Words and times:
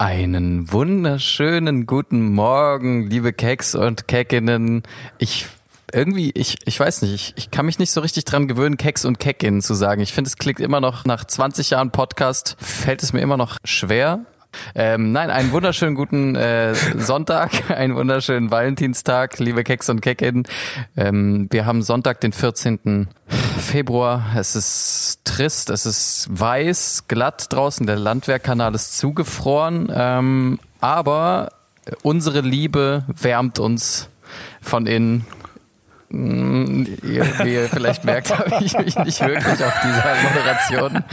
Einen 0.00 0.72
wunderschönen 0.72 1.84
guten 1.84 2.32
Morgen, 2.32 3.10
liebe 3.10 3.34
Keks 3.34 3.74
und 3.74 4.08
Keckinnen. 4.08 4.82
Ich 5.18 5.44
irgendwie, 5.92 6.30
ich, 6.30 6.56
ich 6.64 6.80
weiß 6.80 7.02
nicht, 7.02 7.12
ich, 7.12 7.34
ich 7.36 7.50
kann 7.50 7.66
mich 7.66 7.78
nicht 7.78 7.90
so 7.90 8.00
richtig 8.00 8.24
dran 8.24 8.48
gewöhnen, 8.48 8.78
Keks 8.78 9.04
und 9.04 9.18
Keckinnen 9.18 9.60
zu 9.60 9.74
sagen. 9.74 10.00
Ich 10.00 10.14
finde, 10.14 10.28
es 10.28 10.38
klingt 10.38 10.58
immer 10.58 10.80
noch 10.80 11.04
nach 11.04 11.26
20 11.26 11.68
Jahren 11.68 11.90
Podcast, 11.90 12.56
fällt 12.60 13.02
es 13.02 13.12
mir 13.12 13.20
immer 13.20 13.36
noch 13.36 13.58
schwer. 13.62 14.24
Ähm, 14.74 15.12
nein, 15.12 15.30
einen 15.30 15.52
wunderschönen 15.52 15.94
guten 15.94 16.34
äh, 16.34 16.74
Sonntag, 16.74 17.70
einen 17.70 17.94
wunderschönen 17.94 18.50
Valentinstag, 18.50 19.38
liebe 19.38 19.64
Keks 19.64 19.88
und 19.88 20.00
Keckinnen. 20.00 20.44
Ähm, 20.96 21.48
wir 21.50 21.66
haben 21.66 21.82
Sonntag, 21.82 22.20
den 22.20 22.32
14. 22.32 23.08
Februar. 23.58 24.24
Es 24.36 24.56
ist 24.56 25.20
trist, 25.24 25.70
es 25.70 25.86
ist 25.86 26.28
weiß, 26.30 27.04
glatt 27.08 27.52
draußen. 27.52 27.86
Der 27.86 27.96
Landwehrkanal 27.96 28.74
ist 28.74 28.98
zugefroren. 28.98 29.90
Ähm, 29.94 30.58
aber 30.80 31.52
unsere 32.02 32.40
Liebe 32.40 33.04
wärmt 33.08 33.58
uns 33.58 34.08
von 34.60 34.86
innen. 34.86 35.26
Mm, 36.12 36.86
Wie 37.02 37.54
ihr 37.54 37.68
vielleicht 37.68 38.04
merkt, 38.04 38.36
habe 38.36 38.64
ich 38.64 38.76
mich 38.76 38.96
nicht 38.96 39.20
wirklich 39.20 39.64
auf 39.64 39.72
diese 39.84 40.02
Moderation 40.28 41.04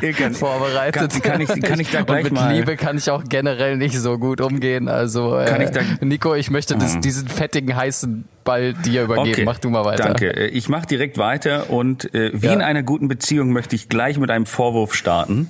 Ilkan, 0.00 0.32
vorbereitet. 0.34 1.10
Kann, 1.24 1.44
kann, 1.46 1.56
ich, 1.58 1.62
kann 1.62 1.80
ich 1.80 1.90
da 1.90 2.02
gleich 2.02 2.18
Und 2.26 2.32
mit 2.32 2.32
mal... 2.34 2.54
Liebe 2.54 2.76
kann 2.76 2.96
ich 2.96 3.10
auch 3.10 3.24
generell 3.28 3.76
nicht 3.76 3.98
so 3.98 4.16
gut 4.16 4.40
umgehen. 4.40 4.88
Also, 4.88 5.42
Kann 5.44 5.60
äh, 5.60 5.82
Nico, 6.04 6.34
ich 6.34 6.50
möchte 6.50 6.76
das, 6.76 6.94
Mhm. 6.94 7.00
diesen 7.00 7.26
fettigen, 7.28 7.74
heißen 7.74 8.24
Ball 8.44 8.74
dir 8.74 9.02
übergeben. 9.02 9.44
Mach 9.44 9.58
du 9.58 9.70
mal 9.70 9.84
weiter. 9.84 10.04
Danke. 10.04 10.30
Äh, 10.34 10.46
Ich 10.48 10.68
mache 10.68 10.86
direkt 10.86 11.18
weiter 11.18 11.68
und 11.70 12.14
äh, 12.14 12.30
wie 12.32 12.46
Ja. 12.46 12.52
in 12.52 12.62
einer 12.62 12.84
guten 12.84 13.08
Beziehung 13.08 13.52
möchte 13.52 13.74
ich 13.74 13.88
gleich 13.88 14.18
mit 14.18 14.30
einem 14.30 14.46
Vorwurf 14.46 14.94
starten. 14.94 15.48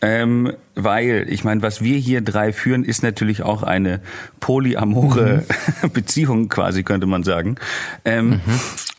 Ähm, 0.00 0.52
weil, 0.74 1.26
ich 1.28 1.44
meine, 1.44 1.62
was 1.62 1.80
wir 1.82 1.96
hier 1.96 2.20
drei 2.20 2.52
führen, 2.52 2.84
ist 2.84 3.02
natürlich 3.02 3.42
auch 3.42 3.62
eine 3.62 4.00
polyamore 4.40 5.44
Mhm. 5.82 5.90
Beziehung 5.92 6.48
quasi, 6.48 6.82
könnte 6.82 7.06
man 7.06 7.22
sagen. 7.22 7.56
Ähm, 8.04 8.40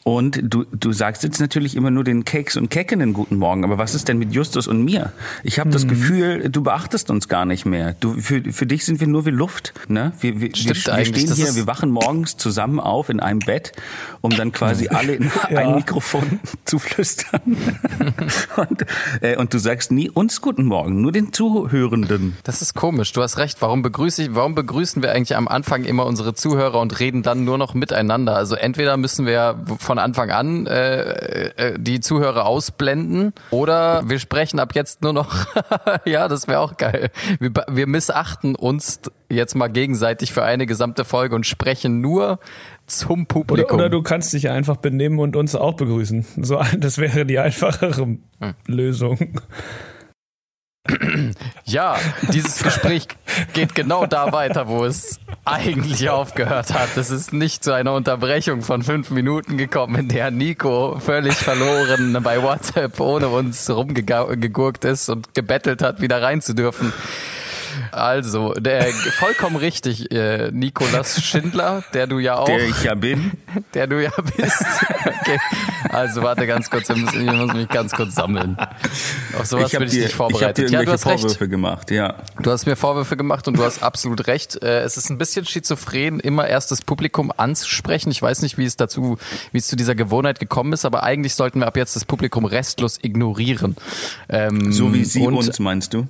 Und 0.07 0.39
du, 0.43 0.65
du 0.71 0.93
sagst 0.93 1.23
jetzt 1.23 1.39
natürlich 1.41 1.75
immer 1.75 1.89
nur 1.89 2.03
den 2.03 2.25
Keks 2.25 2.57
und 2.57 2.69
Keckenen 2.69 3.11
guten 3.11 3.37
Morgen, 3.37 3.63
aber 3.63 3.79
was 3.79 3.95
ist 3.95 4.07
denn 4.07 4.19
mit 4.19 4.33
Justus 4.35 4.67
und 4.67 4.83
mir? 4.85 5.11
Ich 5.41 5.57
habe 5.57 5.69
Mhm. 5.69 5.73
das 5.73 5.87
Gefühl, 5.87 6.47
du 6.49 6.61
beachtest 6.61 7.09
uns 7.09 7.27
gar 7.27 7.45
nicht 7.45 7.65
mehr. 7.65 7.95
Du, 7.99 8.13
für, 8.21 8.43
für 8.53 8.67
dich 8.67 8.85
sind 8.85 8.99
wir 8.99 9.07
nur 9.07 9.25
wie 9.25 9.31
Luft. 9.31 9.73
Ne? 9.87 10.11
Wir, 10.19 10.39
wir, 10.39 10.55
Stimmt 10.55 10.85
wir, 10.85 10.97
wir 10.97 11.05
stehen 11.05 11.33
hier, 11.33 11.55
wir 11.55 11.65
wachen 11.65 11.89
morgens 11.89 12.37
zusammen 12.37 12.79
auf 12.79 13.09
in 13.09 13.19
einem 13.19 13.39
Bett, 13.39 13.71
um 14.21 14.29
dann 14.29 14.51
quasi 14.51 14.87
alle 14.89 15.15
in 15.15 15.31
Ja. 15.49 15.57
ein 15.57 15.73
Mikrofon 15.73 16.39
zu 16.65 16.77
flüstern. 16.77 17.41
und, 18.57 18.85
äh, 19.21 19.37
und 19.37 19.55
du 19.55 19.57
sagst 19.57 19.91
nie 19.91 20.11
uns 20.11 20.39
guten 20.39 20.65
Morgen, 20.65 21.01
nur 21.01 21.13
den 21.13 21.33
Zuhörenden. 21.33 22.37
Das 22.43 22.61
ist 22.61 22.75
komisch. 22.75 23.11
Du 23.13 23.23
hast 23.23 23.39
recht. 23.39 23.59
Warum 23.63 23.81
begrüße 23.81 24.21
ich, 24.21 24.35
warum 24.35 24.53
begrüßen 24.53 25.01
wir 25.01 25.13
eigentlich 25.13 25.35
am 25.35 25.47
Anfang 25.47 25.83
immer 25.83 26.05
unsere 26.05 26.35
Zuhörer 26.35 26.79
und 26.79 26.99
reden 26.99 27.23
dann 27.23 27.43
nur 27.43 27.57
noch 27.57 27.73
miteinander? 27.73 28.35
Also 28.35 28.53
entweder 28.53 28.97
müssen 28.97 29.25
wir 29.25 29.65
von 29.79 29.94
Anfang 29.99 30.31
an 30.31 30.67
äh, 30.67 31.01
äh, 31.49 31.79
die 31.79 31.99
Zuhörer 31.99 32.45
ausblenden 32.45 33.33
oder 33.51 34.03
wir 34.07 34.19
sprechen 34.19 34.59
ab 34.59 34.75
jetzt 34.75 35.01
nur 35.01 35.13
noch. 35.13 35.45
ja, 36.05 36.27
das 36.27 36.47
wäre 36.47 36.59
auch 36.59 36.77
geil. 36.77 37.09
Wir, 37.39 37.51
wir 37.67 37.87
missachten 37.87 38.55
uns 38.55 39.01
jetzt 39.29 39.55
mal 39.55 39.67
gegenseitig 39.67 40.31
für 40.33 40.43
eine 40.43 40.65
gesamte 40.65 41.05
Folge 41.05 41.35
und 41.35 41.45
sprechen 41.45 42.01
nur 42.01 42.39
zum 42.87 43.21
Oder, 43.21 43.25
Publikum. 43.25 43.79
oder 43.79 43.89
du 43.89 44.03
kannst 44.03 44.33
dich 44.33 44.49
einfach 44.49 44.77
benehmen 44.77 45.19
und 45.19 45.35
uns 45.35 45.55
auch 45.55 45.73
begrüßen. 45.73 46.25
So, 46.41 46.61
das 46.77 46.97
wäre 46.97 47.25
die 47.25 47.39
einfachere 47.39 47.95
Hm. 48.05 48.19
Lösung. 48.67 49.39
Ja, 51.65 51.97
dieses 52.31 52.59
Gespräch 52.63 53.07
geht 53.53 53.75
genau 53.75 54.05
da 54.05 54.31
weiter, 54.31 54.67
wo 54.67 54.85
es 54.85 55.19
eigentlich 55.43 56.09
aufgehört 56.09 56.73
hat. 56.73 56.97
Es 56.97 57.11
ist 57.11 57.33
nicht 57.33 57.63
zu 57.63 57.73
einer 57.73 57.93
Unterbrechung 57.93 58.61
von 58.61 58.83
fünf 58.83 59.09
Minuten 59.11 59.57
gekommen, 59.57 59.95
in 59.95 60.07
der 60.09 60.31
Nico 60.31 60.99
völlig 60.99 61.35
verloren 61.35 62.17
bei 62.23 62.41
WhatsApp 62.41 62.99
ohne 62.99 63.27
uns 63.27 63.69
rumgegurkt 63.69 64.85
ist 64.85 65.09
und 65.09 65.33
gebettelt 65.33 65.81
hat, 65.81 66.01
wieder 66.01 66.21
rein 66.21 66.41
zu 66.41 66.55
dürfen. 66.55 66.93
Also, 67.91 68.53
der 68.53 68.85
vollkommen 69.19 69.55
richtig, 69.55 70.11
äh, 70.11 70.51
Nikolas 70.51 71.21
Schindler, 71.23 71.83
der 71.93 72.07
du 72.07 72.19
ja 72.19 72.37
auch, 72.37 72.45
Der 72.45 72.67
ich 72.67 72.83
ja 72.83 72.95
bin. 72.95 73.31
der 73.73 73.87
du 73.87 74.01
ja 74.03 74.11
bist. 74.37 74.63
Okay. 75.05 75.39
Also 75.89 76.21
warte 76.23 76.45
ganz 76.47 76.69
kurz, 76.69 76.89
ich 76.89 76.97
muss, 76.97 77.13
ich 77.13 77.31
muss 77.31 77.53
mich 77.53 77.67
ganz 77.69 77.91
kurz 77.93 78.15
sammeln. 78.15 78.57
Auf 79.39 79.45
sowas 79.45 79.71
ich 79.71 79.77
bin 79.79 79.87
ich 79.87 79.93
dir, 79.93 79.99
nicht 80.01 80.09
ich 80.09 80.15
vorbereitet. 80.15 80.69
dir 80.69 80.73
ja, 80.79 80.83
du 80.83 80.91
hast 80.91 81.05
recht. 81.05 81.21
Vorwürfe 81.21 81.47
gemacht, 81.47 81.91
ja. 81.91 82.15
Du 82.41 82.51
hast 82.51 82.65
mir 82.65 82.75
Vorwürfe 82.75 83.15
gemacht 83.17 83.47
und 83.47 83.57
du 83.57 83.63
hast 83.63 83.81
absolut 83.83 84.27
recht. 84.27 84.61
Äh, 84.61 84.81
Es 84.81 84.97
ist 84.97 85.09
ein 85.09 85.17
bisschen 85.17 85.45
schizophren, 85.45 86.19
immer 86.19 86.47
erst 86.47 86.71
das 86.71 86.81
Publikum 86.81 87.31
anzusprechen. 87.35 88.11
Ich 88.11 88.21
weiß 88.21 88.41
nicht, 88.41 88.57
wie 88.57 88.65
es 88.65 88.75
dazu, 88.75 89.17
wie 89.51 89.57
es 89.57 89.67
zu 89.67 89.75
dieser 89.75 89.95
Gewohnheit 89.95 90.39
gekommen 90.39 90.73
ist, 90.73 90.85
aber 90.85 91.03
eigentlich 91.03 91.35
sollten 91.35 91.59
wir 91.59 91.67
ab 91.67 91.77
jetzt 91.77 91.95
das 91.95 92.05
Publikum 92.05 92.45
restlos 92.45 92.99
ignorieren. 93.01 93.75
Ähm, 94.29 94.71
So 94.73 94.93
wie 94.93 95.05
sie 95.05 95.21
uns, 95.25 95.59
meinst 95.59 95.93
du? 95.93 96.07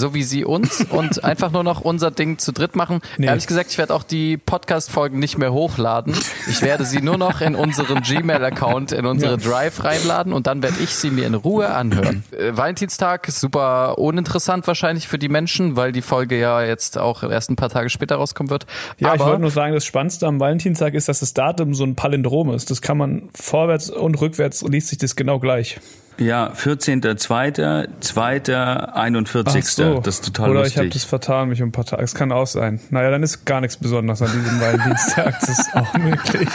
So 0.00 0.14
wie 0.14 0.22
sie 0.22 0.44
uns 0.44 0.80
und 0.90 1.24
einfach 1.24 1.52
nur 1.52 1.62
noch 1.62 1.82
unser 1.82 2.10
Ding 2.10 2.38
zu 2.38 2.52
dritt 2.52 2.74
machen. 2.74 3.00
Nee. 3.18 3.26
Ehrlich 3.26 3.46
gesagt, 3.46 3.70
ich 3.70 3.78
werde 3.78 3.94
auch 3.94 4.02
die 4.02 4.38
Podcast-Folgen 4.38 5.18
nicht 5.18 5.36
mehr 5.36 5.52
hochladen. 5.52 6.14
Ich 6.48 6.62
werde 6.62 6.86
sie 6.86 7.02
nur 7.02 7.18
noch 7.18 7.42
in 7.42 7.54
unseren 7.54 8.00
Gmail-Account, 8.00 8.92
in 8.92 9.04
unsere 9.04 9.36
Drive 9.36 9.84
reinladen 9.84 10.32
und 10.32 10.46
dann 10.46 10.62
werde 10.62 10.76
ich 10.82 10.94
sie 10.94 11.10
mir 11.10 11.26
in 11.26 11.34
Ruhe 11.34 11.68
anhören. 11.70 12.24
Äh, 12.30 12.56
Valentinstag 12.56 13.26
ist 13.28 13.40
super 13.40 13.98
uninteressant 13.98 14.66
wahrscheinlich 14.66 15.08
für 15.08 15.18
die 15.18 15.28
Menschen, 15.28 15.76
weil 15.76 15.90
die 15.90 16.00
Folge 16.00 16.38
ja 16.38 16.62
jetzt 16.62 16.96
auch 16.96 17.22
erst 17.22 17.50
ein 17.50 17.56
paar 17.56 17.68
Tage 17.68 17.90
später 17.90 18.16
rauskommen 18.16 18.50
wird. 18.50 18.66
Ja, 18.98 19.14
ich 19.14 19.20
Aber 19.20 19.30
wollte 19.30 19.42
nur 19.42 19.50
sagen, 19.50 19.74
das 19.74 19.84
Spannendste 19.84 20.26
am 20.26 20.38
Valentinstag 20.40 20.94
ist, 20.94 21.08
dass 21.08 21.20
das 21.20 21.34
Datum 21.34 21.74
so 21.74 21.84
ein 21.84 21.96
Palindrom 21.96 22.50
ist. 22.54 22.70
Das 22.70 22.80
kann 22.80 22.96
man 22.96 23.28
vorwärts 23.34 23.90
und 23.90 24.20
rückwärts 24.20 24.62
liest 24.62 24.88
sich 24.88 24.98
das 24.98 25.16
genau 25.16 25.40
gleich. 25.40 25.80
Ja, 26.20 26.52
14.2., 26.52 27.88
2., 28.00 28.92
41. 28.94 29.62
Ach 29.64 29.66
so. 29.66 30.00
Das 30.00 30.16
ist 30.16 30.26
total 30.26 30.50
Oder 30.50 30.66
ich 30.66 30.76
habe 30.76 30.86
lustig. 30.86 31.02
das 31.02 31.08
vertan 31.08 31.48
mich 31.48 31.62
um 31.62 31.70
ein 31.70 31.72
paar 31.72 31.86
Tage. 31.86 32.02
Es 32.02 32.14
kann 32.14 32.30
auch 32.30 32.46
sein. 32.46 32.78
Naja, 32.90 33.10
dann 33.10 33.22
ist 33.22 33.46
gar 33.46 33.62
nichts 33.62 33.78
Besonderes 33.78 34.20
an 34.20 34.30
diesem 34.30 34.60
Valentinstag. 34.60 35.40
Das 35.40 35.48
ist 35.48 35.74
auch 35.74 35.94
möglich. 35.94 36.48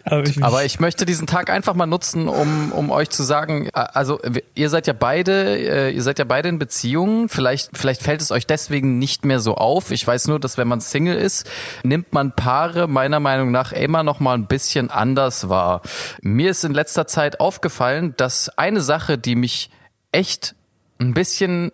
Aber 0.08 0.24
ich, 0.24 0.42
Aber 0.42 0.64
ich 0.64 0.78
möchte 0.78 1.04
diesen 1.04 1.26
Tag 1.26 1.50
einfach 1.50 1.74
mal 1.74 1.86
nutzen, 1.86 2.28
um, 2.28 2.70
um 2.70 2.92
euch 2.92 3.10
zu 3.10 3.24
sagen, 3.24 3.66
äh, 3.66 3.70
also 3.92 4.20
ihr 4.54 4.70
seid 4.70 4.86
ja 4.86 4.92
beide, 4.92 5.58
äh, 5.58 5.90
ihr 5.90 6.02
seid 6.02 6.20
ja 6.20 6.24
beide 6.24 6.48
in 6.48 6.60
Beziehungen. 6.60 7.28
Vielleicht, 7.28 7.76
vielleicht 7.76 8.02
fällt 8.02 8.20
es 8.22 8.30
euch 8.30 8.46
deswegen 8.46 9.00
nicht 9.00 9.24
mehr 9.24 9.40
so 9.40 9.56
auf. 9.56 9.90
Ich 9.90 10.06
weiß 10.06 10.28
nur, 10.28 10.38
dass 10.38 10.58
wenn 10.58 10.68
man 10.68 10.80
Single 10.80 11.16
ist, 11.16 11.50
nimmt 11.82 12.12
man 12.12 12.30
Paare 12.32 12.86
meiner 12.86 13.18
Meinung 13.18 13.50
nach 13.50 13.72
immer 13.72 14.04
noch 14.04 14.20
mal 14.20 14.34
ein 14.34 14.46
bisschen 14.46 14.90
anders 14.90 15.48
wahr. 15.48 15.82
Mir 16.22 16.52
ist 16.52 16.64
in 16.64 16.72
letzter 16.72 17.08
Zeit 17.08 17.40
aufgefallen, 17.40 18.14
dass 18.16 18.48
eine 18.50 18.82
Sache, 18.82 19.18
die 19.18 19.34
mich 19.34 19.70
echt 20.12 20.54
ein 21.00 21.14
bisschen 21.14 21.72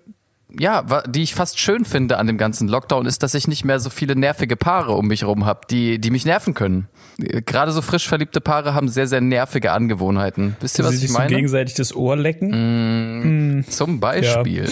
ja, 0.58 0.82
die 1.06 1.22
ich 1.22 1.34
fast 1.34 1.58
schön 1.58 1.84
finde 1.84 2.18
an 2.18 2.26
dem 2.26 2.38
ganzen 2.38 2.68
Lockdown, 2.68 3.06
ist, 3.06 3.22
dass 3.22 3.34
ich 3.34 3.48
nicht 3.48 3.64
mehr 3.64 3.80
so 3.80 3.90
viele 3.90 4.16
nervige 4.16 4.56
Paare 4.56 4.92
um 4.92 5.06
mich 5.08 5.22
herum 5.22 5.44
habe, 5.46 5.60
die, 5.70 5.98
die 5.98 6.10
mich 6.10 6.24
nerven 6.24 6.54
können. 6.54 6.88
Gerade 7.18 7.72
so 7.72 7.82
frisch 7.82 8.08
verliebte 8.08 8.40
Paare 8.40 8.74
haben 8.74 8.88
sehr, 8.88 9.06
sehr 9.06 9.20
nervige 9.20 9.72
Angewohnheiten. 9.72 10.56
Wisst 10.60 10.78
ihr, 10.78 10.84
sie 10.84 10.88
was 10.88 10.94
ich 10.96 11.00
sich 11.02 11.12
so 11.12 11.18
meine? 11.18 11.34
gegenseitig 11.34 11.74
das 11.74 11.94
Ohr 11.94 12.16
lecken. 12.16 13.64
Zum 13.68 14.00
Beispiel. 14.00 14.68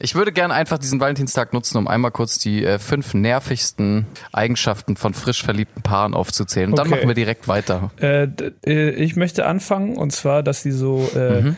Ich 0.00 0.14
würde 0.14 0.30
gerne 0.30 0.54
einfach 0.54 0.78
diesen 0.78 1.00
Valentinstag 1.00 1.52
nutzen, 1.52 1.76
um 1.76 1.88
einmal 1.88 2.12
kurz 2.12 2.38
die 2.38 2.64
äh, 2.64 2.78
fünf 2.78 3.14
nervigsten 3.14 4.06
Eigenschaften 4.32 4.96
von 4.96 5.12
frisch 5.12 5.42
verliebten 5.42 5.82
Paaren 5.82 6.14
aufzuzählen. 6.14 6.70
Und 6.70 6.78
dann 6.78 6.86
Okay. 6.86 6.96
machen 6.98 7.08
wir 7.08 7.14
direkt 7.16 7.48
weiter. 7.48 7.90
Äh, 8.00 8.28
äh, 8.64 8.90
ich 8.90 9.16
möchte 9.16 9.44
anfangen 9.46 9.96
und 9.96 10.12
zwar, 10.12 10.44
dass 10.44 10.62
sie 10.62 10.70
so 10.70 11.10
äh, 11.16 11.42
Mhm. 11.42 11.56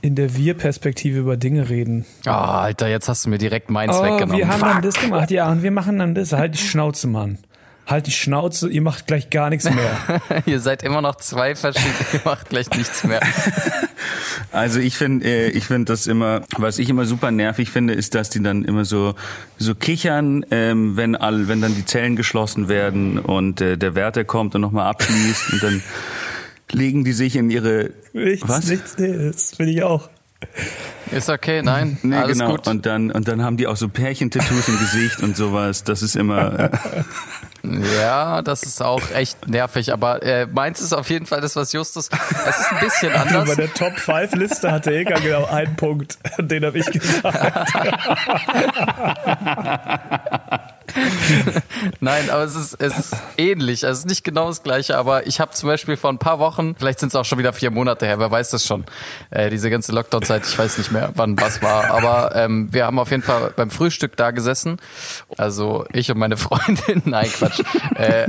In 0.00 0.14
der 0.14 0.36
Wir-Perspektive 0.36 1.18
über 1.18 1.36
Dinge 1.36 1.68
reden. 1.68 2.06
Ah, 2.26 2.62
Alter, 2.62 2.88
jetzt 2.88 3.08
hast 3.08 3.24
du 3.26 3.30
mir 3.30 3.38
direkt 3.38 3.70
meins 3.70 3.96
Oh, 3.96 4.02
weggenommen. 4.02 4.36
wir 4.38 4.48
haben 4.48 4.60
Fuck. 4.60 4.68
dann 4.68 4.82
das 4.82 4.94
gemacht, 5.00 5.30
ja, 5.30 5.50
und 5.50 5.62
wir 5.62 5.70
machen 5.70 5.98
dann 5.98 6.14
das. 6.14 6.32
Halt 6.32 6.54
die 6.54 6.58
Schnauze, 6.58 7.08
Mann. 7.08 7.38
Halt 7.86 8.06
die 8.06 8.10
Schnauze, 8.12 8.68
ihr 8.68 8.82
macht 8.82 9.06
gleich 9.06 9.30
gar 9.30 9.48
nichts 9.48 9.64
mehr. 9.64 9.90
Ihr 10.46 10.60
seid 10.60 10.82
immer 10.82 11.00
noch 11.00 11.16
zwei 11.16 11.54
verschiedene, 11.54 11.94
ihr 12.12 12.20
macht 12.24 12.50
gleich 12.50 12.68
nichts 12.70 13.02
mehr. 13.04 13.20
Also 14.52 14.80
ich 14.80 14.96
finde, 14.96 15.26
äh, 15.26 15.48
ich 15.50 15.64
finde 15.64 15.92
das 15.92 16.06
immer, 16.06 16.42
was 16.56 16.78
ich 16.78 16.88
immer 16.88 17.04
super 17.04 17.30
nervig 17.30 17.70
finde, 17.70 17.92
ist, 17.92 18.14
dass 18.14 18.30
die 18.30 18.42
dann 18.42 18.64
immer 18.64 18.84
so 18.84 19.14
so 19.58 19.74
kichern, 19.74 20.46
ähm, 20.50 20.96
wenn 20.96 21.16
all, 21.16 21.48
wenn 21.48 21.60
dann 21.60 21.74
die 21.74 21.84
Zellen 21.84 22.16
geschlossen 22.16 22.68
werden 22.68 23.18
und 23.18 23.60
äh, 23.60 23.76
der 23.76 23.94
Wärter 23.94 24.24
kommt 24.24 24.54
und 24.54 24.62
nochmal 24.62 24.86
abschließt 24.86 25.52
und 25.52 25.62
dann 25.62 25.82
legen 26.72 27.04
die 27.04 27.12
sich 27.12 27.36
in 27.36 27.50
ihre 27.50 27.90
Nichts, 28.12 28.48
was? 28.48 28.66
nichts 28.66 28.94
ist, 28.94 29.58
will 29.58 29.68
ich 29.68 29.82
auch. 29.82 30.08
Ist 31.10 31.28
okay, 31.30 31.62
nein, 31.62 31.98
Nee, 32.02 32.14
alles 32.14 32.38
genau. 32.38 32.52
gut. 32.52 32.68
Und 32.68 32.86
dann, 32.86 33.10
und 33.10 33.26
dann 33.26 33.42
haben 33.42 33.56
die 33.56 33.66
auch 33.66 33.76
so 33.76 33.88
Pärchentattoos 33.88 34.68
im 34.68 34.78
Gesicht 34.78 35.20
und 35.20 35.36
sowas. 35.36 35.82
Das 35.82 36.02
ist 36.02 36.14
immer. 36.16 36.58
Äh, 36.60 36.70
Ja, 38.00 38.40
das 38.40 38.62
ist 38.62 38.80
auch 38.80 39.02
echt 39.14 39.48
nervig, 39.48 39.92
aber 39.92 40.22
äh, 40.22 40.46
meins 40.46 40.80
ist 40.80 40.92
auf 40.92 41.10
jeden 41.10 41.26
Fall 41.26 41.40
das, 41.40 41.56
was 41.56 41.72
Justus. 41.72 42.08
Es 42.46 42.60
ist 42.60 42.72
ein 42.72 42.78
bisschen 42.80 43.12
Bei 43.12 43.18
anders. 43.18 43.56
der 43.56 43.74
Top 43.74 43.98
5 43.98 44.36
Liste 44.36 44.70
hatte 44.70 44.94
Eka 44.94 45.18
genau 45.18 45.44
einen 45.46 45.74
Punkt. 45.74 46.18
Den 46.38 46.64
habe 46.64 46.78
ich 46.78 46.86
gesagt. 46.86 47.68
Nein, 52.00 52.30
aber 52.30 52.44
es 52.44 52.54
ist, 52.54 52.74
es 52.80 52.98
ist 52.98 53.16
ähnlich. 53.36 53.84
Also 53.84 53.98
es 53.98 53.98
ist 54.00 54.08
nicht 54.08 54.24
genau 54.24 54.48
das 54.48 54.62
gleiche, 54.62 54.96
aber 54.96 55.26
ich 55.26 55.40
habe 55.40 55.52
zum 55.52 55.68
Beispiel 55.68 55.96
vor 55.96 56.10
ein 56.10 56.18
paar 56.18 56.38
Wochen, 56.38 56.74
vielleicht 56.78 57.00
sind 57.00 57.08
es 57.08 57.16
auch 57.16 57.24
schon 57.24 57.38
wieder 57.38 57.52
vier 57.52 57.70
Monate 57.70 58.06
her, 58.06 58.18
wer 58.18 58.30
weiß 58.30 58.50
das 58.50 58.66
schon, 58.66 58.84
äh, 59.30 59.50
diese 59.50 59.70
ganze 59.70 59.92
Lockdown-Zeit, 59.92 60.46
ich 60.46 60.58
weiß 60.58 60.78
nicht 60.78 60.92
mehr, 60.92 61.10
wann 61.14 61.38
was 61.40 61.62
war, 61.62 61.90
aber 61.90 62.34
ähm, 62.34 62.68
wir 62.72 62.86
haben 62.86 62.98
auf 62.98 63.10
jeden 63.10 63.22
Fall 63.22 63.52
beim 63.56 63.70
Frühstück 63.70 64.16
da 64.16 64.30
gesessen. 64.30 64.78
Also 65.36 65.84
ich 65.92 66.10
und 66.10 66.18
meine 66.18 66.36
Freundin, 66.36 67.02
nein, 67.04 67.30
Quatsch. 67.30 67.60
Äh, 67.94 68.28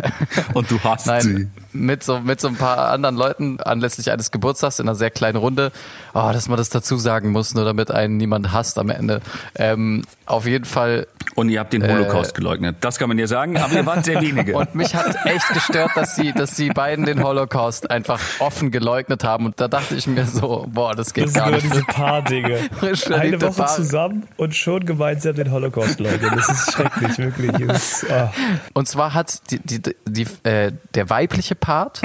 und 0.54 0.70
du 0.72 0.80
hast 0.84 1.08
Nein, 1.08 1.22
sie. 1.22 1.48
Mit 1.72 2.04
so, 2.04 2.20
mit 2.20 2.42
so 2.42 2.48
ein 2.48 2.56
paar 2.56 2.90
anderen 2.90 3.16
Leuten 3.16 3.60
anlässlich 3.60 4.12
eines 4.12 4.32
Geburtstags 4.32 4.80
in 4.80 4.88
einer 4.88 4.96
sehr 4.96 5.12
kleinen 5.12 5.38
Runde. 5.38 5.72
Oh, 6.14 6.30
dass 6.34 6.48
man 6.48 6.58
das 6.58 6.70
dazu 6.70 6.98
sagen 6.98 7.32
muss, 7.32 7.54
nur 7.54 7.66
damit 7.66 7.92
einen 7.92 8.18
niemand 8.18 8.52
hasst 8.52 8.80
am 8.80 8.90
Ende. 8.90 9.22
Ähm, 9.56 10.04
auf 10.26 10.46
jeden 10.46 10.66
Fall. 10.66 11.08
Und 11.36 11.50
ihr 11.50 11.60
habt 11.60 11.72
den 11.74 11.88
Holocaust 11.88 12.36
geleugnet. 12.36 12.78
Das 12.82 12.98
kann 12.98 13.08
man 13.08 13.18
ja 13.18 13.28
sagen, 13.28 13.58
aber 13.58 13.74
ihr 13.74 13.86
wart 13.86 14.06
sehr 14.06 14.22
wenige. 14.22 14.56
Und 14.58 14.76
mich 14.76 14.94
hat 14.96 15.26
echt 15.26 15.48
gestört, 15.54 15.92
dass 15.96 16.16
sie, 16.16 16.34
dass 16.34 16.56
sie 16.56 16.70
beiden 16.70 17.06
den 17.06 17.24
Holocaust 17.24 17.90
einfach 17.90 18.20
offen 18.40 18.72
geleugnet 18.72 19.24
haben. 19.24 19.46
Und 19.46 19.60
da 19.62 19.68
dachte 19.68 19.96
ich 19.96 20.08
mir 20.08 20.26
so, 20.26 20.66
boah, 20.70 20.94
das 20.96 21.14
geht 21.14 21.26
Das 21.26 21.34
sind 21.34 21.42
gar 21.44 21.52
nicht. 21.52 21.64
diese 21.64 21.84
Paar-Dinge. 21.84 22.58
Frisch 22.80 23.06
Eine 23.08 23.16
verliebte 23.16 23.48
Woche 23.48 23.62
Paare. 23.64 23.76
zusammen 23.76 24.28
und 24.38 24.56
schon 24.56 24.86
gemeinsam 24.86 25.36
den 25.36 25.52
Holocaust 25.52 26.00
leugnen. 26.00 26.32
Das 26.36 26.50
ist 26.50 26.74
schrecklich, 26.74 27.18
wirklich. 27.18 27.52
Das 27.68 28.04
ist, 28.04 28.12
ah. 28.12 28.34
Und 28.74 28.88
zwar 28.88 29.14
hat 29.14 29.40
die, 29.52 29.60
die, 29.60 29.96
die, 30.08 30.28
äh, 30.44 30.72
der 30.96 31.10
weibliche 31.10 31.56
Part 31.60 32.02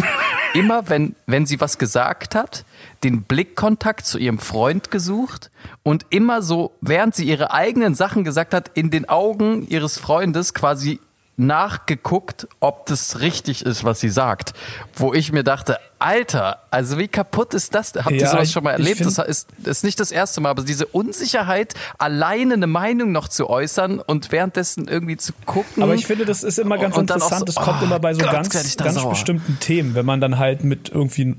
immer, 0.55 0.89
wenn, 0.89 1.17
wenn 1.27 1.47
sie 1.47 1.61
was 1.61 1.79
gesagt 1.79 2.35
hat, 2.35 2.65
den 3.03 3.23
Blickkontakt 3.23 4.07
zu 4.07 4.19
ihrem 4.19 4.39
Freund 4.39 4.91
gesucht 4.91 5.51
und 5.83 6.07
immer 6.11 6.43
so, 6.43 6.73
während 6.81 7.15
sie 7.15 7.25
ihre 7.25 7.53
eigenen 7.53 7.95
Sachen 7.95 8.25
gesagt 8.25 8.55
hat, 8.55 8.71
in 8.75 8.91
den 8.91 9.09
Augen 9.09 9.67
ihres 9.69 9.99
Freundes 9.99 10.55
quasi 10.55 11.01
nachgeguckt, 11.37 12.47
ob 12.61 12.87
das 12.87 13.21
richtig 13.21 13.65
ist, 13.65 13.85
was 13.85 14.01
sie 14.01 14.09
sagt. 14.11 14.53
Wo 14.95 15.13
ich 15.15 15.33
mir 15.33 15.43
dachte, 15.45 15.79
Alter, 15.99 16.59
also 16.71 16.99
wie 16.99 17.09
kaputt 17.09 17.55
ist 17.55 17.75
das? 17.75 17.93
Habt 17.95 18.11
ihr 18.13 18.19
Ja, 18.21 18.31
sowas 18.31 18.53
schon 18.53 18.65
mal 18.65 18.73
erlebt? 18.73 18.99
find- 18.99 19.19
Das 19.19 19.27
ist, 19.27 19.49
ist 19.65 19.85
nicht 19.85 19.99
das 19.99 20.13
erste 20.13 20.41
Mal, 20.41 20.51
aber 20.51 20.63
diese 20.63 20.87
Unsicherheit, 20.87 21.75
alleine 21.99 22.55
eine 22.55 22.67
Meinung 22.67 23.11
noch 23.13 23.29
zu 23.29 23.49
äußern 23.49 23.99
und 24.01 24.31
währenddessen 24.33 24.87
irgendwie 24.89 25.17
zu 25.17 25.33
gucken. 25.47 25.83
Aber 25.83 25.95
ich 25.95 26.07
finde, 26.07 26.25
das 26.25 26.43
ist 26.45 26.59
immer 26.59 26.79
ganz 26.79 26.97
interessant. 26.97 27.41
so, 27.41 27.45
Das 27.47 27.55
kommt 27.57 27.83
oh 27.83 27.85
immer 27.87 27.99
bei 27.99 28.15
so 28.15 28.21
Gott, 28.21 28.33
ganz, 28.33 28.77
ganz 28.77 28.95
sauer. 28.95 29.11
bestimmten 29.11 29.59
Themen, 29.61 29.95
wenn 29.95 30.07
man 30.07 30.21
dann 30.21 30.39
halt 30.39 30.63
mit 30.65 30.89
irgendwie 30.91 31.35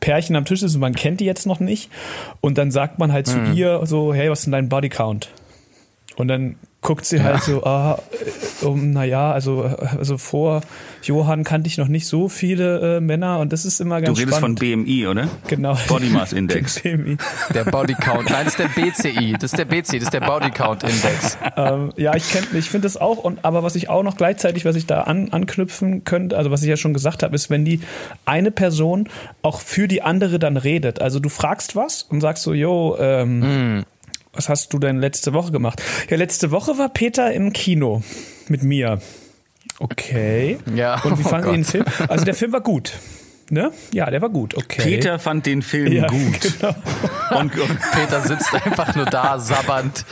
Pärchen 0.00 0.36
am 0.36 0.44
Tisch 0.44 0.62
ist 0.62 0.74
und 0.74 0.80
man 0.80 0.94
kennt 0.94 1.20
die 1.20 1.24
jetzt 1.24 1.46
noch 1.46 1.60
nicht 1.60 1.90
und 2.42 2.58
dann 2.58 2.70
sagt 2.70 2.98
man 2.98 3.10
halt 3.10 3.26
zu 3.26 3.38
Mhm. 3.38 3.54
ihr 3.54 3.80
so, 3.86 4.12
hey, 4.12 4.30
was 4.30 4.40
ist 4.40 4.44
denn 4.44 4.52
dein 4.52 4.68
Bodycount? 4.68 5.30
Und 6.16 6.28
dann 6.28 6.56
guckt 6.84 7.04
sie 7.06 7.22
halt 7.22 7.42
so, 7.42 7.64
ah, 7.64 7.98
äh, 8.60 8.64
um, 8.64 8.92
naja, 8.92 9.32
also, 9.32 9.62
also 9.62 10.18
vor 10.18 10.60
Johann 11.02 11.42
kannte 11.42 11.66
ich 11.66 11.78
noch 11.78 11.88
nicht 11.88 12.06
so 12.06 12.28
viele 12.28 12.98
äh, 12.98 13.00
Männer 13.00 13.40
und 13.40 13.52
das 13.52 13.64
ist 13.64 13.80
immer 13.80 14.00
Du 14.00 14.06
ganz 14.06 14.18
redest 14.20 14.36
spannend. 14.38 14.60
von 14.60 14.84
BMI, 14.84 15.06
oder? 15.08 15.28
genau. 15.48 15.76
Body 15.88 16.10
Mass 16.10 16.32
Index. 16.34 16.80
BMI. 16.80 17.16
Der 17.54 17.64
Body 17.64 17.94
Count. 17.94 18.30
Nein, 18.30 18.44
das 18.44 18.54
ist 18.54 18.58
der 18.58 18.68
BCI. 18.68 19.32
Das 19.32 19.44
ist 19.52 19.58
der 19.58 19.64
BCI, 19.64 19.98
das 19.98 20.04
ist 20.04 20.12
der 20.14 20.20
Body 20.20 20.50
Count 20.50 20.82
Index. 20.84 21.38
ähm, 21.56 21.92
ja, 21.96 22.14
ich 22.14 22.30
kenn, 22.30 22.44
ich 22.54 22.70
finde 22.70 22.86
das 22.86 22.96
auch. 22.96 23.18
Und 23.18 23.44
aber 23.44 23.62
was 23.62 23.74
ich 23.76 23.88
auch 23.88 24.02
noch 24.02 24.16
gleichzeitig, 24.16 24.64
was 24.64 24.76
ich 24.76 24.86
da 24.86 25.02
an, 25.02 25.30
anknüpfen 25.32 26.04
könnte, 26.04 26.36
also 26.36 26.50
was 26.50 26.62
ich 26.62 26.68
ja 26.68 26.76
schon 26.76 26.92
gesagt 26.94 27.22
habe, 27.22 27.34
ist, 27.34 27.48
wenn 27.50 27.64
die 27.64 27.80
eine 28.26 28.50
Person 28.50 29.08
auch 29.42 29.60
für 29.62 29.88
die 29.88 30.02
andere 30.02 30.38
dann 30.38 30.58
redet. 30.58 31.00
Also 31.00 31.18
du 31.18 31.30
fragst 31.30 31.74
was 31.76 32.02
und 32.02 32.20
sagst 32.20 32.42
so, 32.42 32.52
yo, 32.52 32.96
ähm, 33.00 33.84
was 34.34 34.48
hast 34.48 34.72
du 34.72 34.78
denn 34.78 34.98
letzte 34.98 35.32
Woche 35.32 35.52
gemacht? 35.52 35.82
Ja, 36.10 36.16
letzte 36.16 36.50
Woche 36.50 36.78
war 36.78 36.88
Peter 36.88 37.32
im 37.32 37.52
Kino 37.52 38.02
mit 38.48 38.62
mir. 38.62 39.00
Okay. 39.78 40.58
Ja, 40.74 41.02
Und 41.02 41.18
wie 41.18 41.24
oh 41.24 41.28
fanden 41.28 41.64
Sie 41.64 41.78
den. 41.78 41.86
Film? 41.86 42.08
Also 42.08 42.24
der 42.24 42.34
Film 42.34 42.52
war 42.52 42.60
gut. 42.60 42.92
Ne? 43.50 43.72
Ja, 43.92 44.10
der 44.10 44.22
war 44.22 44.30
gut. 44.30 44.56
Okay. 44.56 44.82
Peter 44.82 45.18
fand 45.18 45.46
den 45.46 45.62
Film 45.62 45.92
ja, 45.92 46.06
gut. 46.06 46.40
Genau. 46.60 46.74
Und, 47.30 47.56
und 47.58 47.78
Peter 47.92 48.20
sitzt 48.20 48.54
einfach 48.54 48.94
nur 48.94 49.06
da, 49.06 49.38
sabbernd, 49.38 50.04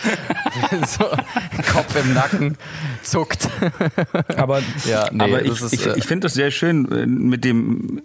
so, 0.86 1.04
Kopf 1.72 1.94
im 2.02 2.14
Nacken, 2.14 2.56
zuckt. 3.02 3.48
Aber 4.36 4.62
Ja, 4.84 5.08
nee, 5.12 5.24
aber 5.24 5.44
ich, 5.44 5.60
ist, 5.60 5.72
ich, 5.72 5.86
äh, 5.86 5.94
ich 5.96 6.06
finde 6.06 6.26
das 6.26 6.34
sehr 6.34 6.50
schön 6.50 6.90
äh, 6.90 7.06
mit 7.06 7.44
dem 7.44 8.02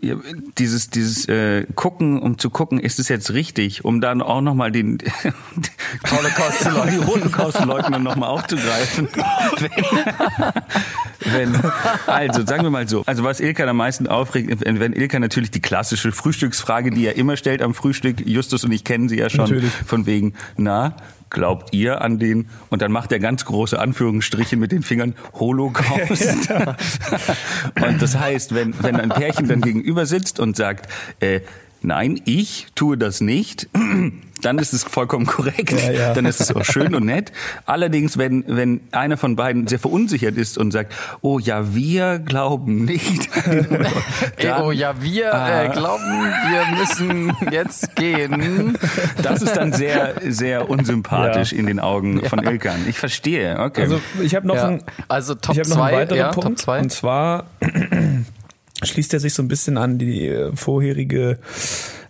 dieses 0.58 0.90
dieses 0.90 1.28
äh, 1.28 1.66
gucken, 1.76 2.20
um 2.20 2.38
zu 2.38 2.50
gucken, 2.50 2.80
ist 2.80 3.00
es 3.00 3.08
jetzt 3.08 3.32
richtig, 3.34 3.86
um 3.86 4.02
dann 4.02 4.22
auch 4.22 4.42
noch 4.42 4.54
mal 4.54 4.72
den 4.72 4.98
Holocaust 6.12 6.60
zu 6.60 6.70
die 6.70 6.76
leugnen. 6.76 7.08
Holocaust-Leugner 7.08 8.00
noch 8.00 8.16
mal 8.16 8.28
aufzugreifen. 8.28 9.08
wenn, 11.24 11.54
wenn, 11.54 11.62
also 12.06 12.46
sagen 12.46 12.64
wir 12.64 12.70
mal 12.70 12.88
so, 12.88 13.04
also 13.06 13.24
was 13.24 13.40
Ilka 13.40 13.66
am 13.66 13.78
meisten 13.78 14.08
aufregt, 14.08 14.66
wenn 14.66 14.80
wenn 14.80 14.94
Ilka 15.18 15.20
natürlich 15.20 15.52
die 15.52 15.62
klassische 15.62 16.12
Frühstücksfrage, 16.12 16.92
die 16.92 17.06
er 17.06 17.16
immer 17.16 17.38
stellt 17.38 17.62
am 17.62 17.74
Frühstück, 17.74 18.26
Justus 18.26 18.64
und 18.64 18.72
ich 18.72 18.84
kennen 18.84 19.10
sie 19.10 19.18
ja 19.18 19.30
schon, 19.30 19.46
Natürlich. 19.46 19.72
von 19.72 20.06
wegen, 20.06 20.34
na, 20.58 20.96
glaubt 21.30 21.74
ihr 21.74 22.02
an 22.02 22.20
den? 22.20 22.50
Und 22.70 22.82
dann 22.82 22.92
macht 22.92 23.12
er 23.12 23.20
ganz 23.20 23.46
große 23.46 23.80
Anführungsstriche 23.80 24.58
mit 24.58 24.72
den 24.72 24.84
Fingern 24.84 25.16
Holocaust. 25.34 26.50
und 27.82 28.02
das 28.02 28.18
heißt, 28.18 28.54
wenn, 28.54 28.74
wenn 28.82 28.96
ein 28.98 29.10
Pärchen 29.10 29.48
dann 29.48 29.62
gegenüber 29.62 30.06
sitzt 30.06 30.40
und 30.40 30.56
sagt, 30.56 30.90
äh, 31.20 31.42
nein, 31.88 32.22
ich 32.26 32.68
tue 32.76 32.98
das 32.98 33.22
nicht, 33.22 33.68
dann 34.44 34.60
ist 34.60 34.72
es 34.74 34.84
vollkommen 34.84 35.26
korrekt. 35.26 35.72
Ja, 35.72 35.92
ja. 35.92 36.14
Dann 36.14 36.26
ist 36.26 36.40
es 36.40 36.56
auch 36.56 36.64
schön 36.64 36.94
und 36.94 37.06
nett. 37.06 37.32
Allerdings, 37.66 38.20
wenn, 38.20 38.44
wenn 38.46 38.82
einer 38.92 39.18
von 39.18 39.36
beiden 39.36 39.66
sehr 39.66 39.80
verunsichert 39.80 40.38
ist 40.38 40.60
und 40.60 40.70
sagt, 40.72 40.94
oh 41.22 41.40
ja, 41.40 41.74
wir 41.74 42.20
glauben 42.20 42.86
nicht. 42.86 43.28
Ey, 44.38 44.52
oh 44.62 44.72
ja, 44.72 45.02
wir 45.02 45.34
Ah. 45.34 45.64
äh, 45.64 45.70
glauben, 45.70 46.04
wir 46.04 46.78
müssen 46.78 47.34
jetzt 47.52 47.96
gehen. 47.96 48.78
Das 49.24 49.42
ist 49.42 49.56
dann 49.58 49.74
sehr, 49.74 50.14
sehr 50.28 50.70
unsympathisch 50.70 51.52
Ja. 51.52 51.58
in 51.58 51.66
den 51.66 51.80
Augen 51.80 52.24
von 52.26 52.44
Ilkan. 52.44 52.86
Ich 52.88 53.00
verstehe, 53.00 53.58
okay. 53.60 53.82
Also 53.82 54.00
ich 54.22 54.36
habe 54.36 54.46
noch 54.46 54.56
Ja, 54.56 54.68
ein, 54.68 54.84
also 55.08 55.34
Top 55.34 55.56
ich 55.56 55.60
habe 55.62 55.70
noch 55.70 55.78
einen 55.78 55.90
2, 55.94 55.98
weiteren 56.02 56.18
ja, 56.18 56.28
Punkt. 56.32 56.48
Top 56.50 56.58
2. 56.60 56.80
Und 56.82 56.92
zwar 56.92 57.46
schließt 58.84 59.14
er 59.14 59.20
sich 59.20 59.34
so 59.34 59.42
ein 59.44 59.48
bisschen 59.48 59.78
an 59.78 59.98
die 59.98 60.28
äh, 60.28 60.56
vorherige 60.56 61.38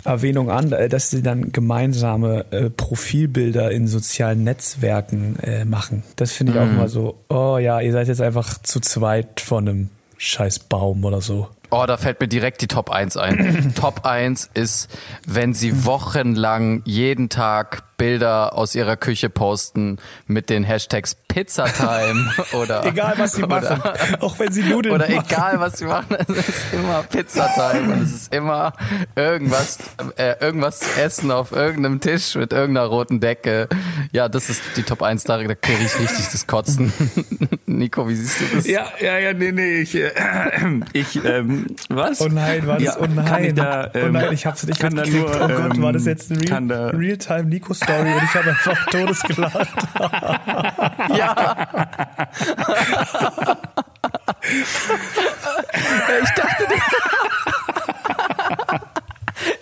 Erwähnung 0.03 0.49
an, 0.51 0.71
äh, 0.71 0.89
dass 0.89 1.09
sie 1.09 1.21
dann 1.21 1.51
gemeinsame 1.51 2.45
äh, 2.51 2.69
Profilbilder 2.69 3.71
in 3.71 3.87
sozialen 3.87 4.43
Netzwerken 4.43 5.37
äh, 5.41 5.65
machen. 5.65 6.03
Das 6.15 6.31
finde 6.31 6.53
ich 6.53 6.59
auch 6.59 6.65
Mhm. 6.65 6.77
mal 6.77 6.89
so, 6.89 7.15
oh 7.29 7.57
ja, 7.57 7.79
ihr 7.81 7.91
seid 7.91 8.07
jetzt 8.07 8.21
einfach 8.21 8.61
zu 8.61 8.79
zweit 8.79 9.39
von 9.41 9.67
einem 9.67 9.89
scheiß 10.17 10.59
Baum 10.59 11.03
oder 11.05 11.21
so. 11.21 11.47
Oh, 11.69 11.85
da 11.85 11.97
fällt 11.97 12.19
mir 12.21 12.27
direkt 12.27 12.61
die 12.61 12.67
Top 12.67 12.89
1 12.89 13.17
ein. 13.17 13.73
Top 13.79 14.05
1 14.05 14.51
ist, 14.53 14.89
wenn 15.25 15.53
sie 15.53 15.85
wochenlang 15.85 16.81
jeden 16.85 17.29
Tag 17.29 17.83
Bilder 17.97 18.53
aus 18.53 18.75
ihrer 18.75 18.95
Küche 18.95 19.29
posten 19.29 19.97
mit 20.27 20.49
den 20.51 20.63
Hashtags 20.63 21.17
Pizzatime 21.27 22.31
oder 22.53 22.85
Egal 22.85 23.15
was 23.17 23.33
sie 23.33 23.41
machen, 23.41 23.81
auch 24.21 24.37
wenn 24.39 24.51
sie 24.51 24.63
Nudeln 24.63 24.95
oder 24.95 25.09
machen. 25.09 25.25
egal 25.27 25.59
was 25.59 25.79
sie 25.79 25.85
machen, 25.85 26.15
es 26.27 26.37
ist 26.37 26.73
immer 26.73 27.03
Pizzatime 27.03 27.93
und 27.93 28.01
es 28.03 28.13
ist 28.13 28.33
immer 28.33 28.73
irgendwas, 29.15 29.79
äh, 30.15 30.35
irgendwas 30.39 30.79
zu 30.79 31.01
essen 31.01 31.31
auf 31.31 31.51
irgendeinem 31.51 31.99
Tisch 31.99 32.35
mit 32.35 32.53
irgendeiner 32.53 32.87
roten 32.87 33.19
Decke. 33.19 33.67
Ja, 34.11 34.29
das 34.29 34.49
ist 34.49 34.61
die 34.75 34.83
Top 34.83 35.01
1, 35.01 35.23
da, 35.23 35.37
da 35.41 35.55
kriege 35.55 35.83
ich 35.83 35.99
richtig 35.99 36.27
das 36.31 36.45
Kotzen. 36.45 36.93
Nico, 37.65 38.07
wie 38.07 38.15
siehst 38.15 38.41
du 38.41 38.55
das? 38.55 38.67
ja, 38.67 38.85
ja, 38.99 39.17
ja, 39.17 39.33
nee, 39.33 39.51
nee, 39.51 39.81
ich, 39.81 39.95
äh, 39.95 40.11
ich, 40.93 41.23
ähm, 41.25 41.56
was? 41.89 42.21
Oh 42.21 42.27
nein, 42.27 42.65
war 42.67 42.75
das, 42.75 42.83
Ja, 42.83 42.97
oh 42.99 43.05
nein. 43.07 43.55
Da, 43.55 43.89
oh 43.93 43.97
ähm, 43.97 44.11
nein, 44.13 44.33
ich 44.33 44.45
hab's 44.45 44.63
nicht 44.65 44.79
kann 44.79 44.95
da 44.95 45.03
mitgekriegt. 45.03 45.39
nur, 45.39 45.41
oh 45.41 45.47
Gott, 45.61 45.81
war 45.81 45.93
das 45.93 46.03
ähm, 46.03 46.09
jetzt 46.09 46.31
eine 46.31 46.41
kann 46.45 46.71
Real, 46.71 46.91
da- 46.91 46.97
Realtime 46.97 47.43
Nico-Story 47.43 48.13
und 48.13 48.23
ich 48.23 48.33
habe 48.35 48.49
einfach 48.49 48.85
todesgelacht. 48.87 49.69
Ja. 51.17 51.67
ich 56.23 56.29
dachte, 56.35 56.67
du, 56.69 56.75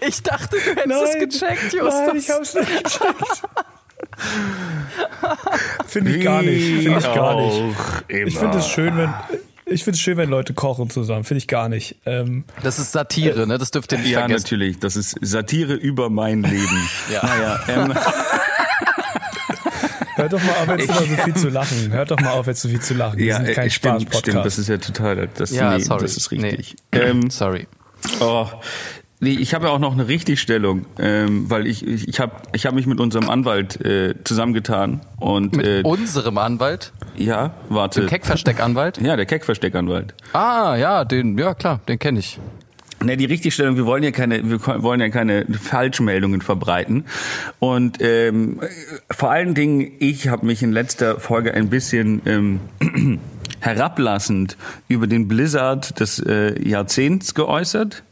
ich 0.08 0.24
dachte, 0.24 0.58
du 0.58 0.76
hättest 0.76 1.04
es 1.04 1.40
gecheckt, 1.40 1.74
Justus. 1.74 1.94
Nein, 2.08 2.18
ich 2.18 2.30
hab's 2.30 2.54
nicht 2.56 2.84
gecheckt. 2.84 3.42
Finde 5.88 6.12
ich 6.16 6.24
gar 6.24 6.42
nicht. 6.42 6.84
Finde 6.84 7.00
ich 7.00 7.14
gar 7.14 7.36
nicht. 7.36 7.62
Ich 8.08 8.38
finde 8.38 8.58
es 8.58 8.68
schön, 8.68 8.98
wenn. 8.98 9.14
Ich 9.68 9.84
finde 9.84 9.96
es 9.96 10.02
schön, 10.02 10.16
wenn 10.18 10.30
Leute 10.30 10.54
kochen 10.54 10.90
zusammen. 10.92 11.24
Finde 11.24 11.40
ich 11.40 11.48
gar 11.48 11.70
nicht. 11.70 11.96
Ähm, 12.06 12.44
Das 12.62 12.78
ist 12.78 12.92
Satire, 12.92 13.48
ne? 13.48 13.58
Das 13.58 13.72
dürft 13.72 13.92
ihr 13.94 13.98
nicht 13.98 14.12
Ja, 14.12 14.20
vergessen. 14.20 14.44
natürlich. 14.44 14.80
Das 14.80 14.96
ist 14.96 15.16
Satire 15.22 15.74
über 15.74 16.10
mein 16.10 16.44
Leben. 16.44 16.90
Ja. 17.12 17.24
Naja, 17.26 17.60
ähm, 17.68 17.94
hört 20.16 20.34
doch 20.34 20.44
mal 20.44 20.52
auf, 20.54 20.68
jetzt 20.80 20.90
immer 20.90 21.00
so 21.18 21.24
viel 21.24 21.36
zu 21.36 21.50
lachen. 21.50 21.92
Hört 21.92 22.12
doch 22.12 22.20
mal 22.20 22.32
auf, 22.32 22.48
jetzt 22.48 22.62
so 22.62 22.70
viel 22.70 22.80
zu 22.82 22.94
lachen. 22.94 23.18
Wir 23.20 23.26
ja, 23.28 23.38
sind 23.38 23.54
kein 23.54 23.68
äh, 23.68 23.70
stimmt, 23.72 24.02
stimmt. 24.02 24.14
Das 24.14 24.20
Spaß-Podcast. 24.22 24.60
ist 24.60 24.70
ja 24.70 24.78
total, 24.78 25.30
das, 25.36 25.52
Ja, 25.52 25.78
nee, 25.78 25.84
sorry. 25.84 26.02
das 26.04 26.18
ist 26.18 26.32
richtig. 26.32 26.76
Nee. 26.94 27.00
Ähm, 27.00 27.30
Sorry. 27.30 27.68
Oh, 28.20 28.48
nee, 29.20 29.32
ich 29.32 29.54
habe 29.54 29.68
ja 29.68 29.72
auch 29.72 29.80
noch 29.80 29.94
eine 29.94 30.08
Richtigstellung, 30.08 30.86
ähm, 31.00 31.50
weil 31.50 31.68
ich 31.68 31.86
ich, 31.86 32.08
ich 32.08 32.20
habe 32.20 32.34
ich 32.54 32.66
hab 32.66 32.74
mich 32.74 32.88
mit 32.88 33.00
unserem 33.00 33.30
Anwalt 33.30 33.80
äh, 33.84 34.16
zusammengetan 34.24 35.02
und 35.18 35.56
Mit 35.56 35.66
äh, 35.66 35.82
unserem 35.84 36.38
Anwalt, 36.38 36.94
ja, 37.16 37.54
warte. 37.70 38.02
dem 38.02 38.10
Keckversteckanwalt. 38.10 39.00
ja, 39.02 39.16
der 39.16 39.26
Keckversteckanwalt. 39.26 40.14
Ah, 40.34 40.76
ja, 40.76 41.06
den, 41.06 41.38
ja 41.38 41.54
klar, 41.54 41.80
den 41.88 42.00
kenne 42.00 42.20
ich. 42.20 42.40
Ne, 43.04 43.18
die 43.18 43.26
Richtigstellung, 43.26 43.76
wir 43.76 43.86
wollen 43.86 44.04
ja 44.04 44.12
keine, 44.12 44.50
wir 44.50 44.60
wollen 44.82 45.00
ja 45.02 45.10
keine 45.10 45.46
Falschmeldungen 45.52 46.42
verbreiten. 46.42 47.06
Und 47.60 47.98
ähm, 48.02 48.62
vor 49.12 49.32
allen 49.32 49.54
Dingen, 49.54 49.92
ich 50.00 50.30
habe 50.30 50.46
mich 50.46 50.64
in 50.64 50.72
letzter 50.72 51.20
Folge 51.20 51.54
ein 51.54 51.70
bisschen 51.70 52.22
ähm, 52.26 52.60
herablassend 53.60 54.58
über 54.88 55.08
den 55.08 55.28
Blizzard 55.28 56.00
des 56.00 56.20
äh, 56.20 56.62
Jahrzehnts 56.68 57.34
geäußert. 57.34 58.04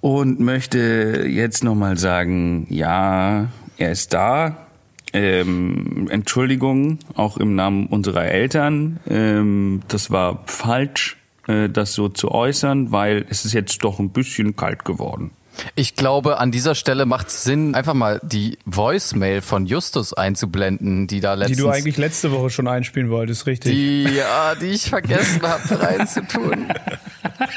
Und 0.00 0.38
möchte 0.38 1.26
jetzt 1.26 1.64
nochmal 1.64 1.96
sagen, 1.96 2.66
ja, 2.70 3.48
er 3.78 3.92
ist 3.92 4.12
da. 4.14 4.68
Ähm, 5.12 6.08
Entschuldigung, 6.10 6.98
auch 7.14 7.38
im 7.38 7.54
Namen 7.54 7.86
unserer 7.86 8.26
Eltern. 8.26 9.00
Ähm, 9.08 9.82
das 9.88 10.10
war 10.10 10.42
falsch, 10.46 11.16
äh, 11.46 11.68
das 11.68 11.94
so 11.94 12.08
zu 12.08 12.30
äußern, 12.30 12.92
weil 12.92 13.24
es 13.30 13.44
ist 13.44 13.54
jetzt 13.54 13.82
doch 13.84 13.98
ein 13.98 14.10
bisschen 14.10 14.54
kalt 14.54 14.84
geworden. 14.84 15.30
Ich 15.74 15.94
glaube, 15.94 16.38
an 16.38 16.50
dieser 16.50 16.74
Stelle 16.74 17.06
macht 17.06 17.28
es 17.28 17.44
Sinn, 17.44 17.74
einfach 17.74 17.94
mal 17.94 18.20
die 18.22 18.58
Voicemail 18.64 19.42
von 19.42 19.66
Justus 19.66 20.12
einzublenden, 20.12 21.06
die 21.06 21.20
da 21.20 21.34
die 21.34 21.40
letztens... 21.40 21.58
du 21.58 21.68
eigentlich 21.68 21.96
letzte 21.96 22.32
Woche 22.32 22.50
schon 22.50 22.68
einspielen 22.68 23.10
wolltest, 23.10 23.46
richtig? 23.46 23.72
Die, 23.72 24.04
ja, 24.04 24.54
die 24.54 24.66
ich 24.66 24.88
vergessen 24.88 25.42
habe 25.42 25.80
reinzutun. 25.82 26.68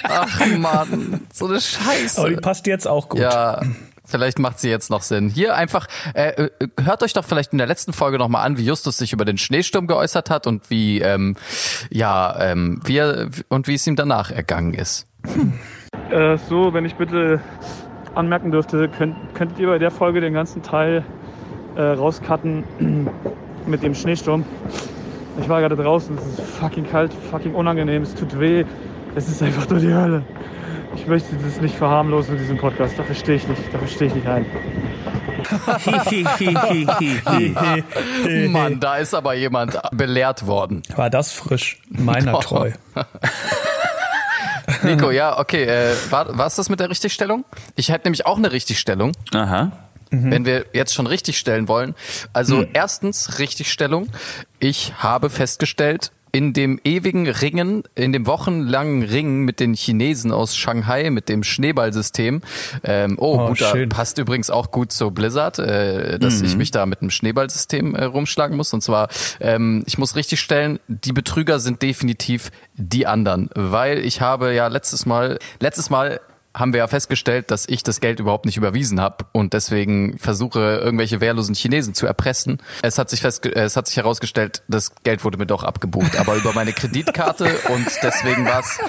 Ach 0.03 0.45
Mann, 0.57 1.21
so 1.33 1.47
eine 1.47 1.61
Scheiße. 1.61 2.19
Aber 2.19 2.29
die 2.29 2.35
passt 2.37 2.67
jetzt 2.67 2.87
auch 2.87 3.09
gut. 3.09 3.21
Ja, 3.21 3.61
vielleicht 4.05 4.39
macht 4.39 4.59
sie 4.59 4.69
jetzt 4.69 4.89
noch 4.89 5.01
Sinn. 5.01 5.29
Hier 5.29 5.55
einfach, 5.55 5.87
äh, 6.13 6.45
äh, 6.45 6.49
hört 6.83 7.01
euch 7.03 7.13
doch 7.13 7.25
vielleicht 7.25 7.53
in 7.53 7.57
der 7.57 7.67
letzten 7.67 7.93
Folge 7.93 8.17
nochmal 8.17 8.45
an, 8.45 8.57
wie 8.57 8.65
Justus 8.65 8.97
sich 8.97 9.13
über 9.13 9.25
den 9.25 9.37
Schneesturm 9.37 9.87
geäußert 9.87 10.29
hat 10.29 10.47
und 10.47 10.69
wie, 10.69 10.99
ähm, 11.01 11.35
ja, 11.89 12.35
ähm, 12.39 12.81
wie 12.85 12.97
er, 12.97 13.29
und 13.49 13.67
wie 13.67 13.75
es 13.75 13.87
ihm 13.87 13.95
danach 13.95 14.31
ergangen 14.31 14.73
ist. 14.73 15.07
Äh, 16.11 16.37
so, 16.49 16.73
wenn 16.73 16.85
ich 16.85 16.95
bitte 16.95 17.41
anmerken 18.15 18.51
dürfte, 18.51 18.89
könnt, 18.89 19.15
könntet 19.33 19.59
ihr 19.59 19.67
bei 19.67 19.79
der 19.79 19.91
Folge 19.91 20.21
den 20.21 20.33
ganzen 20.33 20.61
Teil 20.61 21.03
äh, 21.75 21.81
rauscutten 21.81 22.63
mit 23.65 23.83
dem 23.83 23.93
Schneesturm. 23.93 24.45
Ich 25.39 25.47
war 25.47 25.61
gerade 25.61 25.75
draußen, 25.75 26.17
es 26.17 26.39
ist 26.39 26.41
fucking 26.41 26.89
kalt, 26.89 27.13
fucking 27.31 27.55
unangenehm, 27.55 28.03
es 28.03 28.13
tut 28.13 28.37
weh, 28.39 28.65
es 29.15 29.29
ist 29.29 29.41
einfach 29.41 29.69
nur 29.69 29.79
die 29.79 29.93
Hölle. 29.93 30.23
Ich 30.95 31.07
möchte 31.07 31.35
das 31.37 31.61
nicht 31.61 31.75
verharmlosen 31.75 32.35
in 32.35 32.41
diesem 32.41 32.57
Podcast, 32.57 32.99
dafür 32.99 33.15
stehe 33.15 33.37
ich 33.37 33.47
nicht, 33.47 33.73
dafür 33.73 33.87
stehe 33.87 34.09
ich 34.09 34.15
nicht 34.15 34.27
ein. 34.27 34.45
Mann, 38.51 38.79
da 38.79 38.97
ist 38.97 39.13
aber 39.13 39.33
jemand 39.33 39.79
belehrt 39.91 40.47
worden. 40.47 40.83
War 40.95 41.09
das 41.09 41.31
frisch? 41.31 41.79
Meiner 41.89 42.39
treu. 42.39 42.71
Nico, 44.83 45.11
ja, 45.11 45.37
okay, 45.39 45.63
äh, 45.63 45.93
war, 46.09 46.37
war 46.37 46.47
es 46.47 46.55
das 46.55 46.69
mit 46.69 46.79
der 46.79 46.89
Richtigstellung? 46.89 47.45
Ich 47.75 47.89
hätte 47.89 48.05
nämlich 48.05 48.25
auch 48.25 48.37
eine 48.37 48.51
Richtigstellung. 48.51 49.13
Aha. 49.33 49.71
wenn 50.13 50.43
wir 50.43 50.65
jetzt 50.73 50.93
schon 50.93 51.07
richtig 51.07 51.37
stellen 51.37 51.69
wollen. 51.69 51.95
Also 52.33 52.65
erstens 52.73 53.39
Richtigstellung. 53.39 54.09
Ich 54.59 54.93
habe 54.97 55.29
festgestellt, 55.29 56.11
in 56.31 56.53
dem 56.53 56.79
ewigen 56.83 57.27
Ringen, 57.27 57.83
in 57.95 58.13
dem 58.13 58.25
wochenlangen 58.25 59.03
Ringen 59.03 59.41
mit 59.43 59.59
den 59.59 59.73
Chinesen 59.73 60.31
aus 60.31 60.55
Shanghai, 60.55 61.09
mit 61.09 61.29
dem 61.29 61.43
Schneeballsystem. 61.43 62.41
Ähm, 62.83 63.15
oh, 63.19 63.37
Oh, 63.41 63.47
guter, 63.47 63.71
schön. 63.71 63.89
passt 63.89 64.17
übrigens 64.17 64.49
auch 64.49 64.71
gut 64.71 64.91
zu 64.91 65.11
Blizzard, 65.11 65.59
äh, 65.59 66.19
dass 66.19 66.41
ich 66.41 66.55
mich 66.57 66.71
da 66.71 66.85
mit 66.85 67.01
dem 67.01 67.09
Schneeballsystem 67.09 67.95
äh, 67.95 68.03
rumschlagen 68.03 68.55
muss. 68.57 68.73
Und 68.73 68.81
zwar, 68.81 69.09
ähm, 69.39 69.83
ich 69.87 69.97
muss 69.97 70.15
richtig 70.15 70.39
stellen, 70.39 70.79
die 70.87 71.13
Betrüger 71.13 71.59
sind 71.59 71.81
definitiv 71.81 72.51
die 72.75 73.07
anderen, 73.07 73.49
weil 73.55 73.99
ich 73.99 74.21
habe 74.21 74.53
ja 74.53 74.67
letztes 74.67 75.05
Mal, 75.05 75.39
letztes 75.59 75.89
Mal 75.89 76.19
haben 76.53 76.73
wir 76.73 76.79
ja 76.79 76.87
festgestellt, 76.87 77.51
dass 77.51 77.67
ich 77.67 77.83
das 77.83 77.99
Geld 78.01 78.19
überhaupt 78.19 78.45
nicht 78.45 78.57
überwiesen 78.57 78.99
habe 78.99 79.25
und 79.31 79.53
deswegen 79.53 80.17
versuche, 80.17 80.81
irgendwelche 80.83 81.21
wehrlosen 81.21 81.55
Chinesen 81.55 81.93
zu 81.93 82.05
erpressen. 82.05 82.61
Es 82.81 82.97
hat 82.97 83.09
sich 83.09 83.21
festge 83.21 83.55
äh, 83.55 83.63
es 83.63 83.77
hat 83.77 83.87
sich 83.87 83.97
herausgestellt, 83.97 84.63
das 84.67 84.95
Geld 85.03 85.23
wurde 85.23 85.37
mir 85.37 85.45
doch 85.45 85.63
abgebucht, 85.63 86.17
aber 86.17 86.35
über 86.35 86.53
meine 86.53 86.73
Kreditkarte 86.73 87.45
und 87.69 87.87
deswegen 88.03 88.45
war 88.45 88.59
es 88.59 88.79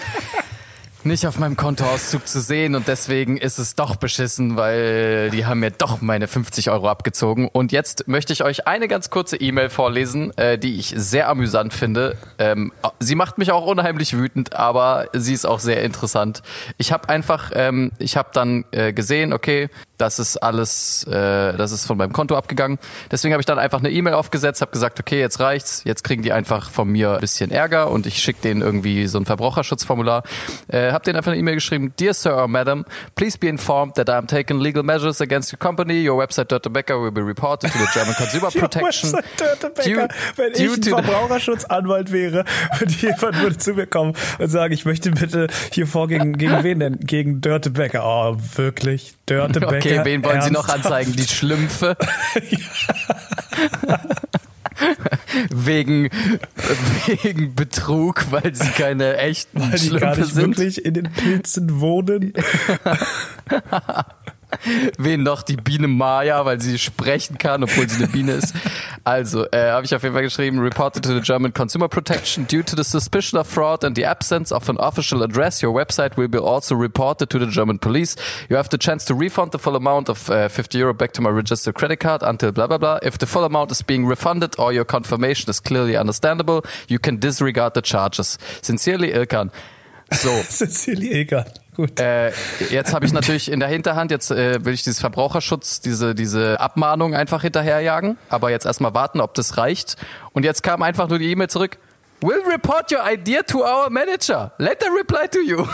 nicht 1.04 1.26
auf 1.26 1.38
meinem 1.38 1.56
Kontoauszug 1.56 2.28
zu 2.28 2.40
sehen 2.40 2.75
und 2.75 2.87
deswegen 2.87 3.37
ist 3.37 3.59
es 3.59 3.75
doch 3.75 3.97
beschissen, 3.97 4.56
weil 4.56 5.30
die 5.30 5.47
haben 5.47 5.61
mir 5.61 5.71
doch 5.71 6.00
meine 6.00 6.28
50 6.28 6.71
Euro 6.71 6.88
abgezogen. 6.88 7.49
Und 7.49 7.73
jetzt 7.73 8.06
möchte 8.09 8.32
ich 8.32 8.44
euch 8.44 8.66
eine 8.66 8.88
ganz 8.88 9.11
kurze 9.11 9.37
E-Mail 9.37 9.68
vorlesen, 9.68 10.37
äh, 10.38 10.59
die 10.59 10.78
ich 10.78 10.94
sehr 10.97 11.28
amüsant 11.28 11.75
finde. 11.75 12.16
Ähm, 12.38 12.73
sie 13.00 13.14
macht 13.14 13.38
mich 13.38 13.50
auch 13.50 13.66
unheimlich 13.66 14.16
wütend, 14.16 14.54
aber 14.54 15.09
sie 15.12 15.35
ist 15.35 15.44
auch 15.44 15.59
sehr 15.59 15.82
interessant. 15.82 16.42
Ich 16.78 16.92
habe 16.92 17.09
einfach, 17.09 17.50
ähm, 17.54 17.92
ich 17.99 18.16
habe 18.16 18.30
dann 18.32 18.64
äh, 18.71 18.92
gesehen, 18.92 19.32
okay, 19.32 19.68
das 19.99 20.18
ist 20.18 20.37
alles, 20.37 21.04
äh, 21.04 21.56
das 21.56 21.71
ist 21.71 21.87
von 21.87 21.97
meinem 21.97 22.12
Konto 22.12 22.37
abgegangen. 22.37 22.78
Deswegen 23.11 23.35
habe 23.35 23.40
ich 23.40 23.47
dann 23.47 23.59
einfach 23.59 23.78
eine 23.78 23.90
E-Mail 23.90 24.14
aufgesetzt, 24.14 24.61
habe 24.61 24.73
gesagt, 24.73 24.99
okay, 24.99 25.21
jetzt 25.21 25.38
reicht's, 25.38 25.82
jetzt 25.85 26.02
kriegen 26.02 26.23
die 26.23 26.32
einfach 26.32 26.71
von 26.71 26.88
mir 26.88 27.14
ein 27.14 27.21
bisschen 27.21 27.50
Ärger 27.50 27.90
und 27.90 28.06
ich 28.06 28.18
schicke 28.18 28.42
denen 28.42 28.62
irgendwie 28.62 29.06
so 29.06 29.18
ein 29.18 29.26
Verbraucherschutzformular. 29.26 30.25
Äh, 30.68 30.91
habe 30.92 31.04
denen 31.04 31.16
einfach 31.16 31.32
eine 31.32 31.40
E-Mail 31.40 31.54
geschrieben, 31.56 31.92
Dear 31.99 32.14
Sir 32.14 32.37
or 32.37 32.49
Madam, 32.49 32.84
please 33.14 33.37
be 33.38 33.49
informed 33.49 33.94
that 33.94 34.08
I 34.08 34.12
am 34.12 34.26
taking 34.26 34.61
legal 34.61 34.82
measures 34.82 35.20
against 35.20 35.52
your 35.52 35.58
company. 35.58 36.08
Your 36.08 36.20
website 36.22 36.49
Dirty 36.49 36.68
Becker 36.70 37.00
will 37.02 37.11
be 37.11 37.20
reported 37.25 37.70
to 37.72 37.78
the 37.78 37.87
German 37.92 38.14
Consumer 38.14 38.50
Protection. 38.58 39.12
Due- 39.84 40.08
Wenn 40.37 40.52
due 40.52 40.64
ich 40.66 40.72
ein 40.76 40.82
Verbraucherschutzanwalt 40.82 42.12
wäre 42.12 42.44
und 42.80 43.02
jemand 43.02 43.40
würde 43.40 43.56
zu 43.58 43.75
mir 43.75 43.87
kommen 43.87 44.14
und 44.38 44.49
sagen, 44.49 44.72
ich 44.75 44.84
möchte 44.84 45.11
bitte 45.11 45.49
hier 45.72 45.87
vor 45.87 46.08
gegen, 46.08 46.38
wen 46.40 46.80
denn? 46.80 46.99
Gegen 47.00 47.40
Dörte 47.40 47.70
Becker. 47.70 48.02
Oh, 48.04 48.37
wirklich? 48.56 49.14
Dörte 49.26 49.61
Becker? 49.61 49.76
Okay, 49.76 50.00
wen 50.04 50.25
wollen 50.25 50.40
Sie 50.42 50.50
noch 50.50 50.68
Ernsthaft? 50.68 50.87
anzeigen? 50.87 51.12
Die 51.16 51.26
Schlümpfe? 51.26 51.96
wegen, 55.50 56.10
wegen 57.06 57.54
Betrug, 57.54 58.26
weil 58.30 58.54
sie 58.54 58.70
keine 58.70 59.16
echten 59.18 59.60
Weil 59.60 59.78
die 59.78 59.90
gar 59.90 60.14
Schlümpfe 60.14 60.20
nicht 60.20 60.34
sind. 60.34 60.46
wirklich 60.58 60.84
in 60.84 60.94
den 60.94 61.12
Pilzen 61.12 61.80
wohnen. 61.80 62.32
Wen 64.99 65.23
noch 65.23 65.42
die 65.42 65.56
Biene 65.56 65.88
Maya, 65.88 66.44
weil 66.44 66.61
sie 66.61 66.78
sprechen 66.78 67.38
kann, 67.38 67.64
obwohl 67.64 67.88
sie 67.88 68.02
eine 68.02 68.12
Biene 68.12 68.32
ist. 68.32 68.54
Also, 69.04 69.47
äh, 69.50 69.71
habe 69.71 69.85
ich 69.85 69.94
auf 69.94 70.02
jeden 70.02 70.14
Fall 70.14 70.23
geschrieben, 70.23 70.59
reported 70.61 71.04
to 71.04 71.14
the 71.14 71.21
German 71.21 71.52
Consumer 71.52 71.88
Protection 71.88 72.47
due 72.47 72.62
to 72.62 72.76
the 72.76 72.85
suspicion 72.85 73.38
of 73.38 73.47
fraud 73.47 73.85
and 73.85 73.97
the 73.97 74.06
absence 74.06 74.52
of 74.54 74.68
an 74.68 74.76
official 74.78 75.23
address, 75.23 75.62
your 75.62 75.73
website 75.73 76.16
will 76.16 76.28
be 76.28 76.38
also 76.38 76.75
reported 76.75 77.30
to 77.30 77.38
the 77.38 77.47
German 77.47 77.78
police. 77.78 78.16
You 78.49 78.56
have 78.56 78.68
the 78.71 78.78
chance 78.78 79.04
to 79.06 79.14
refund 79.14 79.52
the 79.52 79.59
full 79.59 79.76
amount 79.76 80.09
of 80.09 80.30
uh, 80.30 80.49
50 80.49 80.78
euro 80.78 80.94
back 80.94 81.12
to 81.12 81.23
my 81.23 81.30
registered 81.30 81.75
credit 81.75 82.00
card 82.00 82.23
until 82.23 82.52
blah 82.52 82.66
blah 82.66 82.78
blah. 82.78 82.99
If 83.02 83.18
the 83.18 83.26
full 83.26 83.44
amount 83.44 83.71
is 83.71 83.82
being 83.82 84.06
refunded 84.06 84.54
or 84.59 84.73
your 84.73 84.85
confirmation 84.85 85.50
is 85.50 85.61
clearly 85.61 85.97
understandable, 85.97 86.64
you 86.88 86.99
can 86.99 87.18
disregard 87.18 87.75
the 87.75 87.82
charges. 87.82 88.38
Sincerely, 88.62 89.12
Ilkan. 89.12 89.50
So. 90.12 90.42
Cecilie 90.42 91.12
Eger. 91.21 91.44
Gut. 91.74 91.98
Äh, 91.98 92.32
jetzt 92.68 92.92
habe 92.92 93.06
ich 93.06 93.14
natürlich 93.14 93.50
in 93.50 93.58
der 93.58 93.68
Hinterhand, 93.68 94.10
jetzt 94.10 94.30
äh, 94.30 94.62
will 94.62 94.74
ich 94.74 94.82
dieses 94.82 95.00
Verbraucherschutz, 95.00 95.80
diese, 95.80 96.14
diese 96.14 96.60
Abmahnung 96.60 97.14
einfach 97.14 97.40
hinterherjagen, 97.42 98.18
aber 98.28 98.50
jetzt 98.50 98.66
erstmal 98.66 98.92
warten, 98.92 99.22
ob 99.22 99.32
das 99.34 99.56
reicht. 99.56 99.96
Und 100.32 100.44
jetzt 100.44 100.62
kam 100.62 100.82
einfach 100.82 101.08
nur 101.08 101.18
die 101.18 101.30
E-Mail 101.30 101.48
zurück. 101.48 101.78
Will 102.20 102.42
report 102.46 102.92
your 102.92 103.00
idea 103.10 103.42
to 103.42 103.64
our 103.64 103.88
manager. 103.88 104.52
Later 104.58 104.88
reply 104.94 105.26
to 105.28 105.40
you. 105.40 105.58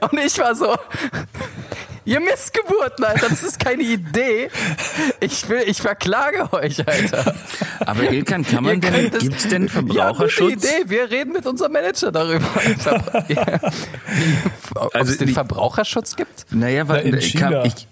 Und 0.00 0.18
ich 0.24 0.38
war 0.38 0.54
so, 0.54 0.76
ihr 2.10 2.20
Missgeburten, 2.20 3.04
Alter, 3.04 3.28
das 3.28 3.42
ist 3.42 3.58
keine 3.60 3.82
Idee. 3.82 4.50
Ich 5.20 5.48
will, 5.48 5.62
ich 5.66 5.80
verklage 5.80 6.52
euch, 6.52 6.86
Alter. 6.86 7.34
Aber 7.80 8.10
Ilkan, 8.10 8.44
kann 8.44 8.64
man 8.64 8.74
Ihr 8.82 8.90
denn, 8.90 9.10
gibt's 9.10 9.48
denn 9.48 9.62
Ja, 9.66 9.80
gute 9.80 9.92
Verbraucherschutz? 9.94 10.52
Idee. 10.52 10.84
Wir 10.86 11.10
reden 11.10 11.32
mit 11.32 11.46
unserem 11.46 11.72
Manager 11.72 12.12
darüber. 12.12 12.46
Ob 14.74 14.94
Also 14.94 15.12
es 15.12 15.18
den 15.18 15.28
die- 15.28 15.34
Verbraucherschutz 15.34 16.16
gibt? 16.16 16.46
Naja, 16.50 16.88
weil 16.88 17.10
Na, 17.10 17.18
kann, 17.38 17.64
ich, 17.66 17.86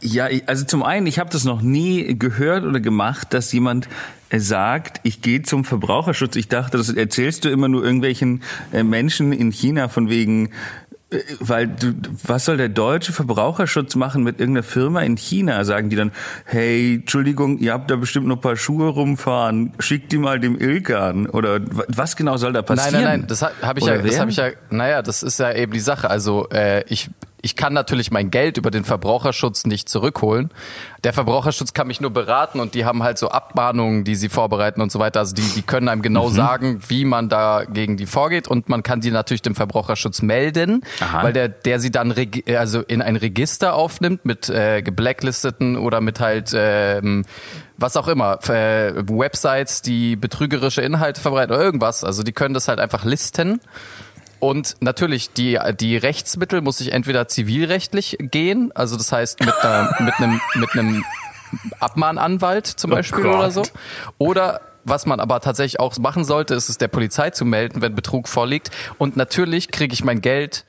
Ja, 0.00 0.28
also 0.46 0.64
zum 0.64 0.82
einen, 0.82 1.06
ich 1.06 1.18
habe 1.18 1.30
das 1.30 1.44
noch 1.44 1.62
nie 1.62 2.18
gehört 2.18 2.64
oder 2.64 2.80
gemacht, 2.80 3.32
dass 3.34 3.52
jemand 3.52 3.88
äh, 4.30 4.38
sagt, 4.40 5.00
ich 5.04 5.22
gehe 5.22 5.42
zum 5.42 5.64
Verbraucherschutz. 5.64 6.34
Ich 6.36 6.48
dachte, 6.48 6.78
das 6.78 6.88
erzählst 6.88 7.44
du 7.44 7.48
immer 7.50 7.68
nur 7.68 7.84
irgendwelchen 7.84 8.42
äh, 8.72 8.82
Menschen 8.82 9.32
in 9.32 9.52
China 9.52 9.88
von 9.88 10.08
wegen, 10.10 10.50
weil 11.38 11.68
du, 11.68 11.94
was 12.24 12.46
soll 12.46 12.56
der 12.56 12.68
deutsche 12.68 13.12
Verbraucherschutz 13.12 13.94
machen 13.94 14.24
mit 14.24 14.40
irgendeiner 14.40 14.64
Firma 14.64 15.02
in 15.02 15.16
China? 15.16 15.64
Sagen 15.64 15.88
die 15.88 15.96
dann, 15.96 16.10
hey, 16.44 16.96
Entschuldigung, 16.96 17.58
ihr 17.58 17.72
habt 17.72 17.90
da 17.90 17.96
bestimmt 17.96 18.26
noch 18.26 18.36
ein 18.36 18.40
paar 18.40 18.56
Schuhe 18.56 18.88
rumfahren, 18.88 19.72
schickt 19.78 20.10
die 20.10 20.18
mal 20.18 20.40
dem 20.40 20.58
Ilkan. 20.58 21.28
Oder 21.28 21.60
was 21.88 22.16
genau 22.16 22.36
soll 22.38 22.52
da 22.52 22.62
passieren? 22.62 22.92
Nein, 22.92 23.02
nein, 23.04 23.20
nein, 23.20 23.28
das 23.28 23.42
habe 23.42 23.78
ich, 23.78 23.86
ja, 23.86 23.98
das 23.98 24.18
hab 24.18 24.28
ich 24.28 24.36
ja, 24.36 24.50
naja, 24.70 25.02
das 25.02 25.22
ist 25.22 25.38
ja 25.38 25.52
eben 25.52 25.72
die 25.72 25.80
Sache. 25.80 26.10
Also 26.10 26.48
äh, 26.50 26.82
ich 26.88 27.08
ich 27.46 27.54
kann 27.54 27.72
natürlich 27.72 28.10
mein 28.10 28.32
Geld 28.32 28.56
über 28.58 28.72
den 28.72 28.82
Verbraucherschutz 28.82 29.66
nicht 29.66 29.88
zurückholen. 29.88 30.50
Der 31.04 31.12
Verbraucherschutz 31.12 31.74
kann 31.74 31.86
mich 31.86 32.00
nur 32.00 32.10
beraten 32.10 32.58
und 32.58 32.74
die 32.74 32.84
haben 32.84 33.04
halt 33.04 33.18
so 33.18 33.28
Abmahnungen, 33.28 34.02
die 34.02 34.16
sie 34.16 34.28
vorbereiten 34.28 34.82
und 34.82 34.90
so 34.90 34.98
weiter. 34.98 35.20
Also 35.20 35.36
die, 35.36 35.48
die 35.54 35.62
können 35.62 35.88
einem 35.88 36.02
genau 36.02 36.28
mhm. 36.28 36.34
sagen, 36.34 36.80
wie 36.88 37.04
man 37.04 37.28
da 37.28 37.62
gegen 37.64 37.96
die 37.96 38.06
vorgeht 38.06 38.48
und 38.48 38.68
man 38.68 38.82
kann 38.82 39.00
die 39.00 39.12
natürlich 39.12 39.42
dem 39.42 39.54
Verbraucherschutz 39.54 40.22
melden, 40.22 40.82
Aha. 41.00 41.22
weil 41.22 41.32
der, 41.32 41.48
der 41.48 41.78
sie 41.78 41.92
dann 41.92 42.12
also 42.58 42.80
in 42.80 43.00
ein 43.00 43.14
Register 43.14 43.74
aufnimmt 43.74 44.24
mit 44.24 44.48
äh, 44.48 44.82
gebblacklisteten 44.82 45.76
oder 45.76 46.00
mit 46.00 46.18
halt 46.18 46.50
ähm, 46.52 47.24
was 47.78 47.96
auch 47.96 48.08
immer, 48.08 48.40
äh, 48.48 48.92
Websites, 49.06 49.82
die 49.82 50.16
betrügerische 50.16 50.82
Inhalte 50.82 51.20
verbreiten 51.20 51.54
oder 51.54 51.62
irgendwas. 51.62 52.02
Also 52.02 52.24
die 52.24 52.32
können 52.32 52.54
das 52.54 52.66
halt 52.66 52.80
einfach 52.80 53.04
listen 53.04 53.60
und 54.38 54.76
natürlich, 54.80 55.32
die, 55.32 55.58
die 55.80 55.96
Rechtsmittel 55.96 56.60
muss 56.60 56.80
ich 56.80 56.92
entweder 56.92 57.28
zivilrechtlich 57.28 58.16
gehen, 58.20 58.72
also 58.74 58.96
das 58.96 59.10
heißt 59.12 59.40
mit, 59.40 59.54
einer, 59.62 59.96
mit 60.00 60.14
einem, 60.18 60.40
mit 60.54 60.70
einem 60.72 61.04
Abmahnanwalt 61.80 62.66
zum 62.66 62.92
oh 62.92 62.96
Beispiel 62.96 63.22
Gott. 63.22 63.34
oder 63.36 63.50
so. 63.50 63.62
Oder 64.18 64.60
was 64.84 65.06
man 65.06 65.20
aber 65.20 65.40
tatsächlich 65.40 65.80
auch 65.80 65.96
machen 65.98 66.24
sollte, 66.24 66.54
ist 66.54 66.68
es 66.68 66.78
der 66.78 66.88
Polizei 66.88 67.30
zu 67.30 67.44
melden, 67.44 67.82
wenn 67.82 67.94
Betrug 67.94 68.28
vorliegt. 68.28 68.70
Und 68.98 69.16
natürlich 69.16 69.70
kriege 69.70 69.94
ich 69.94 70.04
mein 70.04 70.20
Geld 70.20 70.64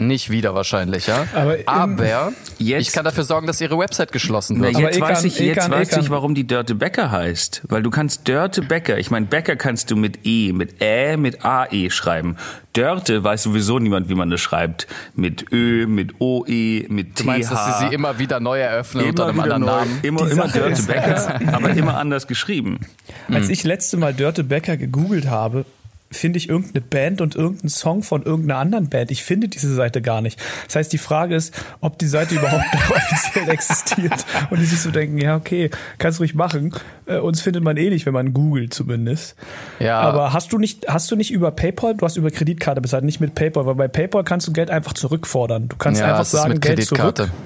nicht 0.00 0.30
wieder 0.30 0.54
wahrscheinlich, 0.54 1.06
ja. 1.06 1.26
Aber, 1.34 1.56
aber 1.66 2.32
jetzt, 2.58 2.88
ich 2.88 2.92
kann 2.92 3.04
dafür 3.04 3.24
sorgen, 3.24 3.46
dass 3.46 3.60
ihre 3.60 3.78
Website 3.78 4.12
geschlossen 4.12 4.60
wird. 4.60 4.72
Na, 4.74 4.80
jetzt 4.80 5.00
weiß 5.00 5.24
ich, 5.24 5.38
jetzt 5.38 5.58
Ekan, 5.58 5.70
weiß 5.70 5.88
Ekan. 5.88 6.02
ich, 6.02 6.10
warum 6.10 6.34
die 6.34 6.46
Dörte 6.46 6.74
Becker 6.74 7.10
heißt. 7.10 7.62
Weil 7.68 7.82
du 7.82 7.90
kannst 7.90 8.26
Dörte 8.28 8.62
Becker, 8.62 8.98
ich 8.98 9.10
meine, 9.10 9.26
Becker 9.26 9.56
kannst 9.56 9.90
du 9.90 9.96
mit 9.96 10.20
E, 10.24 10.52
mit 10.52 10.80
Ä, 10.80 11.16
mit 11.16 11.44
AE 11.44 11.90
schreiben. 11.90 12.36
Dörte 12.72 13.24
weiß 13.24 13.42
sowieso 13.42 13.78
niemand, 13.78 14.08
wie 14.08 14.14
man 14.14 14.30
das 14.30 14.40
schreibt. 14.40 14.86
Mit 15.14 15.52
Ö, 15.52 15.86
mit 15.86 16.20
OE, 16.20 16.86
mit 16.88 17.16
TH. 17.16 17.20
Du 17.20 17.24
meinst, 17.24 17.50
dass 17.50 17.66
sie 17.66 17.86
sie 17.86 17.94
immer 17.94 18.18
wieder 18.18 18.38
neu 18.40 18.60
eröffnen 18.60 19.02
immer 19.02 19.10
unter 19.10 19.26
einem 19.26 19.40
anderen 19.40 19.62
neu, 19.62 19.66
Namen? 19.66 19.98
Immer, 20.02 20.30
immer 20.30 20.48
Dörte 20.48 20.82
Becker, 20.82 21.40
aber 21.52 21.70
immer 21.70 21.96
anders 21.96 22.26
geschrieben. 22.26 22.80
Als 23.28 23.46
hm. 23.46 23.52
ich 23.52 23.64
letzte 23.64 23.96
Mal 23.96 24.14
Dörte 24.14 24.44
Becker 24.44 24.76
gegoogelt 24.76 25.28
habe, 25.28 25.64
finde 26.12 26.38
ich 26.38 26.48
irgendeine 26.48 26.80
Band 26.80 27.20
und 27.20 27.36
irgendeinen 27.36 27.68
Song 27.68 28.02
von 28.02 28.24
irgendeiner 28.24 28.58
anderen 28.58 28.88
Band. 28.88 29.12
Ich 29.12 29.22
finde 29.22 29.46
diese 29.46 29.72
Seite 29.72 30.02
gar 30.02 30.20
nicht. 30.20 30.40
Das 30.66 30.76
heißt, 30.76 30.92
die 30.92 30.98
Frage 30.98 31.36
ist, 31.36 31.54
ob 31.80 31.98
die 31.98 32.08
Seite 32.08 32.34
überhaupt 32.34 32.64
noch 32.74 32.90
offiziell 32.90 33.48
existiert. 33.48 34.26
Und 34.50 34.58
die 34.58 34.64
sich 34.64 34.80
so 34.80 34.90
denken, 34.90 35.18
ja, 35.18 35.36
okay, 35.36 35.70
kannst 35.98 36.18
du 36.18 36.22
ruhig 36.22 36.34
machen. 36.34 36.74
Äh, 37.06 37.18
uns 37.18 37.40
findet 37.40 37.62
man 37.62 37.76
eh 37.76 37.90
nicht, 37.90 38.06
wenn 38.06 38.12
man 38.12 38.32
googelt 38.32 38.74
zumindest. 38.74 39.36
Ja. 39.78 40.00
Aber 40.00 40.32
hast 40.32 40.52
du 40.52 40.58
nicht, 40.58 40.88
hast 40.88 41.10
du 41.12 41.16
nicht 41.16 41.30
über 41.30 41.52
PayPal, 41.52 41.96
du 41.96 42.04
hast 42.04 42.16
über 42.16 42.32
Kreditkarte 42.32 42.80
bezahlt, 42.80 43.04
nicht 43.04 43.20
mit 43.20 43.36
PayPal, 43.36 43.66
weil 43.66 43.76
bei 43.76 43.86
PayPal 43.86 44.24
kannst 44.24 44.48
du 44.48 44.52
Geld 44.52 44.70
einfach 44.70 44.94
zurückfordern. 44.94 45.68
Du 45.68 45.76
kannst 45.76 46.00
ja, 46.00 46.08
einfach 46.08 46.24
sagen, 46.24 46.54
mit 46.54 46.62
Geld 46.62 46.78
Kreditkarte. 46.78 47.26
zurück. 47.26 47.36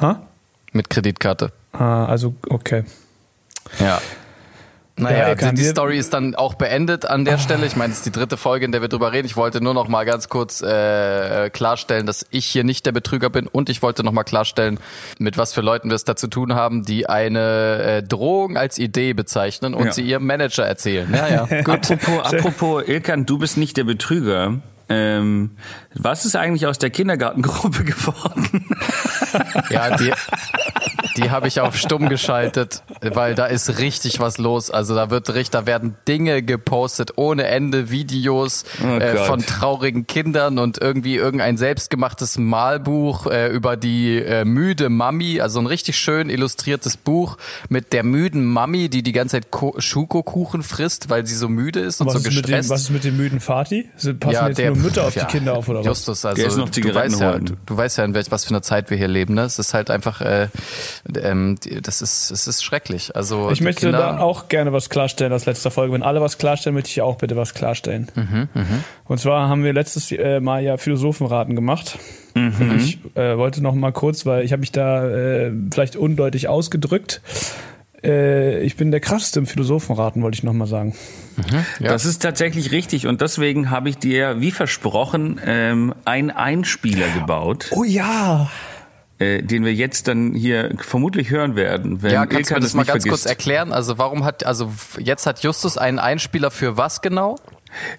Ha? 0.00 0.22
Mit 0.72 0.88
Kreditkarte. 0.88 1.52
Ah, 1.72 2.06
also, 2.06 2.34
okay. 2.48 2.84
Ja. 3.78 4.00
Naja, 5.00 5.28
ja, 5.28 5.34
die, 5.34 5.56
die 5.56 5.64
Story 5.64 5.98
ist 5.98 6.12
dann 6.12 6.34
auch 6.34 6.54
beendet 6.54 7.06
an 7.06 7.24
der 7.24 7.36
oh. 7.36 7.38
Stelle. 7.38 7.66
Ich 7.66 7.76
meine, 7.76 7.92
es 7.92 7.98
ist 7.98 8.06
die 8.06 8.12
dritte 8.12 8.36
Folge, 8.36 8.64
in 8.64 8.72
der 8.72 8.80
wir 8.80 8.88
drüber 8.88 9.12
reden. 9.12 9.26
Ich 9.26 9.36
wollte 9.36 9.62
nur 9.62 9.74
noch 9.74 9.88
mal 9.88 10.04
ganz 10.04 10.28
kurz 10.28 10.60
äh, 10.60 11.50
klarstellen, 11.50 12.06
dass 12.06 12.26
ich 12.30 12.46
hier 12.46 12.64
nicht 12.64 12.86
der 12.86 12.92
Betrüger 12.92 13.30
bin 13.30 13.46
und 13.46 13.68
ich 13.68 13.82
wollte 13.82 14.02
noch 14.02 14.12
mal 14.12 14.24
klarstellen, 14.24 14.78
mit 15.18 15.38
was 15.38 15.52
für 15.52 15.60
Leuten 15.60 15.88
wir 15.88 15.96
es 15.96 16.04
da 16.04 16.16
zu 16.16 16.28
tun 16.28 16.54
haben, 16.54 16.84
die 16.84 17.08
eine 17.08 17.82
äh, 17.82 18.02
Drohung 18.02 18.56
als 18.56 18.78
Idee 18.78 19.12
bezeichnen 19.12 19.74
und 19.74 19.86
ja. 19.86 19.92
sie 19.92 20.02
ihrem 20.02 20.26
Manager 20.26 20.64
erzählen. 20.64 21.12
Ja, 21.12 21.28
ja, 21.28 21.62
gut. 21.62 21.90
apropos, 21.90 22.32
apropos 22.32 22.88
Ilkan, 22.88 23.26
du 23.26 23.38
bist 23.38 23.56
nicht 23.56 23.76
der 23.76 23.84
Betrüger. 23.84 24.60
Ähm, 24.90 25.52
was 25.94 26.24
ist 26.24 26.34
eigentlich 26.34 26.66
aus 26.66 26.78
der 26.78 26.90
Kindergartengruppe 26.90 27.84
geworden? 27.84 28.66
Ja, 29.70 29.96
die, 29.96 30.12
die 31.16 31.30
habe 31.30 31.46
ich 31.46 31.60
auf 31.60 31.76
stumm 31.76 32.08
geschaltet, 32.08 32.82
weil 33.00 33.36
da 33.36 33.46
ist 33.46 33.78
richtig 33.78 34.18
was 34.18 34.38
los. 34.38 34.72
Also 34.72 34.96
da 34.96 35.10
wird 35.10 35.28
richtig, 35.30 35.50
da 35.50 35.66
werden 35.66 35.96
Dinge 36.08 36.42
gepostet 36.42 37.12
ohne 37.16 37.44
Ende, 37.44 37.90
Videos 37.90 38.64
oh 38.82 38.86
äh, 38.98 39.16
von 39.18 39.40
traurigen 39.40 40.08
Kindern 40.08 40.58
und 40.58 40.80
irgendwie 40.80 41.14
irgendein 41.14 41.56
selbstgemachtes 41.56 42.38
Malbuch 42.38 43.26
äh, 43.26 43.48
über 43.48 43.76
die 43.76 44.16
äh, 44.18 44.44
müde 44.44 44.88
Mami, 44.88 45.40
also 45.40 45.60
ein 45.60 45.66
richtig 45.66 45.96
schön 45.96 46.28
illustriertes 46.28 46.96
Buch 46.96 47.36
mit 47.68 47.92
der 47.92 48.02
müden 48.02 48.44
Mami, 48.44 48.88
die 48.88 49.04
die 49.04 49.12
ganze 49.12 49.40
Zeit 49.40 49.46
Schokokuchen 49.78 50.64
frisst, 50.64 51.08
weil 51.08 51.24
sie 51.24 51.36
so 51.36 51.48
müde 51.48 51.78
ist 51.78 52.00
und 52.00 52.08
was 52.08 52.14
so 52.14 52.18
ist 52.20 52.24
gestresst. 52.24 52.68
Dem, 52.68 52.74
was 52.74 52.80
ist 52.82 52.90
mit 52.90 53.04
dem 53.04 53.16
müden 53.16 53.40
Vati? 53.40 53.88
Passen 53.94 54.32
ja, 54.32 54.48
jetzt 54.48 54.58
der, 54.58 54.79
Mütter 54.82 55.06
auf 55.06 55.14
ja, 55.14 55.24
die 55.24 55.32
Kinder 55.32 55.54
auf 55.54 55.68
oder 55.68 55.82
Justus, 55.82 56.24
was? 56.24 56.38
Justus, 56.38 56.58
also 56.58 56.80
du 56.80 56.94
weißt, 56.94 57.20
ja, 57.20 57.38
du, 57.38 57.56
du, 57.64 57.76
weißt 57.76 57.98
ja, 57.98 58.04
in 58.04 58.14
welch, 58.14 58.30
was 58.30 58.44
für 58.44 58.50
einer 58.50 58.62
Zeit 58.62 58.90
wir 58.90 58.96
hier 58.96 59.08
leben. 59.08 59.34
Ne? 59.34 59.42
Es 59.42 59.58
ist 59.58 59.74
halt 59.74 59.90
einfach 59.90 60.20
äh, 60.20 60.48
ähm, 61.14 61.56
das 61.82 62.02
ist, 62.02 62.30
es 62.30 62.46
ist 62.46 62.62
schrecklich. 62.62 63.14
Also 63.16 63.50
ich 63.50 63.60
möchte 63.60 63.86
Kinder 63.86 63.98
da 63.98 64.18
auch 64.18 64.48
gerne 64.48 64.72
was 64.72 64.90
klarstellen 64.90 65.32
aus 65.32 65.46
letzter 65.46 65.70
Folge. 65.70 65.92
Wenn 65.92 66.02
alle 66.02 66.20
was 66.20 66.38
klarstellen, 66.38 66.74
möchte 66.74 66.90
ich 66.90 67.02
auch 67.02 67.16
bitte 67.16 67.36
was 67.36 67.54
klarstellen. 67.54 68.08
Mhm, 68.14 68.48
mh. 68.54 68.66
Und 69.04 69.18
zwar 69.18 69.48
haben 69.48 69.64
wir 69.64 69.72
letztes 69.72 70.10
äh, 70.12 70.40
Mal 70.40 70.62
ja 70.62 70.76
Philosophenraten 70.76 71.54
gemacht. 71.54 71.98
Mhm. 72.34 72.54
Und 72.60 72.76
ich 72.76 72.98
äh, 73.16 73.36
wollte 73.36 73.62
noch 73.62 73.74
mal 73.74 73.92
kurz, 73.92 74.26
weil 74.26 74.44
ich 74.44 74.52
habe 74.52 74.60
mich 74.60 74.72
da 74.72 75.08
äh, 75.08 75.52
vielleicht 75.72 75.96
undeutlich 75.96 76.48
ausgedrückt. 76.48 77.20
Äh, 78.02 78.62
ich 78.62 78.76
bin 78.76 78.90
der 78.90 79.00
krasseste 79.00 79.40
im 79.40 79.46
Philosophenraten, 79.46 80.22
wollte 80.22 80.36
ich 80.36 80.42
noch 80.42 80.52
mal 80.52 80.66
sagen. 80.66 80.94
Mhm, 81.36 81.64
ja. 81.80 81.92
Das 81.92 82.04
ist 82.04 82.22
tatsächlich 82.22 82.72
richtig 82.72 83.06
und 83.06 83.20
deswegen 83.20 83.70
habe 83.70 83.88
ich 83.88 83.98
dir, 83.98 84.40
wie 84.40 84.50
versprochen, 84.50 85.40
ähm, 85.44 85.94
einen 86.04 86.30
Einspieler 86.30 87.06
gebaut. 87.14 87.70
Oh 87.72 87.84
ja 87.84 88.50
äh, 89.20 89.42
den 89.42 89.64
wir 89.64 89.74
jetzt 89.74 90.08
dann 90.08 90.34
hier 90.34 90.74
vermutlich 90.78 91.30
hören 91.30 91.54
werden. 91.54 92.02
Wenn 92.02 92.12
ja, 92.12 92.26
kannst 92.26 92.50
Ilkan 92.50 92.54
du 92.54 92.60
mir 92.60 92.60
das 92.60 92.74
mal 92.74 92.84
ganz 92.84 93.04
vergisst. 93.04 93.24
kurz 93.24 93.26
erklären? 93.26 93.72
Also 93.72 93.98
warum 93.98 94.24
hat, 94.24 94.44
also 94.46 94.72
jetzt 94.98 95.26
hat 95.26 95.42
Justus 95.42 95.76
einen 95.76 95.98
Einspieler 95.98 96.50
für 96.50 96.76
was 96.76 97.02
genau? 97.02 97.36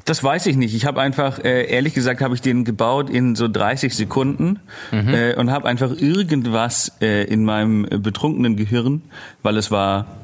Das 0.05 0.23
weiß 0.23 0.45
ich 0.47 0.57
nicht. 0.57 0.75
Ich 0.75 0.85
habe 0.85 1.01
einfach, 1.01 1.39
äh, 1.39 1.65
ehrlich 1.65 1.93
gesagt, 1.93 2.21
habe 2.21 2.35
ich 2.35 2.41
den 2.41 2.65
gebaut 2.65 3.09
in 3.09 3.35
so 3.35 3.47
30 3.47 3.95
Sekunden 3.95 4.59
mhm. 4.91 5.13
äh, 5.13 5.35
und 5.35 5.51
habe 5.51 5.67
einfach 5.67 5.91
irgendwas 5.91 6.91
äh, 7.01 7.23
in 7.25 7.45
meinem 7.45 7.83
betrunkenen 7.83 8.55
Gehirn, 8.55 9.01
weil 9.43 9.57
es 9.57 9.71
war 9.71 10.20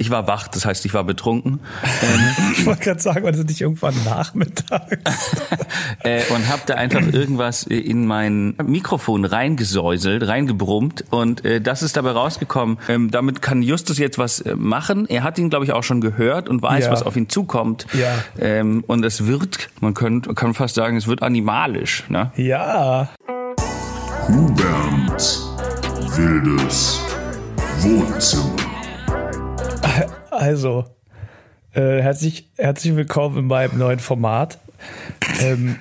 ich 0.00 0.10
war 0.10 0.28
wach, 0.28 0.46
das 0.46 0.64
heißt, 0.64 0.86
ich 0.86 0.94
war 0.94 1.02
betrunken. 1.02 1.58
Ähm, 1.84 2.52
ich 2.56 2.64
wollte 2.64 2.82
gerade 2.82 3.00
sagen, 3.00 3.24
war 3.24 3.32
das 3.32 3.44
nicht 3.44 3.60
irgendwann 3.60 3.94
nachmittags? 4.04 4.96
äh, 6.04 6.22
und 6.32 6.48
habe 6.48 6.62
da 6.66 6.74
einfach 6.74 7.02
irgendwas 7.12 7.64
in 7.64 8.06
mein 8.06 8.54
Mikrofon 8.64 9.24
reingesäuselt, 9.24 10.26
reingebrummt 10.26 11.04
und 11.10 11.44
äh, 11.44 11.60
das 11.60 11.82
ist 11.82 11.96
dabei 11.96 12.12
rausgekommen. 12.12 12.78
Ähm, 12.88 13.10
damit 13.10 13.42
kann 13.42 13.60
Justus 13.62 13.98
jetzt 13.98 14.18
was 14.18 14.40
äh, 14.40 14.54
machen. 14.54 15.06
Er 15.08 15.24
hat 15.24 15.36
ihn, 15.38 15.50
glaube 15.50 15.64
ich, 15.64 15.72
auch 15.72 15.82
schon 15.82 16.00
gehört 16.00 16.48
und 16.48 16.62
weiß, 16.62 16.84
ja. 16.84 16.92
was 16.92 17.02
auf 17.02 17.16
ihn 17.16 17.28
zukommt. 17.28 17.86
Ja. 17.92 18.14
Ähm, 18.38 18.84
und 18.86 19.04
es 19.04 19.26
wird, 19.26 19.68
man 19.80 19.94
kann, 19.94 20.22
kann 20.22 20.54
fast 20.54 20.76
sagen, 20.76 20.96
es 20.96 21.08
wird 21.08 21.22
animalisch. 21.22 22.04
Ne? 22.08 22.30
Ja. 22.36 23.08
Hubert 24.28 25.40
Wildes 26.16 27.00
Wohnzimmer. 27.80 28.67
Also, 30.30 30.84
äh, 31.72 32.00
herzlich, 32.00 32.48
herzlich 32.56 32.94
willkommen 32.96 33.38
in 33.38 33.46
meinem 33.46 33.78
neuen 33.78 33.98
Format, 33.98 34.58
ähm, 35.40 35.76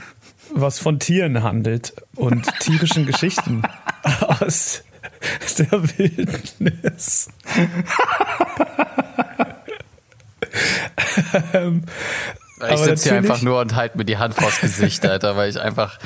was 0.54 0.80
von 0.80 1.00
Tieren 1.00 1.44
handelt 1.44 1.94
und 2.16 2.48
tierischen 2.60 3.06
Geschichten 3.06 3.62
aus 4.20 4.84
der 5.58 5.72
Wildnis. 5.72 7.30
ähm, 11.54 11.84
ich 12.72 12.78
sitze 12.80 13.10
hier 13.10 13.18
einfach 13.18 13.42
nur 13.42 13.60
und 13.60 13.76
halte 13.76 13.98
mir 13.98 14.06
die 14.06 14.18
Hand 14.18 14.34
vors 14.34 14.62
Gesicht, 14.62 15.06
Alter, 15.06 15.36
weil 15.36 15.50
ich 15.50 15.60
einfach, 15.60 16.00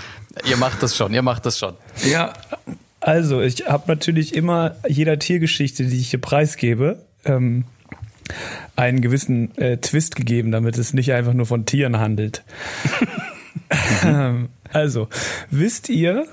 ihr 0.45 0.57
macht 0.57 0.83
das 0.83 0.97
schon, 0.97 1.13
ihr 1.13 1.21
macht 1.21 1.45
das 1.45 1.57
schon. 1.57 1.75
Ja. 2.09 2.33
Also, 2.99 3.41
ich 3.41 3.67
habe 3.67 3.85
natürlich 3.87 4.35
immer 4.35 4.75
jeder 4.87 5.17
Tiergeschichte, 5.17 5.85
die 5.85 5.97
ich 5.97 6.09
hier 6.11 6.21
preisgebe, 6.21 7.05
ähm, 7.25 7.65
einen 8.75 9.01
gewissen 9.01 9.55
äh, 9.57 9.77
Twist 9.77 10.15
gegeben, 10.15 10.51
damit 10.51 10.77
es 10.77 10.93
nicht 10.93 11.13
einfach 11.13 11.33
nur 11.33 11.45
von 11.45 11.65
Tieren 11.65 11.99
handelt. 11.99 12.43
Also, 14.73 15.09
wisst 15.49 15.89
ihr, 15.89 16.25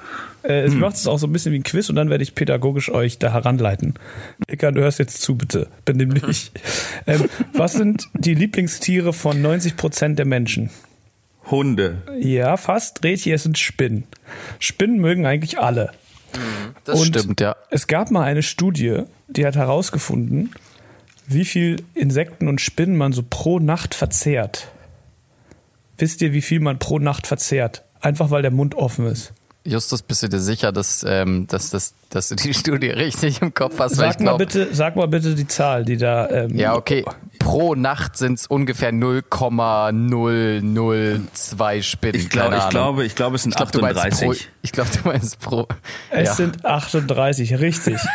äh, 0.42 0.60
es 0.60 0.74
macht 0.74 0.96
es 0.96 1.06
auch 1.08 1.18
so 1.18 1.26
ein 1.26 1.32
bisschen 1.32 1.52
wie 1.52 1.58
ein 1.58 1.64
Quiz 1.64 1.88
und 1.90 1.96
dann 1.96 2.10
werde 2.10 2.22
ich 2.22 2.34
pädagogisch 2.34 2.90
euch 2.90 3.18
da 3.18 3.32
heranleiten. 3.32 3.94
Ika, 4.48 4.70
du 4.70 4.80
hörst 4.80 5.00
jetzt 5.00 5.20
zu, 5.22 5.36
bitte. 5.36 5.66
Benimm 5.84 6.14
dich. 6.14 6.52
ähm, 7.06 7.28
was 7.52 7.72
sind 7.72 8.08
die 8.14 8.34
Lieblingstiere 8.34 9.12
von 9.12 9.42
90 9.42 9.76
Prozent 9.76 10.18
der 10.18 10.26
Menschen? 10.26 10.70
Hunde. 11.50 12.02
Ja, 12.20 12.56
fast. 12.56 13.02
Rädchen, 13.02 13.32
es 13.32 13.42
sind 13.42 13.58
Spinnen. 13.58 14.04
Spinnen 14.58 15.00
mögen 15.00 15.26
eigentlich 15.26 15.58
alle. 15.58 15.90
Das 16.84 17.00
Und 17.00 17.06
stimmt, 17.06 17.40
ja. 17.40 17.56
Es 17.70 17.86
gab 17.86 18.10
mal 18.10 18.22
eine 18.22 18.42
Studie, 18.42 19.02
die 19.28 19.46
hat 19.46 19.56
herausgefunden, 19.56 20.52
wie 21.28 21.44
viel 21.44 21.84
Insekten 21.94 22.48
und 22.48 22.60
Spinnen 22.60 22.96
man 22.96 23.12
so 23.12 23.22
pro 23.28 23.58
Nacht 23.58 23.94
verzehrt. 23.94 24.68
Wisst 25.98 26.22
ihr, 26.22 26.32
wie 26.32 26.42
viel 26.42 26.60
man 26.60 26.78
pro 26.78 26.98
Nacht 26.98 27.26
verzehrt? 27.26 27.84
Einfach 28.00 28.30
weil 28.30 28.42
der 28.42 28.50
Mund 28.50 28.74
offen 28.74 29.06
ist. 29.06 29.32
Justus, 29.64 30.02
bist 30.02 30.22
du 30.22 30.28
dir 30.28 30.38
sicher, 30.38 30.72
dass, 30.72 31.04
ähm, 31.06 31.46
dass, 31.46 31.68
dass, 31.70 31.92
dass 32.08 32.28
du 32.28 32.36
die 32.36 32.54
Studie 32.58 32.88
richtig 32.88 33.42
im 33.42 33.52
Kopf 33.52 33.78
hast? 33.78 33.96
Sag 33.96 34.18
mal 34.20 34.24
glaub, 34.24 34.38
bitte, 34.38 34.68
sag 34.72 34.96
mal 34.96 35.08
bitte 35.08 35.34
die 35.34 35.46
Zahl, 35.46 35.84
die 35.84 35.98
da. 35.98 36.30
Ähm, 36.30 36.56
Ja, 36.56 36.74
okay. 36.74 37.04
Pro 37.38 37.74
Nacht 37.74 38.16
sind 38.16 38.38
es 38.38 38.46
ungefähr 38.46 38.92
0,002 38.92 41.82
Spinnen. 41.82 42.20
Ich, 42.20 42.30
glaub, 42.30 42.54
ich, 42.54 42.68
glaube, 42.70 43.04
ich 43.04 43.14
glaube, 43.14 43.36
es 43.36 43.42
sind 43.42 43.52
Ich 43.52 43.56
glaube, 43.56 43.72
du 43.72 43.80
meinst 43.80 44.00
pro. 44.20 44.30
38. 44.30 44.48
Ich 44.62 44.72
glaube, 44.72 44.90
du 44.90 45.08
meinst 45.08 45.38
pro. 45.40 45.68
Es 46.10 46.28
ja. 46.28 46.34
sind 46.34 46.64
38, 46.64 47.60
richtig. 47.60 47.98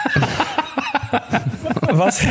Was? 1.82 2.22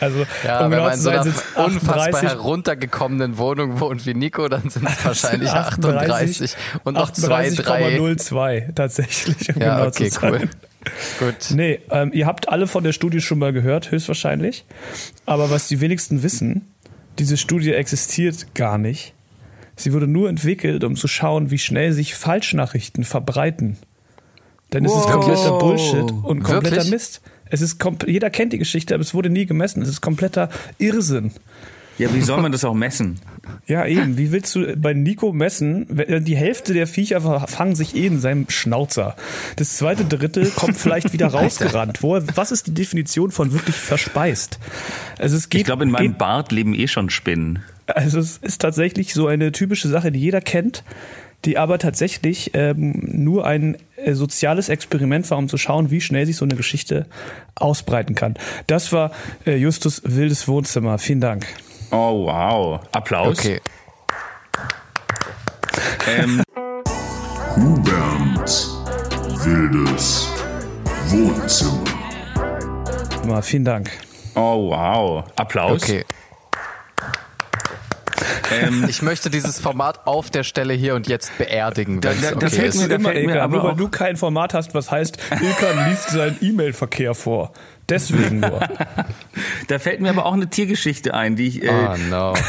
Also, 0.00 0.26
ja, 0.44 0.58
um 0.64 0.70
wenn 0.70 0.78
genau 0.78 0.84
man 0.84 0.94
in 0.94 1.00
so 1.00 1.10
einer 1.10 1.20
unfassbar 1.22 1.96
38, 2.06 2.28
heruntergekommenen 2.30 3.38
Wohnung 3.38 3.80
wohnt 3.80 4.04
wie 4.06 4.14
Nico, 4.14 4.48
dann 4.48 4.68
sind 4.68 4.86
es 4.88 5.04
wahrscheinlich 5.04 5.50
38 5.50 6.54
und 6.84 6.94
noch 6.94 7.10
zwei, 7.12 7.50
drei. 7.50 7.96
38,02 7.98 8.74
tatsächlich. 8.74 9.54
Um 9.54 9.62
Ja, 9.62 9.76
genau 9.76 9.88
okay, 9.88 10.10
cool. 10.22 10.48
Gut. 11.18 11.50
Nee, 11.50 11.80
ähm, 11.90 12.10
ihr 12.12 12.26
habt 12.26 12.48
alle 12.48 12.66
von 12.66 12.84
der 12.84 12.92
Studie 12.92 13.20
schon 13.20 13.38
mal 13.38 13.52
gehört, 13.52 13.90
höchstwahrscheinlich. 13.90 14.64
Aber 15.24 15.50
was 15.50 15.66
die 15.68 15.80
wenigsten 15.80 16.22
wissen, 16.22 16.68
diese 17.18 17.36
Studie 17.36 17.72
existiert 17.72 18.54
gar 18.54 18.78
nicht. 18.78 19.14
Sie 19.74 19.92
wurde 19.92 20.06
nur 20.06 20.28
entwickelt, 20.28 20.84
um 20.84 20.94
zu 20.96 21.08
schauen, 21.08 21.50
wie 21.50 21.58
schnell 21.58 21.92
sich 21.92 22.14
Falschnachrichten 22.14 23.04
verbreiten. 23.04 23.76
Denn 24.72 24.84
es 24.84 24.92
ist 24.92 25.04
Wow. 25.04 25.12
kompletter 25.12 25.58
Bullshit 25.58 26.10
und 26.24 26.42
kompletter 26.42 26.76
Wirklich? 26.76 26.90
Mist. 26.90 27.20
Es 27.50 27.60
ist 27.60 27.82
jeder 28.06 28.30
kennt 28.30 28.52
die 28.52 28.58
Geschichte, 28.58 28.94
aber 28.94 29.02
es 29.02 29.14
wurde 29.14 29.30
nie 29.30 29.46
gemessen. 29.46 29.82
Es 29.82 29.88
ist 29.88 30.00
kompletter 30.00 30.48
Irrsinn. 30.78 31.32
Ja, 31.98 32.12
wie 32.12 32.20
soll 32.20 32.42
man 32.42 32.52
das 32.52 32.62
auch 32.64 32.74
messen? 32.74 33.18
Ja, 33.66 33.86
eben. 33.86 34.18
Wie 34.18 34.30
willst 34.30 34.54
du 34.54 34.76
bei 34.76 34.92
Nico 34.92 35.32
messen? 35.32 35.86
Die 36.24 36.36
Hälfte 36.36 36.74
der 36.74 36.86
Viecher 36.86 37.46
fangen 37.48 37.74
sich 37.74 37.96
eh 37.96 38.06
in 38.06 38.20
seinem 38.20 38.50
Schnauzer. 38.50 39.16
Das 39.56 39.78
zweite 39.78 40.04
Drittel 40.04 40.50
kommt 40.50 40.76
vielleicht 40.76 41.14
wieder 41.14 41.26
rausgerannt. 41.32 42.02
Wo, 42.02 42.20
was 42.34 42.52
ist 42.52 42.66
die 42.66 42.74
Definition 42.74 43.30
von 43.30 43.52
wirklich 43.54 43.76
verspeist? 43.76 44.58
Also 45.18 45.36
es 45.38 45.48
geht, 45.48 45.60
Ich 45.62 45.64
glaube, 45.64 45.84
in 45.84 45.90
meinem 45.90 46.08
geht, 46.08 46.18
Bart 46.18 46.52
leben 46.52 46.74
eh 46.74 46.86
schon 46.86 47.08
Spinnen. 47.08 47.60
also 47.86 48.18
es 48.18 48.36
ist 48.38 48.60
tatsächlich 48.60 49.14
so 49.14 49.26
eine 49.26 49.50
typische 49.52 49.88
Sache, 49.88 50.12
die 50.12 50.20
jeder 50.20 50.42
kennt, 50.42 50.84
die 51.46 51.56
aber 51.56 51.78
tatsächlich 51.78 52.50
ähm, 52.54 53.00
nur 53.06 53.46
ein 53.46 53.78
äh, 53.96 54.12
soziales 54.14 54.68
Experiment 54.68 55.30
war, 55.30 55.38
um 55.38 55.48
zu 55.48 55.56
schauen, 55.56 55.90
wie 55.90 56.00
schnell 56.00 56.26
sich 56.26 56.36
so 56.36 56.44
eine 56.44 56.56
Geschichte 56.56 57.06
ausbreiten 57.54 58.14
kann. 58.14 58.34
Das 58.66 58.92
war 58.92 59.12
äh, 59.46 59.56
Justus 59.56 60.02
wildes 60.04 60.48
Wohnzimmer. 60.48 60.98
Vielen 60.98 61.20
Dank. 61.20 61.46
Oh, 61.92 62.26
wow. 62.26 62.80
Applaus. 62.92 63.38
Okay. 63.38 63.60
Ähm, 66.08 66.42
Hubert 67.56 68.68
Wildes 69.44 70.28
Wohnzimmer. 71.08 71.84
Mal, 73.26 73.42
vielen 73.42 73.64
Dank. 73.64 73.90
oh, 74.34 74.70
wow. 74.70 75.24
Applaus. 75.36 75.82
Okay. 75.82 76.04
Ähm, 78.52 78.84
Ich 78.88 79.02
möchte 79.02 79.30
dieses 79.30 79.58
Format 79.60 80.06
auf 80.06 80.30
der 80.30 80.42
Stelle 80.44 80.74
hier 80.74 80.94
und 80.94 81.08
jetzt 81.08 81.36
beerdigen, 81.38 82.00
Da- 82.00 82.10
da- 82.12 82.36
okay 82.36 82.50
fällt 82.50 82.74
ist. 82.74 82.88
mir- 82.88 82.94
immer 82.94 83.10
fällt 83.10 83.26
mir 83.26 83.48
nur 83.48 83.62
weil 83.64 83.76
du 83.76 83.88
kein 83.88 84.16
Format 84.16 84.54
hast, 84.54 84.74
was 84.74 84.90
heißt, 84.90 85.18
Ilkan 85.30 85.88
liest 85.90 86.10
seinen 86.10 86.36
E-Mail-Verkehr 86.40 87.14
vor. 87.14 87.52
Deswegen 87.88 88.40
nur. 88.40 88.60
da 89.68 89.78
fällt 89.78 90.00
mir 90.00 90.10
aber 90.10 90.26
auch 90.26 90.32
eine 90.34 90.48
Tiergeschichte 90.50 91.14
ein, 91.14 91.36
die 91.36 91.46
ich. 91.48 91.62
Äh, 91.62 91.68
Oh 91.70 91.96
no. 92.10 92.34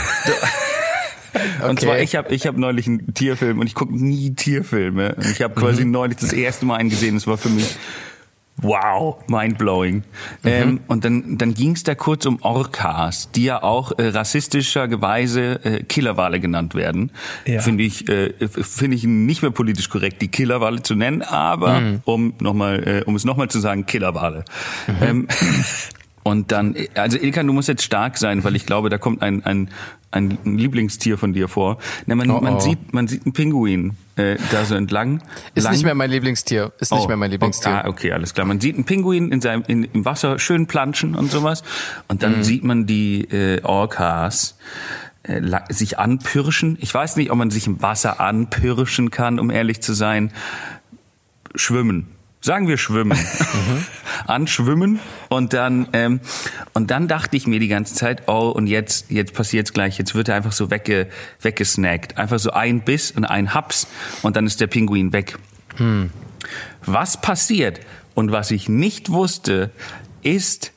Und 1.67 1.79
zwar, 1.79 1.95
Okay. 1.95 2.03
ich 2.03 2.15
habe 2.15 2.33
ich 2.33 2.47
hab 2.47 2.57
neulich 2.57 2.87
einen 2.87 3.13
Tierfilm 3.13 3.59
und 3.59 3.67
ich 3.67 3.75
gucke 3.75 3.95
nie 3.95 4.33
Tierfilme. 4.33 5.13
Und 5.15 5.29
ich 5.29 5.41
habe 5.41 5.53
quasi 5.53 5.85
Mhm. 5.85 5.91
neulich 5.91 6.17
das 6.17 6.33
erste 6.33 6.65
Mal 6.65 6.77
einen 6.77 6.89
gesehen. 6.89 7.13
Das 7.15 7.27
war 7.27 7.37
für 7.37 7.49
mich 7.49 7.75
wow, 8.61 9.17
mindblowing. 9.27 9.95
Mhm. 9.97 10.03
Ähm, 10.43 10.79
und 10.87 11.05
dann, 11.05 11.37
dann 11.37 11.53
ging 11.53 11.71
es 11.73 11.83
da 11.83 11.95
kurz 11.95 12.25
um 12.25 12.41
Orcas, 12.41 13.29
die 13.31 13.43
ja 13.45 13.61
auch 13.63 13.91
äh, 13.97 14.07
rassistischerweise 14.07 15.63
äh, 15.63 15.83
Killerwale 15.83 16.39
genannt 16.39 16.75
werden. 16.75 17.11
Ja. 17.45 17.61
Finde 17.61 17.83
ich, 17.83 18.09
äh, 18.09 18.33
finde 18.47 18.95
ich 18.97 19.03
nicht 19.03 19.41
mehr 19.41 19.51
politisch 19.51 19.89
korrekt, 19.89 20.21
die 20.21 20.27
Killerwale 20.29 20.81
zu 20.81 20.95
nennen, 20.95 21.21
aber 21.21 21.81
Mhm. 21.81 22.01
um 22.05 22.33
noch 22.39 22.53
mal, 22.53 22.87
äh, 22.87 23.03
um 23.05 23.15
es 23.15 23.25
nochmal 23.25 23.49
zu 23.49 23.59
sagen, 23.59 23.85
Killerwale. 23.85 24.43
Ähm, 25.01 25.27
und 26.27 26.51
dann, 26.51 26.75
also 26.95 27.17
Ilkan, 27.17 27.47
du 27.47 27.53
musst 27.53 27.69
jetzt 27.69 27.83
stark 27.83 28.17
sein, 28.17 28.43
weil 28.43 28.57
ich 28.57 28.65
glaube, 28.65 28.89
da 28.89 28.97
kommt 28.97 29.21
ein, 29.21 29.45
ein, 29.45 29.69
ein 30.11 30.37
Lieblingstier 30.43 31.17
von 31.17 31.31
dir 31.31 31.47
vor. 31.47 31.77
Na, 32.05 32.15
man, 32.15 32.29
Oh, 32.29 32.41
man 32.41 32.55
oh. 32.55 32.59
sieht, 32.59 32.93
man 32.93 33.07
sieht 33.07 33.25
einen 33.25 33.31
Pinguin 33.31 33.95
äh, 34.17 34.35
da 34.51 34.65
so 34.65 34.75
entlang. 34.75 35.21
Ist 35.55 35.63
lang. 35.63 35.71
nicht 35.71 35.85
mehr 35.85 35.95
mein 35.95 36.11
Lieblingstier. 36.11 36.73
Ist 36.79 36.91
nicht 36.91 37.01
Oh, 37.01 37.07
mehr 37.07 37.15
mein 37.15 37.31
Lieblingstier. 37.31 37.85
Ah, 37.85 37.87
okay, 37.87 38.11
alles 38.11 38.33
klar. 38.33 38.45
Man 38.45 38.59
sieht 38.59 38.75
einen 38.75 38.83
Pinguin 38.83 39.31
in 39.31 39.39
seinem, 39.39 39.63
in, 39.67 39.85
im 39.85 40.03
Wasser 40.03 40.37
schön 40.37 40.67
planschen 40.67 41.15
und 41.15 41.31
sowas. 41.31 41.63
Und 42.09 42.23
dann 42.23 42.43
sieht 42.43 42.65
man 42.65 42.85
die 42.85 43.21
äh, 43.21 43.61
Orcas 43.63 44.57
äh, 45.23 45.41
sich 45.69 45.97
anpirschen. 45.97 46.77
Ich 46.81 46.93
weiß 46.93 47.15
nicht, 47.15 47.31
ob 47.31 47.37
man 47.37 47.51
sich 47.51 47.67
im 47.67 47.81
Wasser 47.81 48.19
anpirschen 48.19 49.11
kann, 49.11 49.39
um 49.39 49.49
ehrlich 49.49 49.81
zu 49.81 49.93
sein. 49.93 50.33
Schwimmen. 51.55 52.16
Sagen 52.41 52.67
wir 52.67 52.77
schwimmen. 52.77 53.17
Anschwimmen 54.27 54.99
und 55.29 55.53
dann 55.53 55.87
ähm, 55.93 56.19
und 56.73 56.91
dann 56.91 57.07
dachte 57.07 57.37
ich 57.37 57.47
mir 57.47 57.59
die 57.59 57.67
ganze 57.67 57.95
Zeit, 57.95 58.27
oh 58.27 58.49
und 58.49 58.67
jetzt 58.67 59.09
jetzt 59.09 59.33
passiert's 59.33 59.73
gleich, 59.73 59.97
jetzt 59.97 60.15
wird 60.15 60.29
er 60.29 60.35
einfach 60.35 60.51
so 60.51 60.69
wegge, 60.71 61.07
weggesnackt, 61.41 62.17
einfach 62.17 62.39
so 62.39 62.51
ein 62.51 62.81
Biss 62.81 63.11
und 63.11 63.25
ein 63.25 63.53
Haps 63.53 63.87
und 64.21 64.35
dann 64.35 64.45
ist 64.45 64.61
der 64.61 64.67
Pinguin 64.67 65.13
weg. 65.13 65.37
Was 66.85 67.21
passiert 67.21 67.79
und 68.15 68.31
was 68.31 68.51
ich 68.51 68.67
nicht 68.67 69.11
wusste, 69.11 69.71
ist 70.23 70.71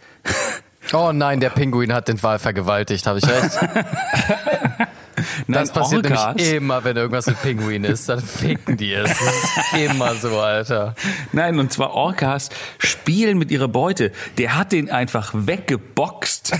Oh 0.92 1.12
nein, 1.12 1.40
der 1.40 1.50
Pinguin 1.50 1.92
hat 1.92 2.08
den 2.08 2.20
Wal 2.22 2.38
vergewaltigt, 2.38 3.06
habe 3.06 3.18
ich 3.18 3.28
recht? 3.28 3.58
Das 5.48 5.68
Nein, 5.68 5.68
passiert 5.82 6.06
Orcas- 6.06 6.26
nämlich 6.36 6.52
immer, 6.54 6.84
wenn 6.84 6.96
irgendwas 6.96 7.26
mit 7.26 7.40
Pinguin 7.42 7.84
ist, 7.84 8.08
dann 8.08 8.20
ficken 8.20 8.76
die 8.76 8.92
es. 8.94 9.08
Das 9.10 9.18
ist 9.18 9.90
immer 9.90 10.14
so, 10.14 10.38
Alter. 10.38 10.94
Nein, 11.32 11.58
und 11.58 11.72
zwar 11.72 11.92
Orcas 11.94 12.50
spielen 12.78 13.38
mit 13.38 13.50
ihrer 13.50 13.68
Beute. 13.68 14.12
Der 14.38 14.56
hat 14.56 14.72
den 14.72 14.90
einfach 14.90 15.32
weggeboxt. 15.34 16.52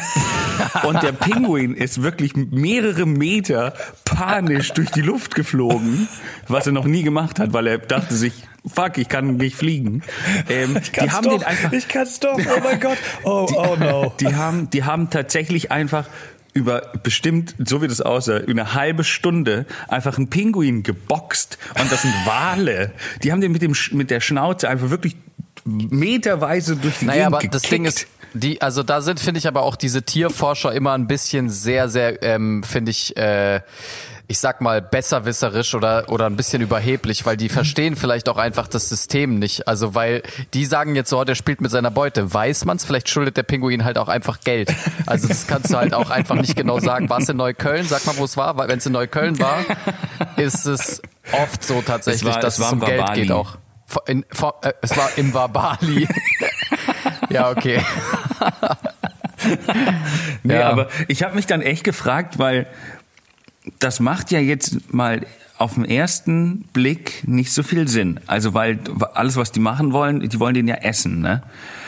und 0.85 1.03
der 1.03 1.13
Pinguin 1.13 1.75
ist 1.75 2.03
wirklich 2.03 2.35
mehrere 2.37 3.07
Meter 3.07 3.75
panisch 4.05 4.73
durch 4.73 4.91
die 4.91 5.03
Luft 5.03 5.35
geflogen, 5.35 6.09
was 6.49 6.67
er 6.67 6.73
noch 6.73 6.85
nie 6.87 7.03
gemacht 7.03 7.39
hat, 7.39 7.53
weil 7.53 7.67
er 7.67 7.79
dachte 7.79 8.15
sich, 8.15 8.33
fuck, 8.67 8.99
ich 8.99 9.09
kann 9.09 9.37
nicht 9.37 9.57
fliegen. 9.57 10.03
Ähm, 10.49 10.77
Ich 10.83 10.93
kann's 10.93 11.11
die 11.11 11.17
haben 11.17 11.25
doch, 11.25 11.39
den 11.39 11.45
einfach, 11.45 11.73
ich 11.73 11.89
kann's 11.89 12.21
doch, 12.21 12.35
oh 12.37 12.61
mein 12.63 12.81
Gott. 12.81 12.99
Oh, 13.25 13.47
oh 13.57 13.77
no. 13.79 14.13
die 14.21 14.35
haben, 14.35 14.69
die 14.71 14.85
haben 14.85 15.11
tatsächlich 15.11 15.71
einfach 15.73 16.07
über 16.53 16.93
bestimmt, 17.03 17.55
so 17.65 17.83
wie 17.83 17.89
das 17.89 18.01
aussah, 18.01 18.39
über 18.39 18.51
eine 18.51 18.75
halbe 18.75 19.05
Stunde 19.05 19.67
einfach 19.89 20.17
einen 20.17 20.31
Pinguin 20.31 20.83
geboxt 20.83 21.59
und 21.81 21.91
das 21.91 22.03
sind 22.03 22.15
Wale. 22.25 22.93
Die 23.23 23.33
haben 23.33 23.41
den 23.41 23.53
mit 23.53 23.63
dem 23.63 23.75
mit 23.93 24.11
der 24.11 24.21
Schnauze 24.21 24.69
einfach 24.69 24.91
wirklich 24.91 25.17
meterweise 25.65 26.77
durch 26.77 26.99
die 26.99 27.07
Naja, 27.07 27.29
Gegend 27.29 27.35
aber 27.35 27.49
das 27.49 27.63
gekickt. 27.63 27.73
Ding 27.73 27.85
ist, 27.85 28.07
die, 28.33 28.63
also 28.63 28.83
da 28.83 29.01
sind, 29.01 29.21
finde 29.21 29.39
ich, 29.39 29.49
aber 29.49 29.63
auch 29.63 29.77
diese 29.77 30.03
Tierforscher 30.03 30.73
immer 30.73 30.93
ein 30.93 31.07
bisschen 31.07 31.49
sehr, 31.49 31.89
sehr, 31.89 32.23
ähm, 32.23 32.63
finde 32.63 32.91
ich, 32.91 33.17
äh, 33.17 33.61
ich 34.31 34.39
sag 34.39 34.61
mal, 34.61 34.81
besserwisserisch 34.81 35.75
oder, 35.75 36.09
oder 36.09 36.27
ein 36.27 36.37
bisschen 36.37 36.63
überheblich, 36.63 37.27
weil 37.27 37.37
die 37.37 37.49
verstehen 37.59 37.97
vielleicht 37.97 38.29
auch 38.29 38.37
einfach 38.39 38.69
das 38.69 38.89
System 38.89 39.41
nicht. 39.41 39.67
Also, 39.67 39.97
weil 39.97 40.23
die 40.55 40.65
sagen 40.67 40.95
jetzt 40.95 41.11
so, 41.11 41.19
oh, 41.19 41.25
der 41.25 41.35
spielt 41.35 41.61
mit 41.61 41.73
seiner 41.73 41.91
Beute. 41.91 42.33
Weiß 42.33 42.65
man's? 42.65 42.85
Vielleicht 42.85 43.09
schuldet 43.09 43.37
der 43.37 43.43
Pinguin 43.43 43.85
halt 43.85 43.99
auch 43.99 44.07
einfach 44.09 44.39
Geld. 44.41 44.73
Also, 45.07 45.27
das 45.27 45.49
kannst 45.49 45.73
du 45.73 45.77
halt 45.77 45.95
auch 45.95 46.11
einfach 46.11 46.37
nicht 46.37 46.55
genau 46.55 46.79
sagen. 46.79 47.11
War 47.11 47.19
es 47.19 47.29
in 47.29 47.39
Neukölln? 47.39 47.89
Sag 47.89 48.07
mal, 48.07 48.17
wo 48.19 48.25
es 48.25 48.37
war. 48.37 48.57
Wenn 48.57 48.79
es 48.79 48.87
in 48.87 48.93
Neukölln 48.93 49.41
war, 49.41 49.65
ist 50.37 50.65
es 50.67 51.03
oft 51.33 51.65
so 51.65 51.83
tatsächlich, 51.83 52.23
Es 52.29 52.35
war- 52.37 52.41
dass 52.41 52.59
es 52.61 52.67
es, 52.67 52.73
um 52.73 52.79
Geld 52.81 53.13
geht 53.15 53.33
auch. 53.33 53.59
In, 54.07 54.25
vor, 54.31 54.61
äh, 54.63 54.73
es 54.83 54.97
war 54.97 55.11
im 55.17 55.35
Wabali. 55.35 56.07
ja, 57.31 57.51
okay. 57.51 57.81
Nee, 60.45 60.55
Ja. 60.55 60.69
aber 60.71 60.89
ich 61.09 61.23
habe 61.25 61.35
mich 61.35 61.47
dann 61.47 61.63
echt 61.63 61.83
gefragt, 61.83 62.39
weil 62.39 62.69
das 63.79 64.01
macht 64.01 64.31
ja 64.31 64.41
jetzt 64.41 64.93
mal 64.93 65.27
auf 65.59 65.75
den 65.75 65.85
ersten 65.85 66.63
Blick 66.73 67.23
nicht 67.27 67.53
so 67.53 67.63
viel 67.63 67.87
Sinn. 67.87 68.19
Also 68.27 68.55
weil 68.55 68.79
alles, 69.13 69.37
was 69.37 69.53
die 69.53 69.61
machen 69.61 69.93
wollen, 69.93 70.27
die 70.27 70.41
wollen 70.41 70.55
den 70.55 70.67
ja 70.67 70.77
essen, 70.77 71.21
ne? 71.21 71.43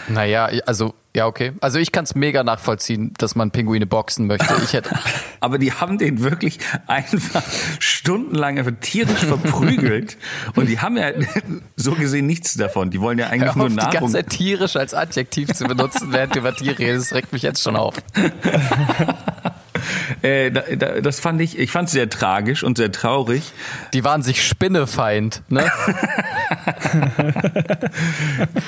Naja, 0.08 0.50
also, 0.66 0.94
ja, 1.14 1.26
okay. 1.26 1.52
Also 1.60 1.78
ich 1.78 1.92
kann 1.92 2.04
es 2.04 2.14
mega 2.14 2.42
nachvollziehen, 2.42 3.14
dass 3.18 3.34
man 3.34 3.50
Pinguine 3.50 3.86
boxen 3.86 4.26
möchte. 4.26 4.54
Ich 4.62 4.72
hätte. 4.72 4.90
Aber 5.40 5.58
die 5.58 5.72
haben 5.72 5.96
den 5.96 6.22
wirklich 6.22 6.58
einfach 6.86 7.42
stundenlang 7.78 8.58
einfach 8.58 8.72
tierisch 8.80 9.24
verprügelt. 9.24 10.18
Und 10.54 10.68
die 10.68 10.80
haben 10.80 10.96
ja 10.96 11.10
so 11.76 11.92
gesehen 11.92 12.26
nichts 12.26 12.54
davon. 12.54 12.90
Die 12.90 13.00
wollen 13.00 13.18
ja 13.18 13.28
eigentlich 13.28 13.54
Hör 13.54 13.56
nur 13.56 13.66
auf, 13.66 13.70
die 13.70 13.76
Nahrung. 13.76 13.92
ganze 13.92 14.12
Zeit 14.14 14.28
tierisch 14.30 14.76
als 14.76 14.92
Adjektiv 14.92 15.52
zu 15.54 15.64
benutzen, 15.64 16.12
während 16.12 16.34
du 16.34 16.40
über 16.40 16.54
Tiere 16.54 16.78
redest, 16.78 17.14
regt 17.14 17.32
mich 17.32 17.42
jetzt 17.42 17.62
schon 17.62 17.76
auf. 17.76 17.94
Äh, 20.22 20.50
da, 20.50 20.62
da, 20.76 21.00
das 21.00 21.20
fand 21.20 21.40
ich, 21.40 21.58
ich 21.58 21.70
fand 21.70 21.88
es 21.88 21.92
sehr 21.92 22.08
tragisch 22.08 22.62
und 22.62 22.78
sehr 22.78 22.92
traurig. 22.92 23.52
Die 23.92 24.04
waren 24.04 24.22
sich 24.22 24.46
Spinnefeind, 24.46 25.42
ne? 25.48 25.70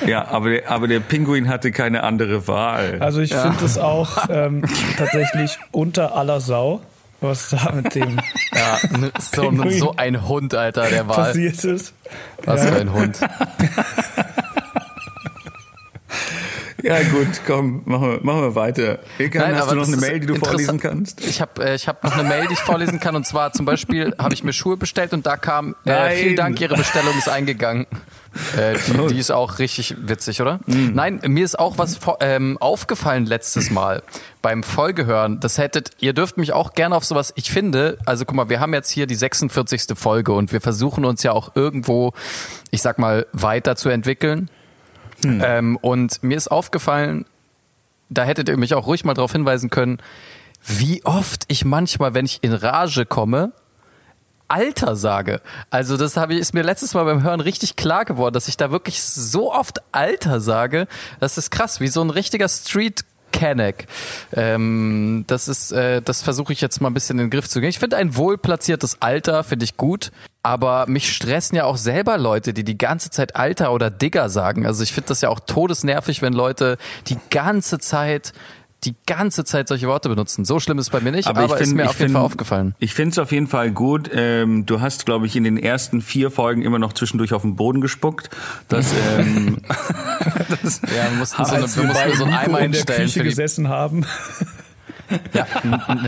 Ja, 0.05 0.27
aber 0.27 0.49
der, 0.49 0.69
aber 0.71 0.87
der 0.87 0.99
Pinguin 0.99 1.49
hatte 1.49 1.71
keine 1.71 2.03
andere 2.03 2.47
Wahl. 2.47 2.97
Also 2.99 3.21
ich 3.21 3.33
finde 3.33 3.65
es 3.65 3.77
auch 3.77 4.29
ähm, 4.29 4.63
tatsächlich 4.97 5.57
unter 5.71 6.15
aller 6.15 6.39
Sau, 6.39 6.81
was 7.21 7.49
da 7.49 7.71
mit 7.71 7.95
dem 7.95 8.19
Ja, 8.53 8.97
ne, 8.97 9.11
so, 9.19 9.51
so 9.69 9.95
ein 9.95 10.27
Hund, 10.27 10.53
Alter, 10.53 10.87
der 10.89 11.07
war. 11.07 11.15
passiert 11.15 11.63
ist. 11.63 11.93
Was 12.43 12.65
für 12.65 12.75
ein 12.75 12.93
Hund. 12.93 13.17
Ja 16.95 17.01
gut, 17.01 17.41
komm, 17.47 17.81
machen 17.85 18.11
wir, 18.11 18.19
machen 18.21 18.41
wir 18.41 18.55
weiter. 18.55 18.99
Nein, 19.17 19.55
hast 19.55 19.71
du 19.71 19.75
noch 19.75 19.87
eine 19.87 19.97
Mail, 19.97 20.19
die 20.19 20.27
du 20.27 20.35
vorlesen 20.35 20.79
kannst? 20.79 21.25
Ich 21.25 21.41
habe 21.41 21.65
äh, 21.65 21.73
ich 21.73 21.87
hab 21.87 22.03
noch 22.03 22.13
eine 22.13 22.29
Mail, 22.29 22.45
die 22.45 22.53
ich 22.53 22.59
vorlesen 22.59 22.99
kann. 22.99 23.15
Und 23.15 23.25
zwar 23.25 23.53
zum 23.53 23.65
Beispiel 23.65 24.13
habe 24.19 24.35
ich 24.35 24.43
mir 24.43 24.53
Schuhe 24.53 24.77
bestellt 24.77 25.11
und 25.11 25.25
da 25.25 25.35
kam, 25.35 25.75
äh, 25.85 26.11
vielen 26.11 26.35
Dank, 26.35 26.61
Ihre 26.61 26.77
Bestellung 26.77 27.17
ist 27.17 27.27
eingegangen. 27.27 27.87
Äh, 28.55 28.75
die, 28.87 29.13
die 29.13 29.19
ist 29.19 29.31
auch 29.31 29.57
richtig 29.57 29.95
witzig, 29.97 30.41
oder? 30.41 30.59
Nein, 30.67 31.21
mir 31.25 31.43
ist 31.43 31.57
auch 31.57 31.79
was 31.79 31.99
ähm, 32.19 32.57
aufgefallen 32.59 33.25
letztes 33.25 33.71
Mal 33.71 34.03
beim 34.43 34.61
Folgehören. 34.61 35.39
Das 35.39 35.57
hättet, 35.57 35.91
ihr 35.99 36.13
dürft 36.13 36.37
mich 36.37 36.53
auch 36.53 36.73
gerne 36.73 36.95
auf 36.95 37.05
sowas, 37.05 37.33
ich 37.35 37.49
finde, 37.49 37.97
also 38.05 38.25
guck 38.25 38.35
mal, 38.35 38.49
wir 38.49 38.59
haben 38.59 38.73
jetzt 38.73 38.91
hier 38.91 39.07
die 39.07 39.15
46. 39.15 39.97
Folge 39.97 40.33
und 40.33 40.51
wir 40.51 40.61
versuchen 40.61 41.05
uns 41.05 41.23
ja 41.23 41.31
auch 41.31 41.55
irgendwo, 41.55 42.13
ich 42.69 42.81
sag 42.81 42.99
mal, 42.99 43.25
weiterzuentwickeln. 43.31 44.49
Ähm, 45.43 45.77
und 45.77 46.23
mir 46.23 46.37
ist 46.37 46.49
aufgefallen, 46.49 47.25
da 48.09 48.23
hättet 48.23 48.49
ihr 48.49 48.57
mich 48.57 48.73
auch 48.73 48.87
ruhig 48.87 49.03
mal 49.03 49.13
darauf 49.13 49.31
hinweisen 49.31 49.69
können, 49.69 49.99
wie 50.65 51.03
oft 51.05 51.43
ich 51.47 51.65
manchmal, 51.65 52.13
wenn 52.13 52.25
ich 52.25 52.39
in 52.41 52.53
Rage 52.53 53.05
komme, 53.05 53.51
Alter 54.47 54.95
sage. 54.95 55.41
Also 55.69 55.97
das 55.97 56.17
habe 56.17 56.33
ich, 56.33 56.39
ist 56.39 56.53
mir 56.53 56.61
letztes 56.61 56.93
Mal 56.93 57.03
beim 57.03 57.23
Hören 57.23 57.39
richtig 57.39 57.75
klar 57.75 58.05
geworden, 58.05 58.33
dass 58.33 58.47
ich 58.47 58.57
da 58.57 58.71
wirklich 58.71 59.01
so 59.01 59.51
oft 59.51 59.81
Alter 59.91 60.39
sage. 60.39 60.87
Das 61.19 61.37
ist 61.37 61.49
krass, 61.49 61.79
wie 61.79 61.87
so 61.87 62.01
ein 62.01 62.09
richtiger 62.09 62.47
Street 62.47 63.03
Kenneck. 63.31 63.87
Ähm, 64.33 65.25
das 65.27 65.47
ist, 65.47 65.71
äh, 65.71 66.01
das 66.01 66.21
versuche 66.21 66.53
ich 66.53 66.61
jetzt 66.61 66.79
mal 66.79 66.89
ein 66.89 66.93
bisschen 66.93 67.19
in 67.19 67.25
den 67.25 67.31
Griff 67.31 67.49
zu 67.49 67.59
gehen. 67.59 67.69
Ich 67.69 67.79
finde 67.79 67.97
ein 67.97 68.15
wohlplatziertes 68.15 69.01
Alter 69.01 69.43
finde 69.43 69.65
ich 69.65 69.77
gut, 69.77 70.11
aber 70.45 70.85
mich 70.87 71.11
stressen 71.11 71.55
ja 71.57 71.65
auch 71.65 71.77
selber 71.77 72.17
Leute, 72.17 72.53
die 72.53 72.63
die 72.63 72.77
ganze 72.77 73.09
Zeit 73.09 73.35
Alter 73.35 73.73
oder 73.73 73.89
Digger 73.89 74.29
sagen. 74.29 74.65
Also 74.65 74.83
ich 74.83 74.93
finde 74.93 75.07
das 75.09 75.21
ja 75.21 75.29
auch 75.29 75.39
todesnervig, 75.39 76.21
wenn 76.21 76.33
Leute 76.33 76.77
die 77.07 77.17
ganze 77.31 77.79
Zeit 77.79 78.31
die 78.83 78.93
ganze 79.07 79.43
Zeit 79.45 79.67
solche 79.67 79.87
Worte 79.87 80.09
benutzen. 80.09 80.45
So 80.45 80.59
schlimm 80.59 80.77
ist 80.77 80.85
es 80.87 80.89
bei 80.91 80.99
mir 80.99 81.11
nicht, 81.11 81.27
aber, 81.27 81.45
ich 81.45 81.51
ist 81.53 81.57
find- 81.57 81.75
mir 81.75 81.83
ich 81.83 81.89
auf 81.89 81.95
jeden 81.97 82.09
find- 82.09 82.17
Fall 82.17 82.21
aufgefallen. 82.25 82.75
Ich 82.77 82.93
finde 82.93 83.11
es 83.13 83.17
auf 83.17 83.31
jeden 83.31 83.47
Fall 83.47 83.71
gut. 83.71 84.11
Ähm, 84.13 84.67
du 84.67 84.79
hast, 84.79 85.07
glaube 85.07 85.25
ich, 85.25 85.35
in 85.35 85.43
den 85.43 85.57
ersten 85.57 86.01
vier 86.03 86.29
Folgen 86.29 86.61
immer 86.61 86.77
noch 86.77 86.93
zwischendurch 86.93 87.33
auf 87.33 87.41
den 87.41 87.55
Boden 87.55 87.81
gespuckt. 87.81 88.29
Das, 88.67 88.91
ähm, 89.17 89.57
das, 90.61 90.81
Ja, 90.83 91.09
wir 91.09 91.17
mussten 91.17 91.43
so, 91.45 91.55
eine, 91.55 91.75
wir 91.75 91.83
mussten 91.83 92.13
so 92.17 92.23
einen 92.25 92.33
Eimer 92.35 92.59
in 92.59 92.71
der 92.73 92.81
hinstellen 92.81 93.03
Küche 93.05 93.23
gesessen 93.23 93.69
haben, 93.69 94.05
Ja, 95.33 95.45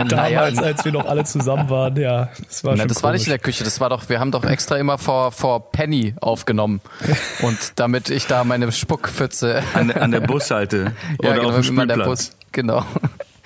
damals, 0.06 0.58
als 0.58 0.86
wir 0.86 0.92
noch 0.92 1.06
alle 1.06 1.24
zusammen 1.24 1.70
waren, 1.70 1.96
ja, 1.98 2.30
das 2.48 2.64
war 2.64 2.74
na, 2.74 2.80
schon 2.80 2.88
das 2.88 3.04
war 3.04 3.12
nicht 3.12 3.26
in 3.26 3.30
der 3.30 3.40
Küche, 3.40 3.64
das 3.64 3.80
war 3.80 3.90
doch, 3.90 4.10
wir 4.10 4.20
haben 4.20 4.32
doch 4.32 4.44
extra 4.44 4.78
immer 4.78 4.98
vor, 4.98 5.32
vor 5.32 5.72
Penny 5.72 6.16
aufgenommen. 6.20 6.82
Und 7.42 7.74
damit 7.76 8.10
ich 8.10 8.28
da 8.28 8.44
meine 8.44 8.72
Spuckpfütze 8.72 9.62
an, 9.74 9.92
an 9.92 10.12
der 10.12 10.22
Bushalte 10.22 10.94
ja, 11.22 11.30
oder 11.30 11.34
genau, 11.36 11.50
auf 11.50 11.56
dem 11.56 11.64
Spielplatz. 11.64 12.08
Bus, 12.08 12.32
genau. 12.52 12.86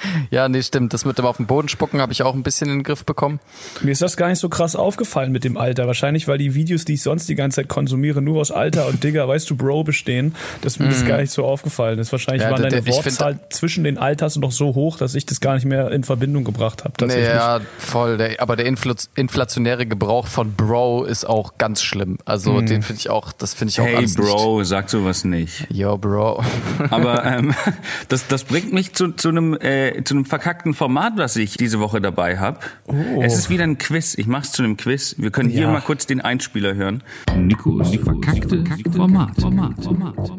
Ja, 0.32 0.48
nee, 0.50 0.62
stimmt. 0.62 0.94
Das 0.94 1.06
mit 1.06 1.18
dem 1.18 1.26
auf 1.26 1.38
den 1.38 1.46
Boden 1.48 1.68
spucken 1.68 2.00
habe 2.02 2.14
ich 2.14 2.24
auch 2.24 2.34
ein 2.34 2.44
bisschen 2.44 2.70
in 2.70 2.78
den 2.80 2.84
Griff 2.84 3.06
bekommen. 3.06 3.40
Mir 3.82 3.92
ist 3.92 4.02
das 4.02 4.16
gar 4.18 4.30
nicht 4.30 4.40
so 4.40 4.50
krass 4.50 4.76
aufgefallen 4.76 5.32
mit 5.32 5.44
dem 5.44 5.58
Alter. 5.58 5.88
Wahrscheinlich, 5.88 6.28
weil 6.28 6.38
die 6.38 6.56
Videos, 6.56 6.86
die 6.86 6.94
ich 6.94 7.02
sonst 7.02 7.28
die 7.28 7.36
ganze 7.36 7.58
Zeit 7.58 7.68
konsumiere, 7.70 8.22
nur 8.22 8.40
aus 8.42 8.52
Alter 8.52 8.88
und 8.88 9.04
Digger, 9.04 9.28
weißt 9.28 9.50
du, 9.50 9.56
Bro 9.56 9.84
bestehen, 9.84 10.36
dass 10.62 10.80
mir 10.80 10.88
das 10.88 11.06
gar 11.06 11.18
nicht 11.20 11.32
so 11.32 11.44
aufgefallen 11.46 12.00
ist. 12.00 12.12
Wahrscheinlich 12.12 12.42
Mhm. 12.44 12.46
Ja, 12.48 12.52
war 12.52 12.60
der- 12.60 12.70
deine 12.72 12.84
find- 12.84 12.96
Wortzahl 12.96 13.40
zwischen 13.50 13.84
den 13.84 13.98
Alters 13.98 14.38
noch 14.38 14.52
so 14.52 14.74
hoch, 14.76 14.98
dass 14.98 15.16
ich 15.16 15.26
das 15.26 15.42
gar 15.42 15.56
nicht 15.56 15.66
mehr 15.66 15.92
in 15.92 16.04
Verbindung 16.04 16.44
gebracht 16.44 16.84
habe. 16.84 16.94
Nee, 17.08 17.24
ja, 17.24 17.60
voll. 17.78 18.18
Der, 18.18 18.42
aber 18.42 18.56
der 18.56 18.66
infl 18.68 18.94
inflationäre 19.16 19.86
Gebrauch 19.86 20.28
von 20.28 20.54
Bro 20.54 21.04
ist 21.06 21.26
auch 21.26 21.58
ganz 21.58 21.82
schlimm. 21.82 22.18
Also 22.26 22.62
den 22.62 22.82
finde 22.82 23.00
ich 23.00 23.10
auch, 23.10 23.32
das 23.32 23.54
finde 23.54 23.72
ich 23.72 23.80
auch 23.82 23.86
Hey 23.86 23.96
alles 23.98 24.18
nicht. 24.18 24.28
Bro, 24.30 24.64
sag 24.64 24.90
sowas 24.90 25.24
nicht. 25.24 25.66
Yo, 25.70 25.98
Bro. 25.98 26.44
Aber 26.90 27.24
ähm, 27.26 27.54
das, 28.10 28.28
das 28.28 28.44
bringt 28.44 28.74
mich 28.74 28.94
zu, 28.94 29.12
zu, 29.12 29.30
einem, 29.30 29.54
äh, 29.56 29.91
zu 30.04 30.14
einem 30.16 30.26
verkackten 30.26 30.74
Format, 30.74 31.14
was 31.18 31.36
ich 31.36 31.58
diese 31.58 31.80
Woche 31.80 32.02
dabei 32.02 32.38
habe. 32.40 32.60
Oh. 32.88 33.22
Es 33.22 33.38
ist 33.38 33.50
wieder 33.50 33.64
ein 33.64 33.78
Quiz. 33.78 34.16
Ich 34.18 34.28
mach's 34.28 34.52
zu 34.52 34.64
einem 34.64 34.78
Quiz. 34.78 35.16
Wir 35.18 35.32
können 35.32 35.50
hier 35.50 35.64
Ja. 35.64 35.72
mal 35.72 35.82
kurz 35.82 36.06
den 36.06 36.22
Einspieler 36.22 36.76
hören. 36.76 37.04
Nikos 37.36 37.96
verkackte 37.96 38.64
Format. 38.92 39.40
Format. 39.40 40.32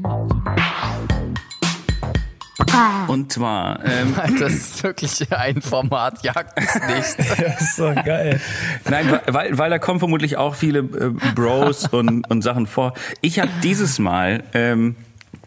Und 3.08 3.32
zwar, 3.32 3.80
ähm, 3.84 4.14
Das 4.40 4.52
ist 4.52 4.82
wirklich 4.82 5.32
ein 5.32 5.60
Format, 5.60 6.22
jagt 6.22 6.58
es 6.58 6.74
nicht. 7.16 7.30
Das 7.38 7.60
ist 7.60 7.76
so 7.76 7.92
geil. 8.04 8.40
nein, 8.88 9.18
weil, 9.26 9.58
weil 9.58 9.70
da 9.70 9.78
kommen 9.78 9.98
vermutlich 9.98 10.36
auch 10.36 10.54
viele 10.54 10.80
äh, 10.80 11.10
Bros 11.34 11.86
und, 11.88 12.30
und 12.30 12.42
Sachen 12.42 12.66
vor. 12.66 12.94
Ich 13.20 13.38
habe 13.38 13.50
dieses 13.62 13.98
Mal, 13.98 14.44
ähm, 14.54 14.96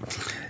äh, 0.02 0.45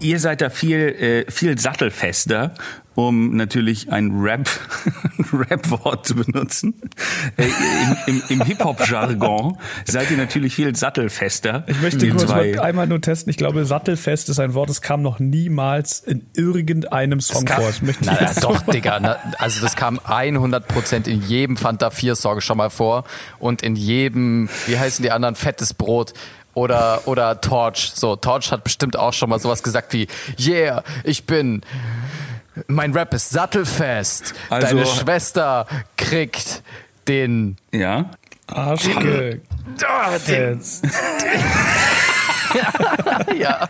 ihr 0.00 0.18
seid 0.20 0.40
da 0.40 0.50
viel, 0.50 0.78
äh, 1.26 1.30
viel 1.30 1.58
sattelfester, 1.58 2.54
um 2.96 3.34
natürlich 3.36 3.90
ein 3.90 4.12
Rap, 4.20 4.48
Rap-Wort 5.32 6.06
zu 6.06 6.14
benutzen. 6.14 6.74
Äh, 7.36 7.46
Im 7.46 7.96
im, 8.06 8.22
im 8.28 8.40
Hip-Hop-Jargon 8.46 9.58
seid 9.84 10.10
ihr 10.12 10.16
natürlich 10.16 10.54
viel 10.54 10.74
sattelfester. 10.76 11.64
Ich 11.66 11.80
möchte 11.82 12.08
kurz 12.10 12.28
mal 12.28 12.58
einmal 12.60 12.86
nur 12.86 13.00
testen. 13.00 13.30
Ich 13.30 13.36
glaube, 13.36 13.64
sattelfest 13.64 14.28
ist 14.28 14.38
ein 14.38 14.54
Wort, 14.54 14.70
das 14.70 14.80
kam 14.80 15.02
noch 15.02 15.18
niemals 15.18 16.00
in 16.00 16.26
irgendeinem 16.36 17.20
Song 17.20 17.44
kam- 17.44 17.62
vor. 17.62 17.70
Ich 17.70 17.82
möchte 17.82 18.04
Na, 18.04 18.14
ja, 18.14 18.26
jetzt 18.28 18.44
doch, 18.44 18.60
Digga. 18.72 19.00
Na, 19.00 19.16
also 19.38 19.60
das 19.60 19.74
kam 19.74 19.98
100% 19.98 21.08
in 21.08 21.20
jedem 21.22 21.56
Fanta 21.56 21.90
4 21.90 22.14
Song 22.14 22.40
schon 22.40 22.58
mal 22.58 22.70
vor 22.70 23.04
und 23.40 23.62
in 23.62 23.74
jedem, 23.74 24.48
wie 24.66 24.78
heißen 24.78 25.02
die 25.02 25.10
anderen, 25.10 25.34
fettes 25.34 25.74
Brot 25.74 26.12
oder 26.54 27.02
oder 27.06 27.40
Torch. 27.40 27.92
So, 27.94 28.16
Torch 28.16 28.50
hat 28.52 28.64
bestimmt 28.64 28.96
auch 28.98 29.12
schon 29.12 29.30
mal 29.30 29.38
sowas 29.38 29.62
gesagt 29.62 29.92
wie 29.92 30.06
Yeah, 30.38 30.82
ich 31.04 31.24
bin 31.24 31.62
mein 32.68 32.92
Rap 32.92 33.12
ist 33.14 33.30
sattelfest. 33.30 34.34
Also- 34.50 34.66
Deine 34.76 34.86
Schwester 34.86 35.66
kriegt 35.96 36.62
den 37.08 37.56
Ah, 37.72 37.76
Ja. 37.76 38.10
Arschige. 38.46 39.40
Jetzt. 40.28 40.84
ja. 43.38 43.66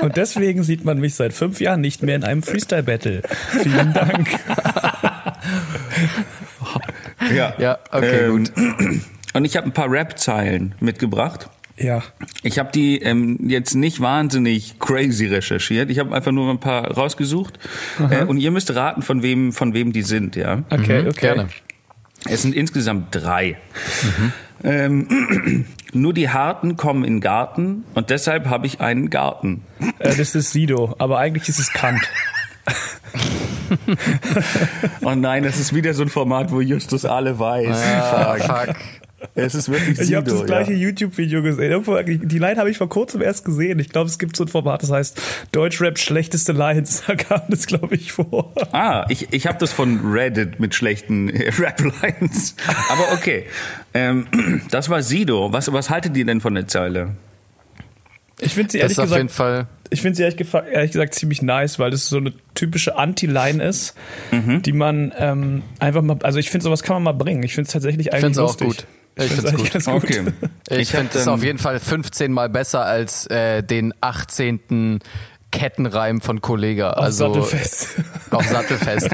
Und 0.00 0.16
deswegen 0.16 0.62
sieht 0.62 0.84
man 0.84 0.98
mich 0.98 1.14
seit 1.16 1.32
fünf 1.32 1.60
Jahren 1.60 1.80
nicht 1.80 2.02
mehr 2.02 2.16
in 2.16 2.24
einem 2.24 2.42
Freestyle-Battle. 2.42 3.22
Vielen 3.62 3.92
Dank. 3.92 4.28
Ja, 7.34 7.54
Ja, 7.58 7.78
okay, 7.90 8.28
gut. 8.28 8.52
Und 9.32 9.44
ich 9.44 9.56
habe 9.56 9.66
ein 9.66 9.72
paar 9.72 9.90
Rap-Zeilen 9.90 10.74
mitgebracht. 10.80 11.48
Ja. 11.76 12.02
Ich 12.42 12.58
habe 12.58 12.70
die 12.72 13.00
ähm, 13.00 13.38
jetzt 13.48 13.74
nicht 13.74 14.00
wahnsinnig 14.00 14.78
crazy 14.78 15.26
recherchiert. 15.26 15.90
Ich 15.90 15.98
habe 15.98 16.14
einfach 16.14 16.32
nur 16.32 16.50
ein 16.50 16.60
paar 16.60 16.90
rausgesucht. 16.90 17.58
Äh, 18.10 18.24
und 18.24 18.38
ihr 18.38 18.50
müsst 18.50 18.74
raten, 18.74 19.02
von 19.02 19.22
wem, 19.22 19.52
von 19.52 19.72
wem 19.74 19.92
die 19.92 20.02
sind, 20.02 20.36
ja. 20.36 20.62
Okay, 20.70 21.00
okay. 21.00 21.08
Mhm, 21.08 21.12
Gerne. 21.12 21.48
Es 22.28 22.42
sind 22.42 22.54
insgesamt 22.54 23.06
drei. 23.10 23.56
Ähm, 24.62 25.66
nur 25.92 26.12
die 26.12 26.28
Harten 26.28 26.76
kommen 26.76 27.04
in 27.04 27.14
den 27.14 27.20
Garten 27.20 27.84
und 27.94 28.10
deshalb 28.10 28.46
habe 28.46 28.66
ich 28.66 28.80
einen 28.80 29.10
Garten. 29.10 29.62
Äh, 29.98 30.14
das 30.16 30.34
ist 30.34 30.52
Sido, 30.52 30.94
aber 30.98 31.18
eigentlich 31.18 31.48
ist 31.48 31.58
es 31.58 31.72
Kant. 31.72 32.02
Oh 35.00 35.14
nein, 35.14 35.44
das 35.44 35.58
ist 35.58 35.74
wieder 35.74 35.94
so 35.94 36.02
ein 36.02 36.10
Format, 36.10 36.52
wo 36.52 36.60
Justus 36.60 37.06
alle 37.06 37.38
weiß. 37.38 37.74
Ah, 37.74 38.36
fuck. 38.36 38.76
Es 39.34 39.54
ist 39.54 39.68
wirklich 39.70 39.98
Ich 40.00 40.14
habe 40.14 40.28
Sido, 40.28 40.38
das 40.40 40.46
gleiche 40.46 40.72
ja. 40.72 40.78
YouTube-Video 40.78 41.42
gesehen. 41.42 41.70
Irgendwo- 41.70 42.00
Die 42.02 42.38
Line 42.38 42.56
habe 42.56 42.70
ich 42.70 42.78
vor 42.78 42.88
kurzem 42.88 43.22
erst 43.22 43.44
gesehen. 43.44 43.78
Ich 43.78 43.88
glaube, 43.90 44.08
es 44.08 44.18
gibt 44.18 44.36
so 44.36 44.44
ein 44.44 44.48
Format, 44.48 44.82
das 44.82 44.90
heißt 44.90 45.20
Deutschrap 45.52 45.98
schlechteste 45.98 46.52
Lines. 46.52 47.02
Da 47.06 47.16
kam 47.16 47.42
das, 47.48 47.66
glaube 47.66 47.94
ich, 47.94 48.12
vor. 48.12 48.52
Ah, 48.72 49.06
ich, 49.08 49.28
ich 49.32 49.46
habe 49.46 49.58
das 49.58 49.72
von 49.72 50.00
Reddit 50.12 50.60
mit 50.60 50.74
schlechten 50.74 51.28
äh, 51.28 51.50
Rap-Lines. 51.58 52.54
Aber 52.90 53.12
okay. 53.12 53.46
Ähm, 53.94 54.26
das 54.70 54.88
war 54.88 55.02
Sido. 55.02 55.52
Was, 55.52 55.72
was 55.72 55.90
haltet 55.90 56.16
ihr 56.16 56.24
denn 56.24 56.40
von 56.40 56.54
der 56.54 56.66
Zeile? 56.68 57.16
Ich 58.40 58.54
finde 58.54 58.72
sie 58.72 58.78
Das 58.78 58.92
ehrlich 58.96 58.98
ist 58.98 58.98
auf 58.98 59.16
jeden 59.16 59.26
gesagt, 59.28 59.36
Fall. 59.36 59.66
ich 59.90 60.00
finde 60.02 60.16
sie 60.16 60.22
ehrlich, 60.24 60.46
ehrlich 60.72 60.92
gesagt 60.92 61.14
ziemlich 61.14 61.42
nice, 61.42 61.78
weil 61.78 61.90
das 61.92 62.06
so 62.08 62.16
eine 62.16 62.32
typische 62.54 62.96
Anti-Line 62.96 63.62
ist, 63.62 63.94
Mhm. 64.32 64.62
die 64.62 64.72
man 64.72 65.12
ähm, 65.16 65.62
einfach 65.78 66.02
mal, 66.02 66.16
also 66.22 66.38
ich 66.38 66.50
finde 66.50 66.64
sowas 66.64 66.82
kann 66.82 66.94
man 66.96 67.02
mal 67.04 67.12
bringen. 67.12 67.42
Ich 67.44 67.54
finde 67.54 67.66
es 67.68 67.72
tatsächlich 67.72 68.08
Ich 68.08 68.12
eigentlich 68.12 68.24
finde 68.24 68.32
es 68.32 68.38
auch 68.38 68.60
lustig. 68.60 68.66
gut. 68.68 68.86
Ich 69.16 69.24
finde 69.24 69.48
es 69.48 69.84
gut. 69.84 69.94
gut. 69.94 70.04
Okay. 70.04 70.24
Ich, 70.70 70.94
hab 70.94 71.00
finde 71.00 71.18
es 71.18 71.28
auf 71.28 71.42
jeden 71.42 71.58
Fall 71.58 71.78
15 71.78 72.32
Mal 72.32 72.48
besser 72.48 72.84
als 72.84 73.26
äh, 73.26 73.62
den 73.62 73.92
18. 74.00 75.00
Kettenreim 75.50 76.20
von 76.20 76.40
Kollega. 76.40 76.92
Auf 76.92 77.04
Also 77.04 77.34
Sattelfest. 77.34 77.88
auf 78.30 78.46
Sattelfest. 78.46 79.10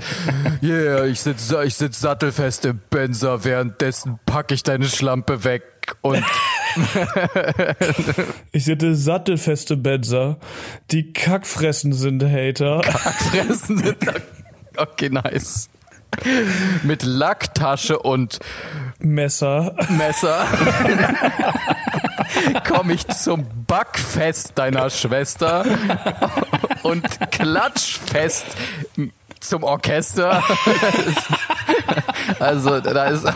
Yeah, 0.63 1.05
ich 1.05 1.21
sitz, 1.21 1.53
ich 1.65 1.75
sitz 1.75 2.01
sattelfest 2.01 2.65
im 2.65 2.81
Benzer, 2.91 3.45
währenddessen 3.45 4.21
packe 4.25 4.55
ich 4.55 4.63
deine 4.63 4.87
Schlampe 4.87 5.45
weg 5.45 5.65
und 6.01 6.25
Ich 8.53 8.65
sitze 8.65 8.95
sattelfeste 8.95 9.77
Benzer. 9.77 10.39
Die 10.91 11.13
Kackfressen 11.13 11.93
sind 11.93 12.23
Hater. 12.23 12.83
fressen 12.83 13.79
sind. 13.79 13.97
Okay, 14.77 15.11
nice. 15.11 15.69
Mit 16.83 17.03
Lacktasche 17.03 17.99
und 17.99 18.39
Messer. 18.99 19.75
Messer 19.91 20.47
komme 22.69 22.95
ich 22.95 23.07
zum 23.09 23.47
Backfest 23.67 24.53
deiner 24.59 24.91
Schwester 24.91 25.65
und 26.83 27.05
Klatschfest 27.31 28.47
zum 29.41 29.63
Orchester. 29.63 30.43
Also 32.41 32.81
da 32.81 33.05
ist 33.07 33.27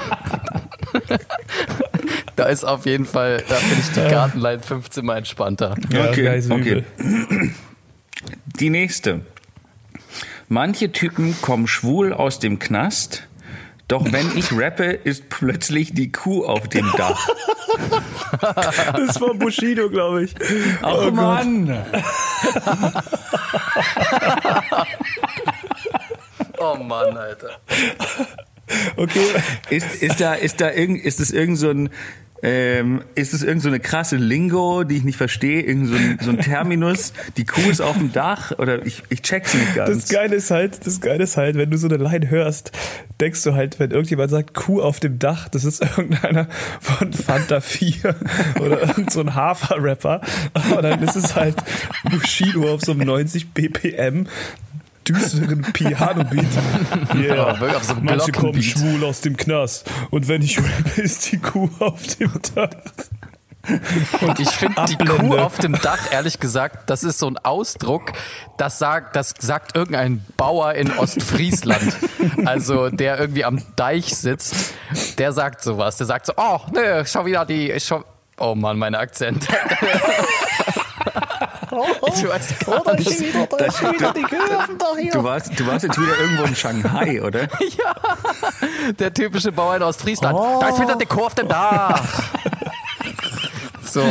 da 2.36 2.44
ist 2.44 2.64
auf 2.64 2.86
jeden 2.86 3.06
Fall, 3.06 3.42
da 3.48 3.54
finde 3.56 3.80
ich 3.80 3.90
die 3.92 4.10
Gartenline 4.10 4.60
15 4.60 5.04
mal 5.04 5.18
entspannter. 5.18 5.74
Ja, 5.90 6.08
Okay, 6.10 6.42
okay. 6.50 6.84
Die 8.58 8.70
nächste. 8.70 9.20
Manche 10.48 10.92
Typen 10.92 11.34
kommen 11.40 11.66
schwul 11.66 12.12
aus 12.12 12.38
dem 12.38 12.58
Knast, 12.58 13.28
doch 13.88 14.10
wenn 14.12 14.36
ich 14.36 14.52
rappe, 14.52 14.84
ist 14.84 15.28
plötzlich 15.28 15.92
die 15.92 16.10
Kuh 16.12 16.44
auf 16.44 16.68
dem 16.68 16.90
Dach. 16.96 17.28
Das 18.96 19.20
war 19.20 19.34
Bushido, 19.34 19.90
glaube 19.90 20.24
ich. 20.24 20.34
Oh, 20.82 21.10
Mann! 21.10 21.84
Oh 26.58 26.76
Mann, 26.76 27.16
Alter. 27.16 27.50
Okay. 28.96 29.26
Ist, 29.70 30.02
ist 30.02 30.20
da, 30.20 30.34
ist 30.34 30.60
da 30.60 30.70
irgend, 30.70 31.04
ist 31.04 31.20
es 31.20 31.30
irgend 31.30 31.58
so 31.58 31.70
ein, 31.70 31.90
ähm, 32.42 33.02
ist 33.14 33.34
es 33.34 33.42
irgend 33.42 33.62
so 33.62 33.70
krasse 33.80 34.16
Lingo, 34.16 34.82
die 34.82 34.96
ich 34.96 35.04
nicht 35.04 35.16
verstehe, 35.16 35.62
irgend 35.62 35.88
so 35.88 35.94
ein, 35.94 36.18
so 36.20 36.30
ein 36.30 36.38
Terminus, 36.38 37.12
die 37.36 37.44
Kuh 37.44 37.70
ist 37.70 37.80
auf 37.80 37.96
dem 37.96 38.12
Dach 38.12 38.52
oder 38.58 38.84
ich, 38.84 39.02
ich 39.10 39.22
check's 39.22 39.54
nicht 39.54 39.76
ganz. 39.76 39.90
Das 39.90 40.08
Geile 40.08 40.34
ist 40.34 40.50
halt, 40.50 40.84
das 40.84 41.00
Geile 41.00 41.22
ist 41.22 41.36
halt, 41.36 41.56
wenn 41.56 41.70
du 41.70 41.78
so 41.78 41.86
eine 41.86 41.98
Line 41.98 42.30
hörst, 42.30 42.72
denkst 43.20 43.44
du 43.44 43.54
halt, 43.54 43.78
wenn 43.78 43.92
irgendjemand 43.92 44.30
sagt 44.30 44.54
Kuh 44.54 44.82
auf 44.82 44.98
dem 44.98 45.20
Dach, 45.20 45.48
das 45.48 45.64
ist 45.64 45.82
irgendeiner 45.96 46.48
von 46.80 47.12
Fanta 47.12 47.60
4 47.60 48.16
oder 48.60 48.80
irgend 48.88 49.12
so 49.12 49.20
ein 49.20 49.34
Hafer-Rapper. 49.34 50.20
Aber 50.52 50.82
dann 50.82 51.02
ist 51.02 51.14
es 51.14 51.36
halt 51.36 51.56
Bushido 52.10 52.72
auf 52.72 52.80
so 52.80 52.92
einem 52.92 53.06
90 53.06 53.52
BPM 53.52 54.26
düsteren 55.08 55.62
Piano-Beat. 55.72 56.44
Ja, 57.22 57.58
wirklich 57.60 57.76
auf 57.76 57.84
so 57.84 57.94
einem 57.94 58.04
Manche 58.04 58.32
kommen 58.32 58.62
schwul 58.62 59.04
aus 59.04 59.20
dem 59.20 59.36
Knast. 59.36 59.90
Und 60.10 60.28
wenn 60.28 60.42
ich 60.42 60.58
rappe, 60.58 61.00
ist 61.02 61.32
die 61.32 61.38
Kuh 61.38 61.70
auf 61.78 62.02
dem 62.16 62.32
Dach. 62.54 62.70
Und 64.20 64.40
ich 64.40 64.50
finde 64.50 64.84
die. 64.88 64.96
Kuh 64.96 65.36
auf 65.36 65.58
dem 65.58 65.74
Dach, 65.80 66.10
ehrlich 66.10 66.40
gesagt, 66.40 66.90
das 66.90 67.04
ist 67.04 67.18
so 67.18 67.28
ein 67.28 67.38
Ausdruck, 67.38 68.12
das 68.56 68.78
sagt, 68.78 69.14
das 69.14 69.34
sagt 69.38 69.76
irgendein 69.76 70.24
Bauer 70.36 70.74
in 70.74 70.90
Ostfriesland. 70.98 71.96
Also 72.44 72.88
der 72.88 73.20
irgendwie 73.20 73.44
am 73.44 73.62
Deich 73.76 74.16
sitzt, 74.16 74.74
der 75.18 75.32
sagt 75.32 75.62
sowas. 75.62 75.96
Der 75.96 76.06
sagt 76.06 76.26
so, 76.26 76.32
oh, 76.36 76.58
ne, 76.72 77.04
schau 77.06 77.24
wieder 77.24 77.44
die, 77.44 77.78
schon, 77.78 78.04
oh 78.38 78.54
Mann, 78.54 78.78
mein 78.78 78.94
Akzent. 78.96 79.46
Ich 82.06 82.28
weiß 82.28 82.54
gar 82.60 82.96
nicht. 82.96 83.14
Du 85.14 85.24
warst, 85.24 85.58
du 85.58 85.66
warst 85.66 85.84
jetzt 85.84 86.00
wieder 86.00 86.18
irgendwo 86.20 86.44
in 86.44 86.56
Shanghai, 86.56 87.22
oder? 87.22 87.48
Der 88.98 89.14
typische 89.14 89.52
Bauer 89.52 89.76
in 89.76 89.82
Ostfriesland. 89.82 90.38
Da 90.60 90.68
ist 90.68 90.80
wieder 90.80 90.96
die 90.96 91.06
Kuh 91.06 91.24
auf 91.24 91.34
dem 91.34 91.48
Dach. 91.48 92.02
So. 93.84 94.02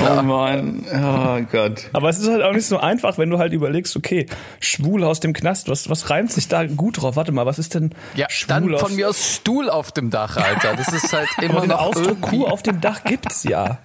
Oh 0.00 0.22
Mann, 0.22 0.84
oh 0.92 1.40
Gott. 1.50 1.88
Aber 1.92 2.08
es 2.08 2.18
ist 2.18 2.28
halt 2.28 2.42
auch 2.42 2.52
nicht 2.52 2.66
so 2.66 2.78
einfach, 2.78 3.18
wenn 3.18 3.30
du 3.30 3.38
halt 3.38 3.52
überlegst, 3.52 3.96
okay, 3.96 4.26
schwul 4.60 5.02
aus 5.04 5.20
dem 5.20 5.32
Knast, 5.32 5.68
was, 5.68 5.88
was 5.88 6.10
reimt 6.10 6.30
sich 6.30 6.48
da 6.48 6.66
gut 6.66 7.02
drauf? 7.02 7.16
Warte 7.16 7.32
mal, 7.32 7.46
was 7.46 7.58
ist 7.58 7.74
denn 7.74 7.90
Ja, 8.14 8.26
schwul 8.28 8.48
dann 8.48 8.74
aus 8.74 8.80
von 8.82 8.94
mir 8.94 9.08
aus 9.08 9.34
Stuhl 9.34 9.70
auf 9.70 9.92
dem 9.92 10.10
Dach, 10.10 10.36
Alter. 10.36 10.76
Das 10.76 10.92
ist 10.92 11.12
halt 11.12 11.28
Aber 11.38 11.46
immer 11.46 11.60
den 11.60 11.70
noch 11.70 11.80
Ausdruck 11.80 12.06
irgendwie... 12.06 12.38
Kuh 12.38 12.46
auf 12.46 12.62
dem 12.62 12.80
Dach 12.80 13.04
gibt's 13.04 13.44
ja. 13.44 13.78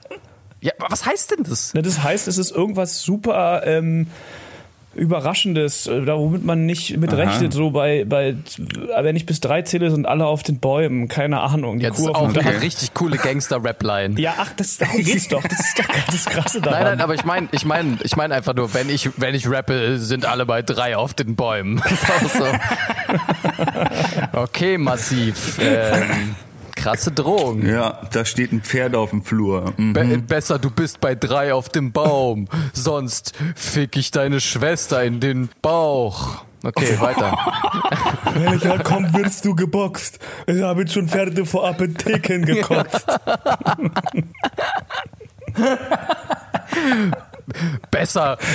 Ja, 0.62 0.72
was 0.78 1.06
heißt 1.06 1.32
denn 1.32 1.44
das? 1.44 1.74
Ne, 1.74 1.82
Das 1.82 2.04
heißt, 2.04 2.28
es 2.28 2.38
ist 2.38 2.52
irgendwas 2.52 3.02
super 3.02 3.64
ähm, 3.66 4.08
Überraschendes, 4.94 5.88
äh, 5.88 6.04
da 6.04 6.18
womit 6.18 6.44
man 6.44 6.66
nicht 6.66 6.98
mit 6.98 7.14
rechnet. 7.14 7.54
So 7.54 7.72
bei, 7.72 8.04
bei, 8.04 8.36
wenn 9.02 9.16
ich 9.16 9.26
bis 9.26 9.40
drei 9.40 9.62
zähle, 9.62 9.90
sind 9.90 10.06
alle 10.06 10.26
auf 10.26 10.44
den 10.44 10.60
Bäumen. 10.60 11.08
Keine 11.08 11.40
Ahnung. 11.40 11.80
Die 11.80 11.86
Ja, 11.86 11.92
das 11.92 12.00
Kuh 12.00 12.10
ist 12.10 12.16
auch 12.16 12.34
Dach. 12.34 12.46
eine 12.46 12.62
richtig 12.62 12.94
coole 12.94 13.16
Gangster-Rap-Line. 13.18 14.20
Ja, 14.20 14.34
ach, 14.38 14.52
das 14.58 14.78
darum 14.80 15.02
geht's 15.02 15.30
doch. 15.30 15.42
Das 15.44 15.60
ist 15.62 15.80
doch 15.80 15.86
das 16.12 16.26
Krasse 16.26 16.60
daran. 16.60 16.80
Nein, 16.84 16.92
nein, 16.98 17.02
aber 17.02 17.16
ich 17.16 17.24
meine, 17.24 17.48
ich 17.52 17.64
meine, 17.64 17.98
ich 18.04 18.18
meine 18.18 18.36
einfach 18.36 18.54
nur, 18.54 18.74
wenn 18.74 18.90
ich, 18.90 19.10
wenn 19.16 19.34
ich 19.34 19.50
rappe, 19.50 19.98
sind 19.98 20.26
alle 20.26 20.46
bei 20.46 20.62
drei 20.62 20.98
auf 20.98 21.14
den 21.14 21.38
Bäumen. 21.38 21.82
Das 21.82 21.94
ist 21.94 22.12
auch 22.12 22.30
so. 22.30 22.46
Okay, 24.34 24.78
massiv. 24.78 25.58
Ähm, 25.62 26.36
krasse 26.82 27.12
Drohung. 27.12 27.66
Ja, 27.66 28.02
da 28.12 28.26
steht 28.26 28.52
ein 28.52 28.62
Pferd 28.62 28.96
auf 28.96 29.12
dem 29.12 29.24
Flur. 29.24 29.74
Mhm. 29.78 29.94
Be 29.94 30.18
besser, 30.18 30.60
du 30.60 30.72
bist 30.72 31.00
bei 31.00 31.16
drei 31.16 31.54
auf 31.54 31.70
dem 31.70 31.92
Baum. 31.92 32.48
Sonst 32.74 33.34
fick 33.56 33.98
ich 33.98 34.12
deine 34.12 34.42
Schwester 34.42 35.04
in 35.04 35.20
den 35.20 35.50
Bauch. 35.62 36.44
Okay, 36.64 37.00
weiter. 37.00 37.34
Wenn 38.36 38.54
ich 38.54 38.66
halt 38.66 38.84
komme, 38.84 39.12
wirst 39.14 39.46
du 39.46 39.56
geboxt. 39.56 40.20
Ich 40.46 40.62
habe 40.62 40.82
jetzt 40.82 40.94
schon 40.94 41.08
Pferde 41.08 41.46
vor 41.46 41.68
Apotheken 41.68 42.46
gekotzt. 42.46 43.08
Besser. 47.90 48.38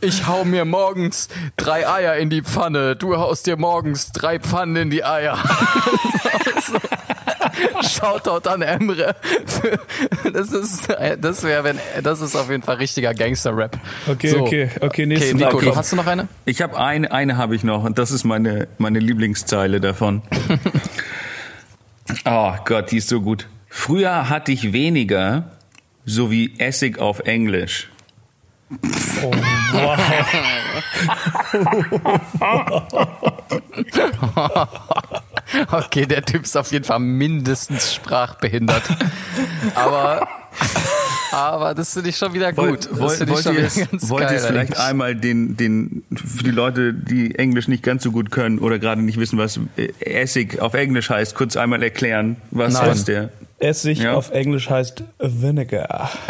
Ich 0.00 0.26
hau 0.26 0.44
mir 0.44 0.64
morgens 0.64 1.28
drei 1.56 1.88
Eier 1.88 2.16
in 2.16 2.30
die 2.30 2.42
Pfanne. 2.42 2.96
Du 2.96 3.16
haust 3.16 3.46
dir 3.46 3.56
morgens 3.56 4.12
drei 4.12 4.38
Pfannen 4.38 4.76
in 4.76 4.90
die 4.90 5.04
Eier. 5.04 5.38
Shoutout 7.82 8.48
an 8.48 8.62
Emre. 8.62 9.14
Das 10.32 10.52
ist, 10.52 10.88
das 11.20 11.42
wäre, 11.42 11.64
wenn, 11.64 11.78
das 12.02 12.20
ist 12.20 12.36
auf 12.36 12.50
jeden 12.50 12.62
Fall 12.62 12.76
richtiger 12.76 13.14
Gangster-Rap. 13.14 13.78
Okay, 14.08 14.28
So. 14.28 14.40
okay, 14.42 14.70
okay, 14.80 15.06
nächste 15.06 15.34
Okay, 15.34 15.44
Nico, 15.44 15.58
Frage. 15.60 15.76
hast 15.76 15.92
du 15.92 15.96
noch 15.96 16.06
eine? 16.06 16.28
Ich 16.44 16.60
habe 16.62 16.78
eine, 16.78 17.10
eine 17.10 17.36
habe 17.36 17.54
ich 17.56 17.64
noch 17.64 17.84
und 17.84 17.98
das 17.98 18.10
ist 18.10 18.24
meine, 18.24 18.68
meine 18.78 18.98
Lieblingszeile 18.98 19.80
davon. 19.80 20.22
oh 22.26 22.52
Gott, 22.64 22.90
die 22.90 22.98
ist 22.98 23.08
so 23.08 23.20
gut. 23.20 23.46
Früher 23.68 24.28
hatte 24.28 24.52
ich 24.52 24.72
weniger, 24.72 25.50
so 26.04 26.30
wie 26.30 26.58
Essig 26.58 26.98
auf 26.98 27.20
Englisch. 27.20 27.90
Oh, 29.22 29.32
wow. 29.72 29.96
Okay, 35.70 36.06
der 36.06 36.24
Typ 36.24 36.42
ist 36.42 36.56
auf 36.56 36.72
jeden 36.72 36.84
Fall 36.84 36.98
mindestens 36.98 37.94
sprachbehindert. 37.94 38.82
Aber, 39.76 40.26
aber 41.30 41.74
das 41.74 41.92
finde 41.94 42.10
ich 42.10 42.16
schon 42.16 42.34
wieder 42.34 42.52
gut. 42.52 42.66
Wollt, 42.66 42.90
das 42.90 42.98
wollt, 42.98 43.12
finde 43.18 43.32
ich 43.34 43.44
wollt, 43.44 43.70
schon 43.72 43.98
ihr 44.00 44.08
wollt 44.10 44.28
geil 44.28 44.38
vielleicht 44.40 44.72
eigentlich. 44.72 44.78
einmal 44.80 45.14
den, 45.14 45.56
den, 45.56 46.02
für 46.14 46.42
die 46.42 46.50
Leute, 46.50 46.92
die 46.92 47.36
Englisch 47.36 47.68
nicht 47.68 47.84
ganz 47.84 48.02
so 48.02 48.10
gut 48.10 48.32
können 48.32 48.58
oder 48.58 48.80
gerade 48.80 49.02
nicht 49.02 49.18
wissen, 49.20 49.38
was 49.38 49.60
äh, 49.76 49.88
Essig 50.00 50.60
auf 50.60 50.74
Englisch 50.74 51.10
heißt, 51.10 51.36
kurz 51.36 51.56
einmal 51.56 51.80
erklären, 51.84 52.36
was, 52.50 52.74
Nein. 52.74 52.88
was 52.90 53.04
der. 53.04 53.30
Essig 53.58 54.00
Ja. 54.00 54.14
auf 54.14 54.30
Englisch 54.32 54.68
heißt 54.68 55.04
Vinegar. 55.20 56.10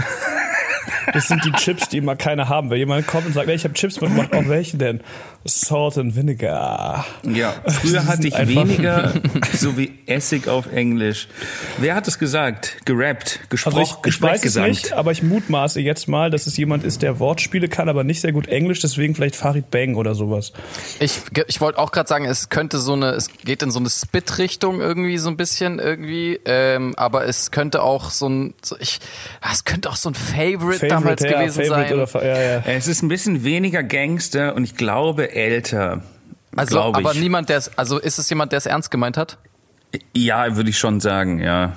das 1.12 1.28
sind 1.28 1.44
die 1.44 1.52
Chips, 1.52 1.88
die 1.88 1.98
immer 1.98 2.16
keiner 2.16 2.48
haben. 2.48 2.70
Wenn 2.70 2.78
jemand 2.78 3.06
kommt 3.06 3.26
und 3.26 3.32
sagt, 3.32 3.48
ich 3.48 3.64
habe 3.64 3.74
Chips 3.74 4.00
mitgebracht, 4.00 4.34
auch 4.34 4.48
welche 4.48 4.76
denn? 4.76 5.00
Salt 5.48 5.96
and 5.98 6.16
Vinegar. 6.16 7.06
Ja, 7.22 7.54
früher 7.66 8.04
hatte 8.06 8.26
ich 8.28 8.36
weniger, 8.36 9.12
so 9.52 9.76
wie 9.76 9.98
Essig 10.06 10.48
auf 10.48 10.72
Englisch. 10.72 11.28
Wer 11.78 11.94
hat 11.94 12.08
es 12.08 12.18
gesagt? 12.18 12.78
Gerappt, 12.84 13.40
gesprochen, 13.48 13.78
Also 13.78 14.00
ich, 14.04 14.14
ich 14.16 14.22
weiß 14.22 14.44
es 14.44 14.56
nicht, 14.56 14.92
aber 14.92 15.12
ich 15.12 15.22
mutmaße 15.22 15.80
jetzt 15.80 16.08
mal, 16.08 16.30
dass 16.30 16.46
es 16.46 16.56
jemand 16.56 16.84
ist, 16.84 17.02
der 17.02 17.18
Wortspiele 17.20 17.68
kann, 17.68 17.88
aber 17.88 18.04
nicht 18.04 18.20
sehr 18.20 18.32
gut 18.32 18.48
Englisch, 18.48 18.80
deswegen 18.80 19.14
vielleicht 19.14 19.36
Farid 19.36 19.70
Bang 19.70 19.94
oder 19.94 20.14
sowas. 20.14 20.52
Ich, 20.98 21.20
ich 21.46 21.60
wollte 21.60 21.78
auch 21.78 21.92
gerade 21.92 22.08
sagen, 22.08 22.24
es 22.24 22.48
könnte 22.48 22.78
so 22.78 22.94
eine, 22.94 23.10
es 23.10 23.30
geht 23.44 23.62
in 23.62 23.70
so 23.70 23.78
eine 23.78 23.90
Spit-Richtung 23.90 24.80
irgendwie 24.80 25.18
so 25.18 25.28
ein 25.28 25.36
bisschen 25.36 25.78
irgendwie, 25.78 26.40
ähm, 26.44 26.94
aber 26.96 27.26
es 27.26 27.50
könnte 27.50 27.82
auch 27.82 28.10
so 28.10 28.28
ein, 28.28 28.54
so 28.62 28.76
ich, 28.80 28.98
ah, 29.40 29.50
es 29.52 29.64
könnte 29.64 29.90
auch 29.90 29.96
so 29.96 30.10
ein 30.10 30.14
Favorite, 30.14 30.86
damals 31.02 31.22
ja, 31.22 31.28
gewesen 31.40 31.64
sein. 31.64 31.92
oder 31.92 32.24
ja, 32.24 32.42
ja. 32.58 32.62
Es 32.66 32.86
ist 32.88 33.02
ein 33.02 33.08
bisschen 33.08 33.44
weniger 33.44 33.82
Gangster 33.82 34.54
und 34.54 34.64
ich 34.64 34.76
glaube 34.76 35.32
älter. 35.34 36.02
also, 36.56 36.76
glaube 36.76 36.98
aber 36.98 37.12
ich. 37.12 37.20
niemand, 37.20 37.48
der 37.48 37.58
es, 37.58 37.76
also 37.78 37.98
ist 37.98 38.18
es 38.18 38.28
jemand, 38.28 38.52
der 38.52 38.58
es 38.58 38.66
ernst 38.66 38.90
gemeint 38.90 39.16
hat? 39.16 39.38
Ja, 40.14 40.56
würde 40.56 40.70
ich 40.70 40.78
schon 40.78 41.00
sagen, 41.00 41.38
ja. 41.40 41.72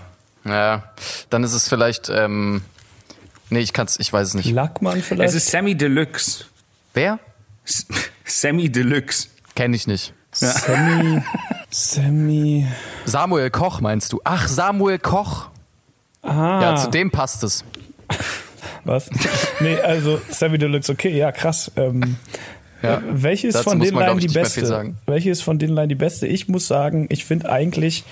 Ja, 0.45 0.83
dann 1.29 1.43
ist 1.43 1.53
es 1.53 1.67
vielleicht, 1.69 2.09
ähm, 2.09 2.61
nee, 3.49 3.59
ich 3.59 3.73
kann's, 3.73 3.99
ich 3.99 4.11
weiß 4.11 4.29
es 4.29 4.33
nicht. 4.33 4.51
Lackmann 4.51 5.01
vielleicht? 5.01 5.29
Es 5.29 5.35
ist 5.35 5.51
Sammy 5.51 5.75
Deluxe. 5.75 6.45
Wer? 6.93 7.19
S- 7.65 7.85
Sammy 8.25 8.69
Deluxe. 8.71 9.27
Kenne 9.55 9.75
ich 9.75 9.85
nicht. 9.87 10.13
Sammy, 10.31 11.21
Sammy, 11.69 12.67
Samuel 13.05 13.49
Koch 13.49 13.81
meinst 13.81 14.13
du? 14.13 14.21
Ach, 14.23 14.47
Samuel 14.47 14.99
Koch. 14.99 15.49
ah, 16.21 16.61
Ja, 16.61 16.75
zu 16.75 16.89
dem 16.89 17.09
passt 17.11 17.43
es. 17.43 17.63
Was? 18.83 19.09
Nee, 19.59 19.77
also 19.79 20.21
Sammy 20.29 20.57
Deluxe, 20.57 20.91
okay, 20.91 21.15
ja, 21.15 21.31
krass. 21.31 21.71
Ähm, 21.75 22.17
Ja. 22.81 23.01
Welche 23.11 23.47
ist 23.47 23.55
Dazu 23.55 23.71
von 23.71 23.79
den 23.81 23.93
Line 23.93 24.19
die 24.21 24.27
beste? 24.27 24.61
viel 24.61 24.65
sagen. 24.65 24.97
Welche 25.05 25.29
ist 25.31 25.41
von 25.41 25.59
den 25.59 25.69
Line 25.71 25.89
die 25.89 25.95
beste? 25.95 26.27
Ich 26.27 26.47
muss 26.47 26.65
sagen, 26.65 27.07
ich 27.09 27.25
finde 27.25 27.49
eigentlich, 27.49 28.05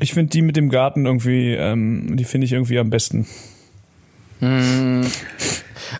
ich 0.00 0.14
finde 0.14 0.30
die 0.30 0.40
mit 0.40 0.56
dem 0.56 0.70
Garten 0.70 1.04
irgendwie, 1.04 1.52
ähm, 1.52 2.16
die 2.16 2.24
finde 2.24 2.46
ich 2.46 2.52
irgendwie 2.52 2.78
am 2.78 2.88
besten. 2.88 3.26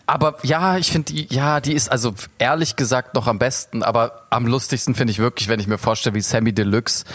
Aber 0.07 0.37
ja, 0.43 0.77
ich 0.77 0.91
finde 0.91 1.13
die, 1.13 1.27
ja, 1.33 1.61
die 1.61 1.73
ist 1.73 1.91
also 1.91 2.13
ehrlich 2.37 2.75
gesagt 2.75 3.13
noch 3.13 3.27
am 3.27 3.39
besten, 3.39 3.83
aber 3.83 4.23
am 4.29 4.47
lustigsten 4.47 4.95
finde 4.95 5.11
ich 5.11 5.19
wirklich, 5.19 5.47
wenn 5.47 5.59
ich 5.59 5.67
mir 5.67 5.77
vorstelle, 5.77 6.15
wie 6.15 6.21
Sammy 6.21 6.53
Deluxe 6.53 7.05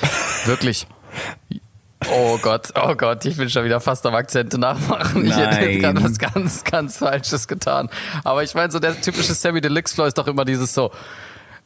wirklich. 0.46 0.86
Oh 2.08 2.38
Gott, 2.38 2.72
oh 2.74 2.94
Gott, 2.94 3.24
ich 3.26 3.36
will 3.36 3.50
schon 3.50 3.64
wieder 3.64 3.80
fast 3.80 4.06
am 4.06 4.14
Akzente 4.14 4.58
nachmachen. 4.58 5.24
Ich 5.26 5.36
hätte 5.36 5.60
jetzt 5.60 5.82
Nein. 5.82 5.94
gerade 5.94 6.04
was 6.04 6.18
ganz, 6.18 6.64
ganz 6.64 6.98
Falsches 6.98 7.46
getan. 7.46 7.90
Aber 8.24 8.42
ich 8.42 8.54
meine, 8.54 8.72
so 8.72 8.78
der 8.78 9.00
typische 9.00 9.34
Sammy 9.34 9.60
Deluxe 9.60 9.94
Flow 9.94 10.06
ist 10.06 10.16
doch 10.16 10.26
immer 10.26 10.44
dieses 10.44 10.72
so, 10.72 10.90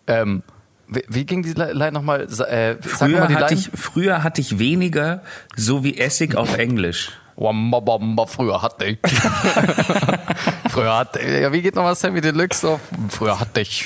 ähm, 0.07 0.43
wie, 0.89 1.05
wie 1.09 1.25
ging 1.25 1.43
die 1.43 1.53
Line 1.53 1.93
nochmal? 1.93 2.23
Äh, 2.23 2.27
sag 2.27 2.81
Früher 2.83 3.21
mal 3.21 3.29
die 3.29 3.37
hatte, 3.37 3.55
Line. 3.55 3.61
ich, 3.73 3.81
früher 3.81 4.23
hatte 4.23 4.41
ich 4.41 4.59
weniger, 4.59 5.23
so 5.57 5.85
wie 5.85 5.99
Essig 5.99 6.37
auf 6.37 6.59
Englisch. 6.59 7.13
Wamba, 7.37 7.81
Wamba, 7.85 8.27
früher 8.27 8.63
hatte 8.63 8.85
ich. 8.85 8.99
früher 10.71 10.97
hatte 10.97 11.21
ich. 11.21 11.41
Ja, 11.43 11.53
wie 11.53 11.63
geht 11.63 11.75
nochmal 11.75 11.97
Sammy 11.97 12.21
Deluxe 12.21 12.61
so? 12.61 12.81
Früher 13.09 13.41
hatte 13.41 13.61
ich. 13.61 13.85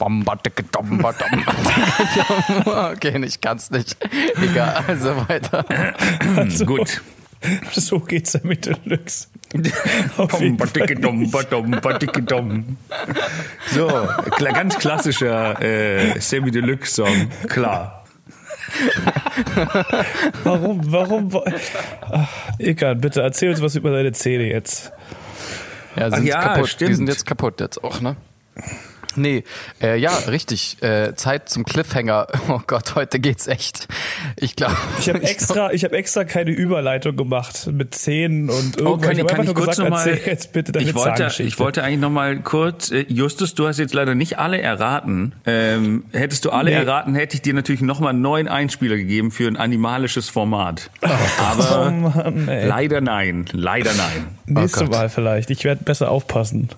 Wamba, 0.00 0.34
dicke, 0.36 0.64
domba, 0.64 1.12
domba. 1.12 2.92
Okay, 2.92 3.22
ich 3.24 3.40
kann's 3.40 3.70
nicht. 3.70 3.96
Egal, 4.42 4.84
also 4.88 5.28
weiter. 5.28 5.64
Gut. 6.64 7.02
So 7.72 8.00
geht 8.00 8.26
Sammy 8.26 8.56
Deluxe. 8.56 9.28
Auf 10.16 10.40
jeden 10.40 10.56
Domba, 10.56 10.66
dicke, 10.66 10.96
domba, 10.96 11.42
domba, 11.42 11.98
dicke, 11.98 12.22
dom. 12.22 12.76
So, 13.72 13.88
ganz 14.38 14.78
klassischer 14.78 15.60
äh, 15.60 16.18
Sammy 16.20 16.50
Deluxe 16.50 16.94
Song. 16.94 17.30
Klar. 17.48 18.04
Warum, 20.44 20.92
warum? 20.92 21.30
Ach, 22.10 22.28
Ekan, 22.58 23.00
bitte 23.00 23.22
erzähl 23.22 23.50
uns 23.50 23.60
was 23.60 23.74
über 23.74 23.90
deine 23.90 24.12
Zähne 24.12 24.44
jetzt. 24.44 24.92
Ja, 25.96 26.10
sind 26.10 26.26
ja, 26.26 26.40
kaputt. 26.40 26.66
Die 26.66 26.70
stimmt. 26.70 26.96
sind 26.96 27.08
jetzt 27.08 27.26
kaputt 27.26 27.60
jetzt 27.60 27.82
auch, 27.82 28.00
ne? 28.00 28.16
Nee, 29.16 29.44
äh, 29.82 29.96
ja, 29.98 30.10
richtig. 30.28 30.82
Äh, 30.82 31.14
Zeit 31.14 31.48
zum 31.48 31.64
Cliffhanger. 31.64 32.26
Oh 32.48 32.60
Gott, 32.66 32.94
heute 32.96 33.20
geht's 33.20 33.46
echt. 33.46 33.86
Ich 34.36 34.56
glaube. 34.56 34.76
Ich 34.98 35.08
habe 35.08 35.22
extra, 35.22 35.72
ich 35.72 35.84
habe 35.84 35.96
extra 35.96 36.24
keine 36.24 36.50
Überleitung 36.50 37.16
gemacht 37.16 37.68
mit 37.72 37.94
Zähnen 37.94 38.50
und 38.50 38.76
irgendwas. 38.78 38.86
Oh, 38.86 38.96
kann, 38.98 39.18
ich 39.18 39.26
kann 39.26 39.44
ich 39.46 39.54
kurz 39.54 39.78
nochmal. 39.78 40.18
jetzt 40.26 40.52
bitte 40.52 40.76
Ich 40.80 40.94
wollte, 40.94 41.30
ich 41.42 41.58
wollte 41.58 41.82
eigentlich 41.84 42.00
nochmal 42.00 42.38
kurz. 42.40 42.90
Äh, 42.90 43.04
Justus, 43.08 43.54
du 43.54 43.68
hast 43.68 43.78
jetzt 43.78 43.94
leider 43.94 44.14
nicht 44.14 44.38
alle 44.38 44.60
erraten. 44.60 45.32
Ähm, 45.46 46.04
hättest 46.12 46.44
du 46.44 46.50
alle 46.50 46.70
Nee. 46.70 46.76
erraten, 46.76 47.14
hätte 47.14 47.36
ich 47.36 47.42
dir 47.42 47.54
natürlich 47.54 47.82
nochmal 47.82 48.10
einen 48.10 48.22
neuen 48.22 48.48
Einspieler 48.48 48.96
gegeben 48.96 49.30
für 49.30 49.46
ein 49.46 49.56
animalisches 49.56 50.28
Format. 50.28 50.90
oh 51.02 51.08
Aber 51.40 51.90
Mann, 51.90 52.48
ey. 52.48 52.66
leider 52.66 53.00
nein. 53.00 53.44
Leider 53.52 53.92
nein. 53.94 54.28
Nächste. 54.46 54.86
Mal 54.86 55.08
vielleicht. 55.08 55.50
Ich 55.50 55.64
werde 55.64 55.84
besser 55.84 56.10
aufpassen. 56.10 56.68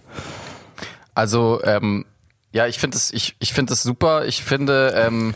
Also, 1.14 1.60
ähm, 1.64 2.04
ja, 2.52 2.66
ich 2.66 2.78
finde 2.78 2.96
es, 2.96 3.12
ich, 3.12 3.34
ich 3.38 3.52
finde 3.52 3.72
es 3.72 3.82
super. 3.82 4.26
Ich 4.26 4.44
finde, 4.44 4.92
ähm, 4.96 5.34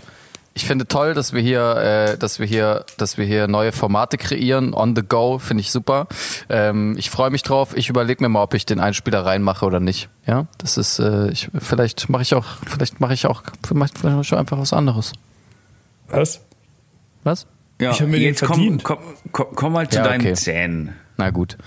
ich 0.54 0.64
finde 0.64 0.86
toll, 0.86 1.12
dass 1.14 1.32
wir 1.32 1.42
hier, 1.42 1.76
äh, 1.76 2.18
dass 2.18 2.38
wir 2.38 2.46
hier, 2.46 2.84
dass 2.96 3.18
wir 3.18 3.26
hier 3.26 3.46
neue 3.48 3.72
Formate 3.72 4.16
kreieren. 4.16 4.72
On 4.74 4.94
the 4.96 5.02
go 5.02 5.38
finde 5.38 5.60
ich 5.62 5.70
super. 5.70 6.06
Ähm, 6.48 6.94
ich 6.98 7.10
freue 7.10 7.30
mich 7.30 7.42
drauf. 7.42 7.76
Ich 7.76 7.88
überlege 7.90 8.22
mir 8.24 8.28
mal, 8.28 8.42
ob 8.42 8.54
ich 8.54 8.64
den 8.66 8.80
Einspieler 8.80 9.24
reinmache 9.26 9.64
oder 9.66 9.80
nicht. 9.80 10.08
Ja, 10.26 10.46
das 10.58 10.76
ist, 10.78 10.98
äh, 10.98 11.28
ich, 11.30 11.48
vielleicht 11.58 12.08
mache 12.08 12.22
ich 12.22 12.34
auch, 12.34 12.46
vielleicht 12.66 13.00
mache 13.00 13.12
ich 13.14 13.26
auch, 13.26 13.42
vielleicht 13.66 14.02
mache 14.02 14.20
ich 14.22 14.32
auch 14.32 14.38
einfach 14.38 14.58
was 14.58 14.72
anderes. 14.72 15.12
Was? 16.08 16.40
Was? 17.24 17.46
Ja, 17.80 17.90
Ich 17.90 18.00
hab 18.00 18.08
mir 18.08 18.18
den 18.18 18.28
jetzt 18.28 18.40
komm, 18.40 18.48
verdient. 18.56 18.84
komm, 18.84 18.98
komm, 19.32 19.46
komm 19.54 19.72
mal 19.72 19.88
zu 19.88 19.98
Ja, 19.98 20.04
deinen 20.04 20.20
okay. 20.22 20.34
Zähnen. 20.34 20.94
Na 21.18 21.28
gut. 21.30 21.58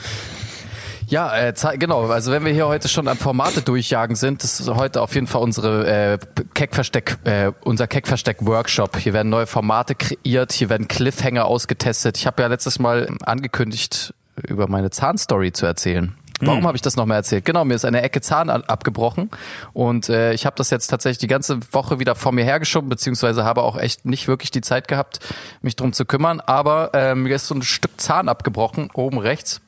Ja, 1.10 1.36
äh, 1.36 1.54
genau. 1.80 2.06
Also 2.06 2.32
wenn 2.32 2.46
wir 2.46 2.54
hier 2.54 2.68
heute 2.68 2.88
schon 2.88 3.08
an 3.08 3.18
Formate 3.18 3.64
durchjagen 3.64 4.16
sind, 4.16 4.44
das 4.44 4.60
ist 4.60 4.70
heute 4.70 5.02
auf 5.02 5.16
jeden 5.16 5.26
Fall 5.26 5.42
unsere 5.42 5.88
äh, 5.88 6.18
Keckversteck, 6.54 7.18
äh, 7.24 7.52
unser 7.62 7.88
Keckversteck-Workshop. 7.88 8.98
Hier 8.98 9.14
werden 9.14 9.30
neue 9.30 9.48
Formate 9.48 9.96
kreiert, 9.96 10.52
hier 10.52 10.70
werden 10.70 10.88
Cliffhanger 10.88 11.46
ausgetestet. 11.46 12.18
Ich 12.18 12.28
habe 12.28 12.44
ja 12.44 12.48
letztes 12.48 12.78
Mal 12.78 13.10
angekündigt, 13.24 14.14
über 14.48 14.68
meine 14.68 14.92
Zahnstory 14.92 15.52
zu 15.52 15.66
erzählen. 15.66 16.14
Warum 16.42 16.66
habe 16.66 16.78
ich 16.78 16.82
das 16.82 16.96
nochmal 16.96 17.18
erzählt? 17.18 17.44
Genau, 17.44 17.66
mir 17.66 17.74
ist 17.74 17.84
eine 17.84 18.02
Ecke 18.02 18.22
Zahn 18.22 18.50
abgebrochen 18.50 19.30
und 19.74 20.08
äh, 20.08 20.32
ich 20.32 20.46
habe 20.46 20.56
das 20.56 20.70
jetzt 20.70 20.88
tatsächlich 20.88 21.18
die 21.18 21.28
ganze 21.28 21.60
Woche 21.74 22.00
wieder 22.00 22.16
vor 22.16 22.32
mir 22.32 22.46
hergeschoben, 22.46 22.88
beziehungsweise 22.88 23.44
habe 23.44 23.64
auch 23.64 23.78
echt 23.78 24.06
nicht 24.06 24.30
wirklich 24.30 24.50
die 24.50 24.62
Zeit 24.62 24.88
gehabt, 24.88 25.20
mich 25.62 25.76
drum 25.76 25.92
zu 25.92 26.06
kümmern. 26.06 26.40
Aber 26.40 26.94
äh, 26.94 27.14
mir 27.14 27.36
ist 27.36 27.48
so 27.48 27.56
ein 27.56 27.62
Stück 27.62 28.00
Zahn 28.00 28.30
abgebrochen, 28.30 28.90
oben 28.94 29.18
rechts. 29.18 29.60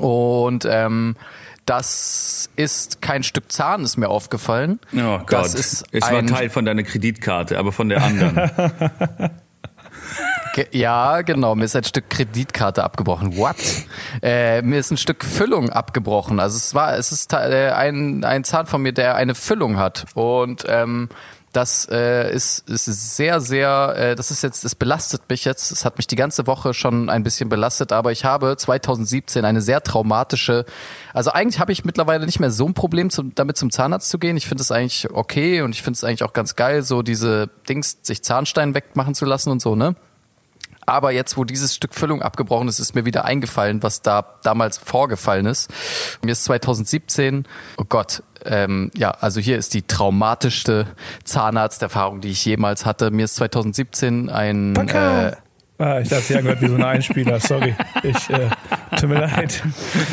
Und 0.00 0.66
ähm, 0.68 1.16
das 1.66 2.48
ist 2.56 3.02
kein 3.02 3.22
Stück 3.22 3.50
Zahn, 3.50 3.82
ist 3.82 3.96
mir 3.96 4.08
aufgefallen. 4.08 4.78
Oh 4.94 5.18
Gott, 5.18 5.30
Das 5.30 5.54
ist 5.54 5.84
es 5.90 6.02
war 6.10 6.24
Teil 6.26 6.48
von 6.48 6.64
deiner 6.64 6.84
Kreditkarte, 6.84 7.58
aber 7.58 7.72
von 7.72 7.88
der 7.88 8.02
anderen. 8.02 8.50
Ja, 10.70 11.22
genau. 11.22 11.54
Mir 11.54 11.64
ist 11.64 11.76
ein 11.76 11.84
Stück 11.84 12.08
Kreditkarte 12.08 12.82
abgebrochen. 12.82 13.36
What? 13.36 13.56
Äh, 14.22 14.62
mir 14.62 14.78
ist 14.78 14.90
ein 14.90 14.96
Stück 14.96 15.24
Füllung 15.24 15.70
abgebrochen. 15.70 16.40
Also 16.40 16.56
es 16.56 16.74
war, 16.74 16.96
es 16.96 17.12
ist 17.12 17.32
äh, 17.32 17.70
ein, 17.70 18.24
ein 18.24 18.44
Zahn 18.44 18.66
von 18.66 18.82
mir, 18.82 18.92
der 18.92 19.16
eine 19.16 19.34
Füllung 19.34 19.76
hat. 19.78 20.06
Und 20.14 20.64
ähm, 20.68 21.08
das 21.56 21.88
äh, 21.90 22.30
ist, 22.34 22.68
ist 22.68 23.16
sehr, 23.16 23.40
sehr, 23.40 23.94
äh, 23.96 24.14
das 24.14 24.30
ist 24.30 24.42
jetzt, 24.42 24.64
es 24.66 24.74
belastet 24.74 25.22
mich 25.30 25.46
jetzt. 25.46 25.72
Es 25.72 25.86
hat 25.86 25.96
mich 25.96 26.06
die 26.06 26.14
ganze 26.14 26.46
Woche 26.46 26.74
schon 26.74 27.08
ein 27.08 27.22
bisschen 27.22 27.48
belastet, 27.48 27.92
aber 27.92 28.12
ich 28.12 28.26
habe 28.26 28.56
2017 28.58 29.44
eine 29.46 29.62
sehr 29.62 29.82
traumatische, 29.82 30.66
also 31.14 31.30
eigentlich 31.30 31.58
habe 31.58 31.72
ich 31.72 31.86
mittlerweile 31.86 32.26
nicht 32.26 32.40
mehr 32.40 32.50
so 32.50 32.66
ein 32.66 32.74
Problem, 32.74 33.08
zum, 33.08 33.34
damit 33.34 33.56
zum 33.56 33.70
Zahnarzt 33.70 34.10
zu 34.10 34.18
gehen. 34.18 34.36
Ich 34.36 34.46
finde 34.46 34.60
es 34.60 34.70
eigentlich 34.70 35.10
okay 35.10 35.62
und 35.62 35.70
ich 35.70 35.82
finde 35.82 35.96
es 35.96 36.04
eigentlich 36.04 36.24
auch 36.24 36.34
ganz 36.34 36.56
geil, 36.56 36.82
so 36.82 37.00
diese 37.00 37.48
Dings, 37.68 37.98
sich 38.02 38.22
Zahnstein 38.22 38.74
wegmachen 38.74 39.14
zu 39.14 39.24
lassen 39.24 39.50
und 39.50 39.62
so, 39.62 39.74
ne? 39.74 39.96
Aber 40.86 41.10
jetzt, 41.10 41.36
wo 41.36 41.44
dieses 41.44 41.74
Stück 41.74 41.94
Füllung 41.94 42.22
abgebrochen 42.22 42.68
ist, 42.68 42.78
ist 42.78 42.94
mir 42.94 43.04
wieder 43.04 43.24
eingefallen, 43.24 43.82
was 43.82 44.02
da 44.02 44.36
damals 44.42 44.78
vorgefallen 44.78 45.46
ist. 45.46 45.70
Mir 46.22 46.32
ist 46.32 46.44
2017, 46.44 47.44
oh 47.76 47.84
Gott, 47.88 48.22
ähm, 48.44 48.92
ja, 48.94 49.10
also 49.10 49.40
hier 49.40 49.58
ist 49.58 49.74
die 49.74 49.82
traumatischste 49.82 50.86
Zahnarzterfahrung, 51.24 52.20
die 52.20 52.30
ich 52.30 52.44
jemals 52.44 52.86
hatte. 52.86 53.10
Mir 53.10 53.24
ist 53.24 53.34
2017 53.36 54.30
ein 54.30 54.76
äh, 54.76 55.32
Ah, 55.78 56.00
ich 56.00 56.08
dachte, 56.08 56.22
sie 56.22 56.36
angehört 56.36 56.62
wie 56.62 56.68
so 56.68 56.74
ein 56.76 56.84
Einspieler. 56.84 57.38
Sorry. 57.38 57.74
Ich, 58.02 58.30
äh, 58.30 58.48
tut 58.98 59.10
mir 59.10 59.20
leid. 59.20 59.62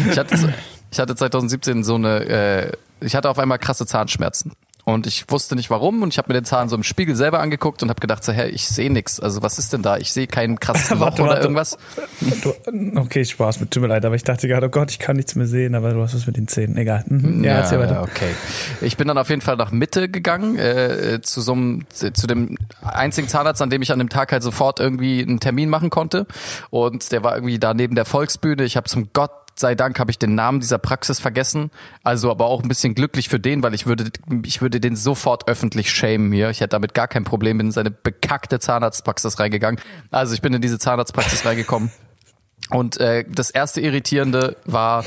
ich 0.10 0.18
hatte, 0.18 0.54
ich 0.92 1.00
hatte 1.00 1.16
2017 1.16 1.84
so 1.84 1.96
eine, 1.96 2.26
äh, 2.26 2.72
ich 3.00 3.16
hatte 3.16 3.30
auf 3.30 3.40
einmal 3.40 3.60
krasse 3.60 3.86
Zahnschmerzen. 3.86 4.52
Und 4.86 5.08
ich 5.08 5.26
wusste 5.30 5.56
nicht 5.56 5.70
warum 5.70 6.02
und 6.02 6.14
ich 6.14 6.18
habe 6.18 6.28
mir 6.28 6.40
den 6.40 6.44
Zahn 6.44 6.68
so 6.68 6.76
im 6.76 6.84
Spiegel 6.84 7.16
selber 7.16 7.40
angeguckt 7.40 7.82
und 7.84 7.90
habe 7.90 8.02
gedacht, 8.02 8.24
so, 8.24 8.34
hä, 8.34 8.50
ich 8.50 8.68
sehe 8.68 8.92
nichts. 8.92 9.20
Also 9.20 9.42
was 9.42 9.58
ist 9.58 9.72
denn 9.72 9.82
da? 9.82 9.98
Ich 9.98 10.12
sehe 10.12 10.28
kein 10.28 10.60
krasses 10.60 10.90
Loch 11.00 11.18
oder 11.20 11.42
irgendwas. 11.42 11.78
Du, 12.44 12.54
okay, 13.00 13.24
Spaß 13.24 13.62
mit, 13.62 13.72
tut 13.72 13.82
mir 13.82 13.88
leid, 13.88 14.04
aber 14.04 14.16
ich 14.16 14.24
dachte 14.24 14.48
gerade, 14.50 14.68
oh 14.68 14.70
Gott, 14.70 14.92
ich 14.92 15.00
kann 15.00 15.16
nichts 15.16 15.36
mehr 15.36 15.48
sehen, 15.48 15.76
aber 15.76 15.94
du 15.94 16.02
hast 16.02 16.14
was 16.14 16.28
mit 16.28 16.36
den 16.36 16.50
Zähnen. 16.50 16.76
Egal. 16.76 17.06
Mhm. 17.08 17.44
Ja, 17.46 17.60
erzähl 17.60 17.80
weiter. 17.80 18.02
okay. 18.02 18.32
Ich 18.82 18.98
bin 18.98 19.08
dann 19.08 19.18
auf 19.18 19.30
jeden 19.30 19.42
Fall 19.42 19.56
nach 19.56 19.72
Mitte 19.72 20.10
gegangen, 20.10 20.58
äh, 20.58 21.22
zu 21.22 21.40
so 21.40 21.54
einem, 21.54 21.86
zu 21.90 22.28
dem 22.28 22.58
einzigen 22.82 23.30
Zahnarzt, 23.30 23.62
an 23.62 23.70
dem 23.70 23.82
ich 23.82 23.92
an 23.94 24.00
dem 24.00 24.10
Tag 24.10 24.34
halt 24.34 24.44
sofort 24.44 24.82
irgendwie 24.82 25.22
einen 25.22 25.40
Termin 25.40 25.70
machen 25.70 25.92
konnte. 25.92 26.28
Und 26.72 27.12
der 27.14 27.24
war 27.24 27.36
irgendwie 27.36 27.58
da 27.58 27.74
neben 27.74 27.96
der 27.96 28.06
Volksbühne. 28.06 28.66
Ich 28.66 28.76
habe 28.76 28.90
zum 28.90 29.10
Gott 29.14 29.32
sei 29.64 29.76
Dank 29.76 29.98
habe 29.98 30.12
ich 30.12 30.20
den 30.20 30.36
Namen 30.36 30.60
dieser 30.60 30.78
Praxis 30.78 31.22
vergessen. 31.22 31.72
Also 32.04 32.30
aber 32.30 32.48
auch 32.48 32.62
ein 32.62 32.68
bisschen 32.68 32.96
glücklich 32.96 33.30
für 33.30 33.40
den, 33.40 33.64
weil 33.64 33.74
ich 33.74 33.86
würde, 33.86 34.12
ich 34.44 34.62
würde 34.62 34.82
den 34.82 34.98
sofort 34.98 35.48
öffentlich 35.48 35.90
schämen 35.90 36.34
hier. 36.34 36.50
Ich 36.50 36.60
hätte 36.60 36.72
damit 36.72 36.94
gar 36.94 37.08
kein 37.08 37.24
Problem, 37.24 37.60
bin 37.60 37.68
in 37.68 37.72
seine 37.72 37.90
bekackte 37.90 38.60
Zahnarztpraxis 38.60 39.40
reingegangen. 39.40 39.80
Also 40.12 40.34
ich 40.34 40.42
bin 40.42 40.54
in 40.54 40.62
diese 40.62 40.80
Zahnarztpraxis 40.80 41.46
reingekommen. 41.46 41.92
Und 42.72 42.98
äh, 42.98 43.24
das 43.26 43.52
erste 43.52 43.80
Irritierende 43.80 44.58
war, 44.66 45.06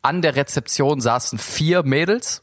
an 0.00 0.22
der 0.22 0.34
Rezeption 0.34 1.02
saßen 1.02 1.38
vier 1.38 1.82
Mädels. 1.82 2.42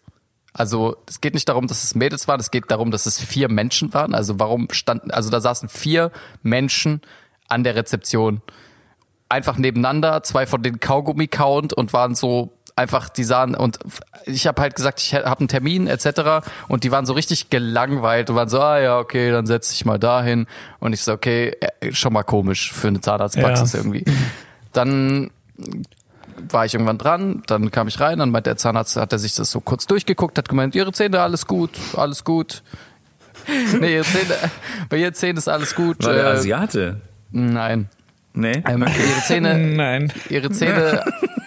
Also 0.54 0.96
es 1.08 1.22
geht 1.22 1.34
nicht 1.34 1.50
darum, 1.50 1.66
dass 1.66 1.84
es 1.84 1.96
Mädels 1.96 2.28
waren, 2.28 2.40
es 2.40 2.52
geht 2.52 2.70
darum, 2.70 2.92
dass 2.92 3.08
es 3.08 3.20
vier 3.20 3.50
Menschen 3.50 3.96
waren. 3.96 4.14
Also 4.14 4.40
warum 4.40 4.68
standen, 4.72 5.10
also 5.10 5.32
da 5.32 5.42
saßen 5.42 5.70
vier 5.70 6.12
Menschen 6.44 7.02
an 7.48 7.64
der 7.64 7.74
Rezeption. 7.74 8.44
Einfach 9.32 9.58
nebeneinander, 9.58 10.24
zwei 10.24 10.46
von 10.46 10.62
denen 10.62 10.80
Kaugummi 10.80 11.28
kauend 11.28 11.72
und 11.74 11.94
waren 11.94 12.16
so 12.16 12.52
einfach, 12.76 13.10
die 13.10 13.24
sahen 13.24 13.54
und 13.56 13.80
ich 14.26 14.48
habe 14.48 14.62
halt 14.62 14.76
gesagt, 14.76 15.00
ich 15.02 15.14
habe 15.14 15.40
einen 15.40 15.48
Termin 15.48 15.88
etc. 15.88 16.46
Und 16.68 16.84
die 16.84 16.92
waren 16.92 17.06
so 17.06 17.14
richtig 17.14 17.50
gelangweilt 17.50 18.30
und 18.30 18.36
waren 18.36 18.50
so, 18.50 18.60
ah 18.62 18.80
ja, 18.80 18.98
okay, 19.00 19.32
dann 19.32 19.46
setz 19.46 19.70
dich 19.70 19.86
mal 19.86 20.00
dahin. 20.00 20.48
Und 20.80 20.94
ich 20.94 21.02
so, 21.04 21.12
okay, 21.14 21.56
äh, 21.82 21.92
schon 21.94 22.14
mal 22.14 22.24
komisch 22.24 22.72
für 22.74 22.88
eine 22.88 23.00
Zahnarztpraxis 23.02 23.74
Ja. 23.74 23.80
irgendwie. 23.80 24.06
Dann 24.74 25.32
war 26.50 26.66
ich 26.66 26.74
irgendwann 26.74 26.98
dran, 26.98 27.44
dann 27.48 27.72
kam 27.72 27.88
ich 27.88 28.00
rein, 28.00 28.20
dann 28.20 28.32
meint 28.32 28.46
der 28.48 28.58
Zahnarzt, 28.58 28.96
hat 28.96 29.12
er 29.14 29.20
sich 29.20 29.36
das 29.36 29.52
so 29.52 29.60
kurz 29.60 29.86
durchgeguckt, 29.86 30.38
hat 30.38 30.50
gemeint, 30.50 30.76
ihre 30.76 30.92
Zähne, 30.92 31.22
alles 31.22 31.46
gut, 31.48 31.72
alles 31.96 32.24
gut. 32.24 32.64
Nee, 33.80 33.96
ihre 33.96 34.04
Zähne, 34.06 34.36
bei 34.90 34.98
ihren 34.98 35.14
Zähnen 35.14 35.38
ist 35.38 35.48
alles 35.48 35.74
gut. 35.76 36.04
War 36.04 36.14
der 36.14 36.26
Äh, 36.26 36.38
Asiate? 36.38 37.02
nein. 37.32 37.90
Nee? 38.34 38.64
Ähm, 38.68 38.82
ihre 38.84 39.22
Zähne, 39.26 39.58
Nein. 39.76 40.12
ihre 40.30 40.50
Zähne, 40.52 41.04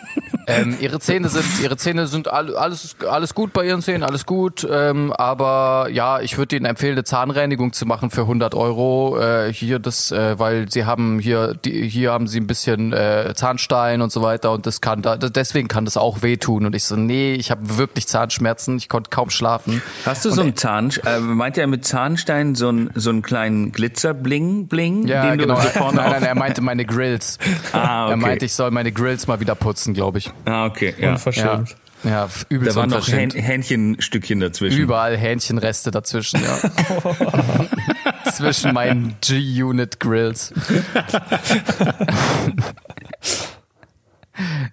ähm, 0.46 0.76
ihre 0.80 1.00
Zähne 1.00 1.28
sind, 1.28 1.44
ihre 1.62 1.76
Zähne 1.76 2.06
sind 2.06 2.28
all, 2.28 2.54
alles, 2.56 2.96
alles 3.08 3.34
gut 3.34 3.52
bei 3.52 3.64
ihren 3.64 3.82
Zähnen, 3.82 4.02
alles 4.02 4.26
gut. 4.26 4.66
Ähm, 4.70 5.12
aber 5.12 5.88
ja, 5.90 6.20
ich 6.20 6.38
würde 6.38 6.56
Ihnen 6.56 6.66
empfehlen, 6.66 6.92
eine 6.92 7.04
Zahnreinigung 7.04 7.72
zu 7.72 7.86
machen 7.86 8.10
für 8.10 8.22
100 8.22 8.54
Euro. 8.54 9.18
Äh, 9.18 9.52
hier 9.52 9.78
das, 9.78 10.12
äh, 10.12 10.38
weil 10.38 10.70
Sie 10.70 10.84
haben 10.84 11.18
hier, 11.18 11.54
die, 11.54 11.88
hier 11.88 12.12
haben 12.12 12.28
Sie 12.28 12.38
ein 12.38 12.46
bisschen 12.46 12.92
äh, 12.92 13.32
Zahnstein 13.34 14.02
und 14.02 14.12
so 14.12 14.22
weiter 14.22 14.52
und 14.52 14.66
das 14.66 14.80
kann 14.80 15.02
da, 15.02 15.16
deswegen 15.16 15.68
kann 15.68 15.84
das 15.84 15.96
auch 15.96 16.22
wehtun. 16.22 16.66
Und 16.66 16.74
ich 16.74 16.84
so, 16.84 16.96
nee, 16.96 17.34
ich 17.34 17.50
habe 17.50 17.78
wirklich 17.78 18.06
Zahnschmerzen, 18.06 18.76
ich 18.76 18.88
konnte 18.88 19.10
kaum 19.10 19.30
schlafen. 19.30 19.82
Hast 20.04 20.24
du 20.24 20.30
so 20.30 20.42
einen 20.42 20.56
Zahn, 20.56 20.92
äh, 21.04 21.18
meint 21.18 21.58
er 21.58 21.66
mit 21.66 21.84
Zahnstein 21.84 22.54
so 22.54 22.68
einen, 22.68 22.90
so 22.94 23.10
einen 23.10 23.22
kleinen 23.22 23.72
Glitzer-Bling-Bling? 23.72 25.06
Ja, 25.06 25.30
den 25.30 25.38
genau. 25.38 25.56
Du 25.56 25.62
so 25.62 25.68
vorne 25.68 26.04
Nein, 26.04 26.10
nein, 26.10 26.22
er 26.24 26.34
meinte 26.34 26.60
meine 26.60 26.84
Grills. 26.84 27.38
Ah, 27.72 28.04
okay. 28.04 28.12
Er 28.12 28.16
meinte, 28.16 28.44
ich 28.44 28.54
soll 28.54 28.70
meine 28.70 28.92
Grills 28.92 29.26
mal 29.26 29.40
wieder 29.40 29.54
putzen, 29.54 29.94
glaube 29.94 30.18
ich. 30.18 30.30
Ah, 30.44 30.66
okay. 30.66 30.94
Ja. 30.98 31.12
Unverschämt. 31.12 31.76
Ja, 32.02 32.10
ja 32.10 32.28
übelst 32.48 32.76
Da 32.76 32.80
waren 32.80 32.90
noch 32.90 33.08
Hähn. 33.08 33.30
Hähnchenstückchen 33.30 34.40
dazwischen. 34.40 34.78
Überall 34.78 35.16
Hähnchenreste 35.16 35.90
dazwischen, 35.90 36.40
ja. 36.42 36.58
Zwischen 38.32 38.74
meinen 38.74 39.16
G-Unit 39.20 40.00
Grills. 40.00 40.52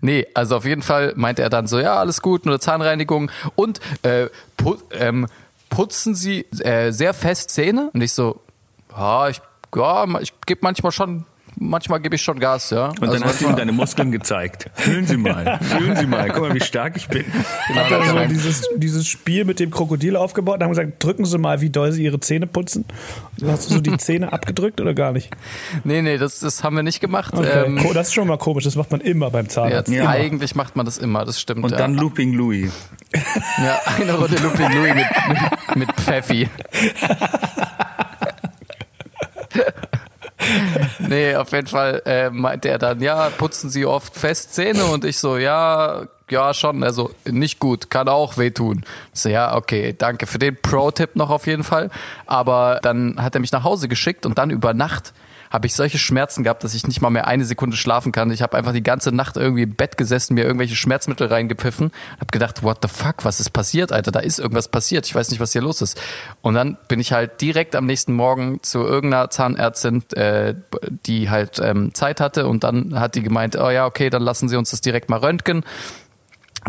nee, 0.02 0.26
also 0.34 0.58
auf 0.58 0.66
jeden 0.66 0.82
Fall 0.82 1.14
meinte 1.16 1.42
er 1.42 1.50
dann 1.50 1.68
so, 1.68 1.80
ja, 1.80 1.96
alles 1.96 2.22
gut, 2.22 2.46
nur 2.46 2.56
eine 2.56 2.60
Zahnreinigung 2.60 3.32
und 3.56 3.80
äh, 4.04 4.28
pu 4.58 4.78
ähm, 4.92 5.28
putzen 5.70 6.16
Sie 6.16 6.42
äh, 6.60 6.92
sehr 6.92 7.14
fest 7.14 7.52
Zähne? 7.52 7.90
Und 7.94 8.02
ich 8.02 8.14
so, 8.14 8.42
ja, 8.96 9.30
ich, 9.30 9.42
ja, 9.76 10.20
ich 10.20 10.34
gebe 10.46 10.60
manchmal 10.64 10.92
schon, 10.92 11.26
manchmal 11.62 12.00
gebe 12.02 12.16
ich 12.16 12.22
schon 12.22 12.40
Gas, 12.40 12.72
ja. 12.72 12.88
Und 13.00 13.14
dann 13.14 13.24
hast 13.24 13.42
du 13.42 13.48
ihm 13.48 13.56
deine 13.56 13.72
Muskeln 13.72 14.12
gezeigt. 14.12 14.70
Fühlen 14.74 15.06
Sie 15.06 15.18
mal, 15.18 15.60
fühlen 15.62 15.96
Sie 15.96 16.08
mal. 16.08 16.30
Guck 16.30 16.42
mal, 16.42 16.56
wie 16.56 16.60
stark 16.60 16.98
ich 16.98 17.08
bin. 17.08 17.24
Hat 17.74 17.92
er 17.92 18.06
so 18.06 18.26
dieses, 18.28 18.64
dieses 18.76 19.08
Spiel 19.08 19.46
mit 19.46 19.60
dem 19.60 19.70
Krokodil 19.70 20.16
aufgebaut 20.16 20.58
und 20.58 20.64
haben 20.64 20.72
gesagt, 20.72 21.04
drücken 21.04 21.26
Sie 21.26 21.38
mal, 21.38 21.62
wie 21.62 21.70
doll 21.70 21.92
Sie 21.92 22.04
Ihre 22.04 22.20
Zähne 22.20 22.48
putzen. 22.48 22.86
Hast 23.46 23.70
du 23.70 23.76
so 23.76 23.82
die 23.82 23.96
Zähne 23.98 24.34
abgedrückt 24.34 24.82
oder 24.82 24.94
gar 24.94 25.12
nicht? 25.12 25.30
nee, 25.84 26.02
nee, 26.02 26.18
das, 26.18 26.40
das 26.40 26.64
haben 26.64 26.76
wir 26.76 26.84
nicht 26.84 27.00
gemacht. 27.00 27.34
Okay. 27.34 27.66
Ähm, 27.66 27.78
Ko- 27.78 27.94
das 27.94 28.08
ist 28.08 28.14
schon 28.14 28.28
mal 28.28 28.38
komisch, 28.38 28.64
das 28.64 28.76
macht 28.76 28.92
man 28.92 29.02
immer 29.02 29.30
beim 29.30 29.46
ja, 29.46 29.50
Zahnarzt. 29.50 29.92
Ja. 29.92 30.10
Eigentlich 30.10 30.56
macht 30.56 30.76
man 30.76 30.86
das 30.86 30.98
immer, 30.98 31.26
das 31.26 31.40
stimmt. 31.40 31.64
Und 31.64 31.72
ja. 31.72 31.78
dann 31.78 31.94
Looping 31.96 32.34
Louis. 32.34 32.72
Ja, 33.14 33.80
eine 33.98 34.14
Runde 34.14 34.38
Looping 34.38 34.72
Louis 34.74 34.96
mit, 34.96 35.06
mit, 35.30 35.76
mit 35.76 35.92
Pfeffi. 35.96 36.50
nee, 41.00 41.36
auf 41.36 41.52
jeden 41.52 41.68
Fall 41.68 42.02
äh, 42.06 42.30
meinte 42.30 42.70
er 42.70 42.78
dann, 42.78 43.02
ja, 43.02 43.30
putzen 43.30 43.70
Sie 43.70 43.86
oft 43.86 44.16
fest 44.16 44.54
Zähne? 44.54 44.86
Und 44.86 45.06
ich 45.06 45.18
so, 45.18 45.38
ja, 45.38 46.08
ja, 46.30 46.54
schon. 46.54 46.84
Also 46.84 47.12
nicht 47.26 47.60
gut, 47.60 47.90
kann 47.90 48.08
auch 48.08 48.38
wehtun. 48.38 48.84
So, 49.14 49.30
ja, 49.30 49.56
okay, 49.56 49.94
danke 49.98 50.28
für 50.28 50.40
den 50.40 50.58
Pro-Tipp 50.62 51.16
noch 51.16 51.30
auf 51.30 51.46
jeden 51.46 51.64
Fall. 51.64 51.90
Aber 52.26 52.80
dann 52.82 53.22
hat 53.22 53.36
er 53.36 53.42
mich 53.42 53.52
nach 53.52 53.64
Hause 53.64 53.88
geschickt 53.88 54.26
und 54.26 54.38
dann 54.38 54.50
über 54.50 54.74
Nacht 54.74 55.14
habe 55.52 55.68
ich 55.68 55.76
solche 55.76 55.98
Schmerzen 55.98 56.44
gehabt, 56.44 56.64
dass 56.64 56.74
ich 56.74 56.88
nicht 56.88 57.02
mal 57.02 57.10
mehr 57.10 57.28
eine 57.28 57.46
Sekunde 57.46 57.76
schlafen 57.76 58.12
kann. 58.12 58.32
Ich 58.32 58.42
habe 58.42 58.58
einfach 58.58 58.72
die 58.72 58.82
ganze 58.82 59.12
Nacht 59.12 59.38
irgendwie 59.38 59.64
im 59.64 59.76
Bett 59.76 59.98
gesessen, 59.98 60.34
mir 60.34 60.46
irgendwelche 60.46 60.76
Schmerzmittel 60.76 61.28
reingepfiffen, 61.28 61.92
habe 62.16 62.32
gedacht, 62.32 62.64
what 62.64 62.78
the 62.82 62.88
fuck, 62.88 63.26
was 63.26 63.40
ist 63.40 63.52
passiert, 63.52 63.92
Alter? 63.92 64.12
Da 64.12 64.22
ist 64.22 64.40
irgendwas 64.40 64.70
passiert. 64.70 65.06
Ich 65.06 65.14
weiß 65.14 65.30
nicht, 65.30 65.42
was 65.42 65.52
hier 65.52 65.62
los 65.62 65.82
ist. 65.82 66.00
Und 66.42 66.54
dann 66.54 66.78
bin 66.88 67.00
ich 67.00 67.12
halt 67.12 67.42
direkt 67.42 67.76
am 67.76 67.86
nächsten 67.86 68.14
Morgen 68.14 68.64
zu 68.64 68.80
irgendeiner 68.80 69.30
Zahnärztin, 69.30 70.04
äh, 70.14 70.56
die 71.06 71.30
halt 71.30 71.60
ähm, 71.60 71.94
Zeit 71.94 72.22
hatte 72.22 72.48
und 72.48 72.64
dann 72.64 73.00
hat 73.00 73.16
die 73.16 73.22
gemeint, 73.22 73.58
oh 73.58 73.70
ja, 73.70 73.86
okay, 73.86 74.10
dann 74.10 74.24
lassen 74.24 74.48
Sie 74.48 74.56
uns 74.56 74.72
das 74.72 74.82
direkt 74.82 75.10
mal 75.10 75.20
röntgen. 75.20 75.64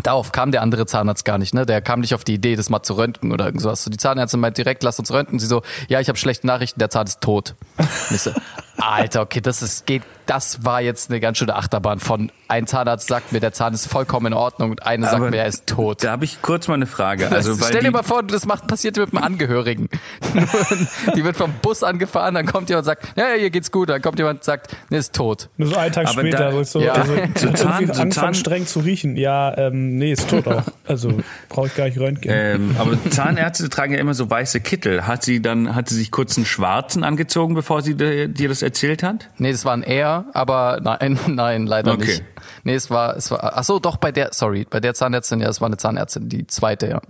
Darauf 0.01 0.31
kam 0.31 0.51
der 0.51 0.63
andere 0.63 0.87
Zahnarzt 0.87 1.23
gar 1.23 1.37
nicht, 1.37 1.53
ne? 1.53 1.67
Der 1.67 1.79
kam 1.79 1.99
nicht 1.99 2.15
auf 2.15 2.23
die 2.23 2.33
Idee, 2.33 2.55
das 2.55 2.69
mal 2.71 2.81
zu 2.81 2.95
röntgen 2.95 3.31
oder 3.31 3.45
irgend 3.45 3.61
sowas. 3.61 3.83
So, 3.83 3.91
die 3.91 3.97
Zahnärztin 3.97 4.39
meint 4.39 4.57
direkt, 4.57 4.81
lass 4.81 4.97
uns 4.97 5.11
röntgen. 5.11 5.37
Sie 5.37 5.45
so, 5.45 5.61
ja, 5.87 5.99
ich 5.99 6.07
habe 6.07 6.17
schlechte 6.17 6.47
Nachrichten, 6.47 6.79
der 6.79 6.89
Zahn 6.89 7.05
ist 7.05 7.21
tot. 7.21 7.53
Alter, 8.77 9.21
okay, 9.21 9.39
das 9.41 9.61
ist 9.61 9.85
geht, 9.85 10.01
das 10.25 10.63
war 10.65 10.81
jetzt 10.81 11.09
eine 11.09 11.19
ganz 11.19 11.37
schöne 11.37 11.55
Achterbahn 11.55 11.99
von 11.99 12.31
ein 12.47 12.67
Zahnarzt 12.67 13.07
sagt 13.07 13.31
mir, 13.31 13.39
der 13.39 13.51
Zahn 13.51 13.73
ist 13.73 13.87
vollkommen 13.87 14.27
in 14.27 14.33
Ordnung 14.33 14.71
und 14.71 14.85
eine 14.85 15.07
sagt 15.09 15.19
mir, 15.31 15.37
er 15.37 15.47
ist 15.47 15.65
tot. 15.65 16.03
Da 16.03 16.11
habe 16.11 16.25
ich 16.25 16.41
kurz 16.43 16.67
mal 16.67 16.75
eine 16.75 16.85
Frage. 16.85 17.31
Also, 17.31 17.59
weil 17.59 17.69
Stell 17.69 17.81
dir 17.83 17.89
mal 17.91 18.03
vor, 18.03 18.21
das 18.21 18.45
macht, 18.45 18.67
passiert 18.67 18.95
mit 18.97 19.11
einem 19.13 19.23
Angehörigen. 19.23 19.89
die 21.15 21.23
wird 21.23 21.35
vom 21.35 21.51
Bus 21.61 21.83
angefahren, 21.83 22.35
dann 22.35 22.45
kommt 22.45 22.69
jemand 22.69 22.83
und 22.83 22.85
sagt, 22.85 23.17
ja, 23.17 23.29
ja, 23.29 23.35
hier 23.39 23.49
geht's 23.49 23.71
gut. 23.71 23.89
Dann 23.89 24.01
kommt 24.01 24.19
jemand 24.19 24.39
und 24.39 24.43
sagt, 24.43 24.75
nee, 24.89 24.97
ist 24.97 25.13
tot. 25.15 25.49
Nur 25.57 25.69
so 25.69 25.77
einen 25.77 25.91
Tag 25.93 26.05
Aber 26.07 26.19
später, 26.21 26.51
da- 26.51 26.63
so, 26.63 26.79
Ja. 26.81 26.93
also, 26.93 27.13
So 27.35 27.51
Zahn- 27.53 27.91
so 27.93 28.05
Zahn- 28.09 28.33
streng 28.35 28.67
zu 28.67 28.79
riechen. 28.81 29.17
Ja, 29.17 29.57
ähm, 29.57 29.95
nee, 29.97 30.11
ist 30.11 30.29
tot 30.29 30.47
auch. 30.47 30.63
Also 30.87 31.17
brauche 31.49 31.67
ich 31.67 31.75
gar 31.75 31.85
nicht 31.85 31.99
röntgen. 31.99 32.31
ähm, 32.33 32.75
aber 32.77 32.97
Zahnärzte 33.09 33.67
tragen 33.69 33.93
ja 33.93 33.99
immer 33.99 34.13
so 34.13 34.29
weiße 34.29 34.59
Kittel. 34.61 35.07
Hat 35.07 35.23
sie 35.23 35.41
dann, 35.41 35.73
hat 35.75 35.89
sie 35.89 35.95
sich 35.95 36.11
kurz 36.11 36.37
einen 36.37 36.45
schwarzen 36.45 37.03
angezogen, 37.03 37.55
bevor 37.55 37.81
sie 37.81 37.95
dir 37.95 38.49
das 38.49 38.61
erzählt 38.63 39.03
hat? 39.03 39.29
Nee, 39.37 39.51
das 39.51 39.65
war 39.65 39.73
ein 39.73 39.83
R, 39.83 40.25
aber 40.33 40.79
nein, 40.81 41.19
nein, 41.27 41.67
leider 41.67 41.91
Okay. 41.93 42.05
nicht. 42.05 42.23
Nee, 42.63 42.73
es 42.75 42.89
war, 42.89 43.15
es 43.15 43.29
war, 43.31 43.57
ach 43.57 43.63
so, 43.63 43.79
doch 43.79 43.97
bei 43.97 44.11
der, 44.11 44.29
sorry, 44.33 44.65
bei 44.69 44.79
der 44.79 44.93
Zahnärztin, 44.93 45.39
ja, 45.41 45.49
es 45.49 45.61
war 45.61 45.67
eine 45.67 45.77
Zahnärztin, 45.77 46.29
die 46.29 46.47
zweite, 46.47 46.87
ja. 46.87 47.01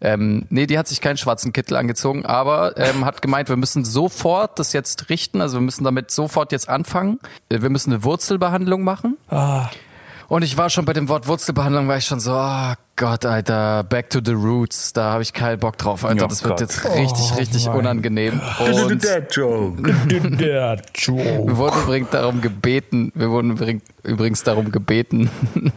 Ähm, 0.00 0.46
nee, 0.50 0.66
die 0.66 0.78
hat 0.78 0.88
sich 0.88 1.00
keinen 1.00 1.16
schwarzen 1.16 1.52
Kittel 1.52 1.76
angezogen, 1.76 2.24
aber 2.26 2.76
ähm, 2.78 3.04
hat 3.04 3.22
gemeint, 3.22 3.48
wir 3.48 3.56
müssen 3.56 3.84
sofort 3.84 4.58
das 4.58 4.72
jetzt 4.72 5.08
richten, 5.10 5.40
also 5.40 5.58
wir 5.58 5.62
müssen 5.62 5.84
damit 5.84 6.10
sofort 6.10 6.52
jetzt 6.52 6.68
anfangen. 6.68 7.18
Äh, 7.48 7.60
Wir 7.62 7.70
müssen 7.70 7.92
eine 7.92 8.04
Wurzelbehandlung 8.04 8.82
machen. 8.82 9.16
Ah, 9.28 9.68
Und 10.34 10.42
ich 10.42 10.56
war 10.56 10.68
schon 10.68 10.84
bei 10.84 10.92
dem 10.92 11.08
Wort 11.08 11.28
Wurzelbehandlung, 11.28 11.86
war 11.86 11.96
ich 11.96 12.06
schon 12.06 12.18
so, 12.18 12.32
oh 12.34 12.72
Gott, 12.96 13.24
Alter, 13.24 13.84
back 13.84 14.10
to 14.10 14.18
the 14.24 14.32
roots. 14.32 14.92
Da 14.92 15.12
habe 15.12 15.22
ich 15.22 15.32
keinen 15.32 15.60
Bock 15.60 15.78
drauf, 15.78 16.04
Alter. 16.04 16.24
Oh 16.24 16.26
das 16.26 16.42
wird 16.42 16.54
Gott. 16.54 16.60
jetzt 16.60 16.84
richtig, 16.84 17.30
Oh 17.32 17.36
richtig 17.38 17.66
mein 17.66 17.76
unangenehm. 17.76 18.40
Und 18.58 18.66
wir 18.66 18.74
wurden 21.56 21.82
übrigens 21.84 22.10
darum 22.10 22.40
gebeten, 22.40 23.12
wir 23.14 23.30
wurden 23.30 23.52
übrig- 23.56 23.82
übrigens 24.02 24.42
darum 24.42 24.72
gebeten, 24.72 25.30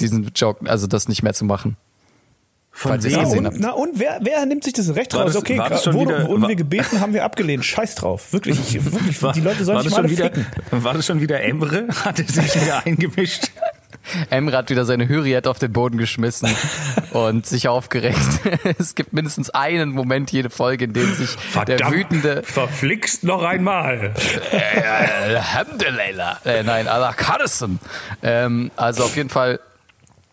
diesen 0.00 0.30
Joke, 0.34 0.66
also 0.70 0.86
das 0.86 1.06
nicht 1.08 1.22
mehr 1.22 1.34
zu 1.34 1.44
machen. 1.44 1.76
Von 2.76 2.90
Falls 2.92 3.04
ihr's 3.04 3.14
Na 3.16 3.22
gesehen 3.24 3.38
und, 3.40 3.46
habt. 3.46 3.56
na 3.60 3.70
und 3.72 4.00
wer, 4.00 4.18
wer 4.22 4.44
nimmt 4.46 4.64
sich 4.64 4.72
das 4.72 4.92
Recht 4.96 5.12
War 5.12 5.22
raus? 5.24 5.34
das- 5.34 5.42
okay, 5.42 5.58
war 5.58 5.68
das 5.68 5.84
schon 5.84 5.92
wurde, 5.94 6.14
wieder- 6.20 6.26
wurden 6.28 6.42
war- 6.42 6.48
wir 6.48 6.56
gebeten, 6.56 7.00
haben 7.00 7.12
wir 7.12 7.22
abgelehnt. 7.24 7.64
Scheiß 7.64 7.94
drauf. 7.96 8.32
Wirklich, 8.32 8.58
ich, 8.58 8.82
wirklich 8.92 9.18
die 9.34 9.40
Leute 9.42 9.62
sollen 9.64 9.76
war 9.76 9.82
sich 9.84 9.92
das 9.92 10.02
mal 10.02 10.10
wieder, 10.10 10.24
ficken. 10.24 10.46
war 10.70 10.94
das 10.94 11.06
schon 11.06 11.20
wieder 11.20 11.40
Emre? 11.42 11.86
Hat 12.04 12.18
er 12.18 12.26
sich 12.26 12.60
wieder 12.60 12.84
eingemischt? 12.84 13.50
Emre 14.30 14.56
hat 14.56 14.70
wieder 14.70 14.84
seine 14.84 15.08
Hyriet 15.08 15.46
auf 15.46 15.58
den 15.58 15.72
Boden 15.72 15.98
geschmissen 15.98 16.48
und 17.12 17.46
sich 17.46 17.68
aufgeregt. 17.68 18.18
Es 18.78 18.94
gibt 18.94 19.12
mindestens 19.12 19.50
einen 19.50 19.90
Moment 19.90 20.32
jede 20.32 20.50
Folge, 20.50 20.84
in 20.84 20.92
dem 20.92 21.12
sich 21.14 21.36
der 21.66 21.90
wütende 21.90 22.42
Verflixt 22.42 23.24
noch 23.24 23.42
einmal. 23.42 24.14
äh, 24.52 24.82
Alhamdulillah. 24.82 26.40
Äh, 26.44 26.62
nein, 26.62 26.88
Allah 26.88 27.12
Carson. 27.12 27.78
Ähm, 28.22 28.70
also 28.76 29.04
auf 29.04 29.16
jeden 29.16 29.28
Fall, 29.30 29.60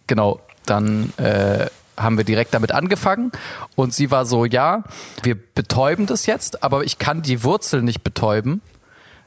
genau, 0.08 0.42
dann 0.66 1.14
äh, 1.18 1.68
haben 1.98 2.18
wir 2.18 2.24
direkt 2.24 2.54
damit 2.54 2.72
angefangen 2.72 3.32
und 3.76 3.94
sie 3.94 4.12
war 4.12 4.26
so, 4.26 4.46
ja, 4.46 4.84
wir 5.24 5.36
betäuben 5.36 6.06
das 6.06 6.26
jetzt, 6.26 6.64
aber 6.64 6.84
ich 6.84 6.98
kann 6.98 7.22
die 7.22 7.44
Wurzel 7.44 7.82
nicht 7.82 8.04
betäuben, 8.04 8.62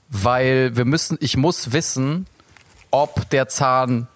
weil 0.09 0.76
wir 0.76 0.84
müssen, 0.84 1.16
ich 1.20 1.36
muss 1.36 1.72
wissen, 1.72 2.26
ob 2.90 3.28
der 3.30 3.49
Zahn 3.49 4.09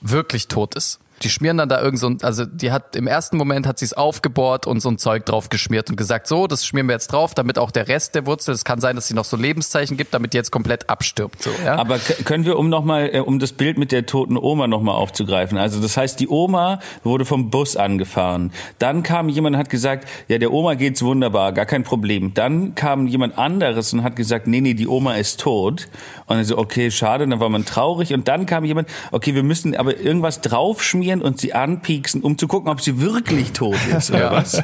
wirklich 0.00 0.48
tot 0.48 0.74
ist. 0.74 1.00
Die 1.22 1.30
schmieren 1.30 1.58
dann 1.58 1.68
da 1.68 1.80
irgend 1.82 1.98
so 1.98 2.08
ein, 2.08 2.18
also 2.22 2.46
die 2.46 2.72
hat 2.72 2.96
im 2.96 3.06
ersten 3.06 3.36
Moment 3.36 3.66
hat 3.66 3.78
sie 3.78 3.84
es 3.84 3.92
aufgebohrt 3.92 4.66
und 4.66 4.80
so 4.80 4.88
ein 4.88 4.98
Zeug 4.98 5.26
drauf 5.26 5.50
geschmiert 5.50 5.90
und 5.90 5.96
gesagt, 5.96 6.26
so, 6.26 6.46
das 6.46 6.64
schmieren 6.64 6.88
wir 6.88 6.94
jetzt 6.94 7.12
drauf, 7.12 7.34
damit 7.34 7.58
auch 7.58 7.70
der 7.70 7.88
Rest 7.88 8.14
der 8.14 8.26
Wurzel, 8.26 8.54
es 8.54 8.64
kann 8.64 8.80
sein, 8.80 8.96
dass 8.96 9.06
sie 9.06 9.14
noch 9.14 9.26
so 9.26 9.36
Lebenszeichen 9.36 9.96
gibt, 9.96 10.14
damit 10.14 10.32
die 10.32 10.38
jetzt 10.38 10.50
komplett 10.50 10.88
abstirbt. 10.88 11.42
So, 11.42 11.50
ja? 11.64 11.76
Aber 11.76 11.98
können 12.24 12.46
wir, 12.46 12.58
um 12.58 12.68
noch 12.70 12.84
mal, 12.84 13.10
äh, 13.12 13.20
um 13.20 13.38
das 13.38 13.52
Bild 13.52 13.76
mit 13.76 13.92
der 13.92 14.06
toten 14.06 14.38
Oma 14.38 14.66
noch 14.66 14.80
mal 14.80 14.94
aufzugreifen. 14.94 15.58
Also 15.58 15.80
das 15.80 15.96
heißt, 15.96 16.18
die 16.20 16.28
Oma 16.28 16.80
wurde 17.04 17.24
vom 17.26 17.50
Bus 17.50 17.76
angefahren. 17.76 18.52
Dann 18.78 19.02
kam 19.02 19.28
jemand 19.28 19.56
und 19.56 19.60
hat 19.60 19.68
gesagt, 19.68 20.08
ja, 20.28 20.38
der 20.38 20.52
Oma 20.52 20.74
geht's 20.74 21.02
wunderbar, 21.02 21.52
gar 21.52 21.66
kein 21.66 21.82
Problem. 21.82 22.32
Dann 22.32 22.74
kam 22.74 23.06
jemand 23.06 23.36
anderes 23.36 23.92
und 23.92 24.02
hat 24.02 24.16
gesagt, 24.16 24.46
nee, 24.46 24.60
nee, 24.60 24.74
die 24.74 24.88
Oma 24.88 25.16
ist 25.16 25.40
tot. 25.40 25.88
Und 26.26 26.36
dann 26.36 26.44
so, 26.44 26.56
okay, 26.56 26.90
schade, 26.90 27.26
dann 27.26 27.40
war 27.40 27.48
man 27.48 27.64
traurig. 27.64 28.14
Und 28.14 28.28
dann 28.28 28.46
kam 28.46 28.64
jemand, 28.64 28.88
okay, 29.10 29.34
wir 29.34 29.42
müssen 29.42 29.76
aber 29.76 29.98
irgendwas 29.98 30.40
draufschmieren 30.40 31.09
und 31.18 31.40
sie 31.40 31.52
anpieksen, 31.54 32.22
um 32.22 32.38
zu 32.38 32.46
gucken, 32.48 32.70
ob 32.70 32.80
sie 32.80 33.00
wirklich 33.00 33.52
tot 33.52 33.76
ist, 33.96 34.10
oder 34.12 34.20
Ja. 34.20 34.32
was? 34.32 34.62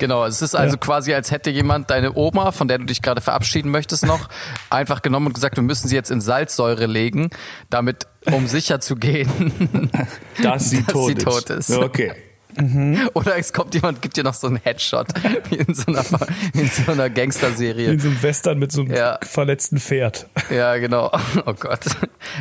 Genau, 0.00 0.24
es 0.24 0.42
ist 0.42 0.56
also 0.56 0.76
quasi, 0.78 1.14
als 1.14 1.30
hätte 1.30 1.48
jemand 1.50 1.90
deine 1.90 2.16
Oma, 2.16 2.50
von 2.50 2.66
der 2.66 2.78
du 2.78 2.86
dich 2.86 3.02
gerade 3.02 3.20
verabschieden 3.20 3.70
möchtest 3.70 4.04
noch, 4.04 4.28
einfach 4.70 5.00
genommen 5.02 5.28
und 5.28 5.32
gesagt, 5.34 5.56
wir 5.56 5.62
müssen 5.62 5.86
sie 5.88 5.94
jetzt 5.94 6.10
in 6.10 6.20
Salzsäure 6.20 6.86
legen, 6.86 7.30
damit, 7.70 8.06
um 8.32 8.46
sicher 8.48 8.80
zu 8.80 8.96
gehen, 8.96 9.28
Dass 10.42 10.70
sie, 10.70 10.82
Dass 10.82 10.92
tot, 10.92 11.06
sie 11.06 11.12
ist. 11.14 11.24
tot 11.24 11.50
ist. 11.50 11.70
Okay. 11.70 12.12
oder 13.14 13.36
es 13.38 13.52
kommt 13.52 13.74
jemand, 13.74 14.02
gibt 14.02 14.16
dir 14.16 14.24
noch 14.24 14.34
so 14.34 14.46
einen 14.46 14.56
Headshot, 14.56 15.08
wie 15.50 15.56
in 15.56 15.74
so 15.74 15.86
einer, 15.86 16.04
in 16.54 16.68
so 16.68 16.92
einer 16.92 17.10
Gangsterserie. 17.10 17.90
In 17.92 18.00
so 18.00 18.08
einem 18.08 18.22
Western 18.22 18.58
mit 18.58 18.72
so 18.72 18.82
einem 18.82 18.94
Ja. 18.94 19.18
verletzten 19.22 19.78
Pferd. 19.78 20.26
Ja, 20.50 20.76
genau. 20.78 21.12
Oh 21.46 21.54
Gott. 21.54 21.80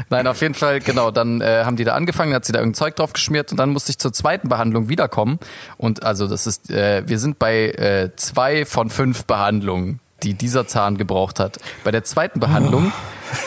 Nein, 0.10 0.26
auf 0.26 0.42
jeden 0.42 0.56
Fall, 0.56 0.80
genau. 0.80 1.12
Dann 1.12 1.42
äh, 1.42 1.64
haben 1.64 1.76
die 1.76 1.84
da 1.84 1.94
angefangen, 1.94 2.34
hat 2.34 2.44
sie 2.46 2.52
da 2.52 2.60
irgendein 2.60 2.76
Zeug 2.76 2.96
drauf 2.96 3.14
geschmiert 3.14 3.52
und 3.52 3.58
dann 3.58 3.70
musste 3.70 3.92
ich 3.92 4.00
zur 4.00 4.12
zweiten 4.14 4.50
Behandlung 4.50 4.90
wiederkommen. 4.90 5.38
Und 5.78 6.04
also 6.04 6.28
das 6.28 6.48
ist, 6.48 6.72
äh, 6.72 7.04
wir 7.08 7.20
sind 7.20 7.38
bei 7.38 7.68
äh, 7.70 8.10
zwei 8.16 8.66
von 8.66 8.90
fünf 8.90 9.26
Behandlungen, 9.26 10.00
die 10.24 10.34
dieser 10.34 10.66
Zahn 10.68 10.98
gebraucht 10.98 11.40
hat. 11.40 11.60
Bei 11.84 11.92
der 11.92 12.04
zweiten 12.04 12.40
Behandlung 12.40 12.92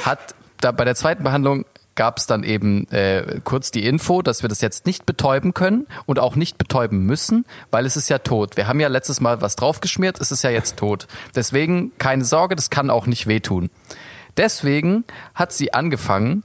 hat, 0.04 0.34
da 0.60 0.70
bei 0.70 0.84
der 0.84 0.94
zweiten 0.94 1.24
Behandlung 1.24 1.64
gab 1.94 2.18
es 2.18 2.26
dann 2.26 2.44
eben 2.44 2.88
äh, 2.90 3.40
kurz 3.44 3.70
die 3.70 3.86
Info, 3.86 4.22
dass 4.22 4.42
wir 4.42 4.48
das 4.48 4.60
jetzt 4.60 4.86
nicht 4.86 5.06
betäuben 5.06 5.54
können 5.54 5.86
und 6.06 6.18
auch 6.18 6.36
nicht 6.36 6.58
betäuben 6.58 7.04
müssen, 7.04 7.44
weil 7.70 7.86
es 7.86 7.96
ist 7.96 8.08
ja 8.08 8.18
tot. 8.18 8.56
Wir 8.56 8.68
haben 8.68 8.80
ja 8.80 8.88
letztes 8.88 9.20
Mal 9.20 9.40
was 9.40 9.56
draufgeschmiert, 9.56 10.20
es 10.20 10.32
ist 10.32 10.42
ja 10.42 10.50
jetzt 10.50 10.76
tot. 10.76 11.06
Deswegen 11.34 11.92
keine 11.98 12.24
Sorge, 12.24 12.56
das 12.56 12.70
kann 12.70 12.90
auch 12.90 13.06
nicht 13.06 13.26
wehtun. 13.26 13.70
Deswegen 14.36 15.04
hat 15.34 15.52
sie 15.52 15.74
angefangen, 15.74 16.44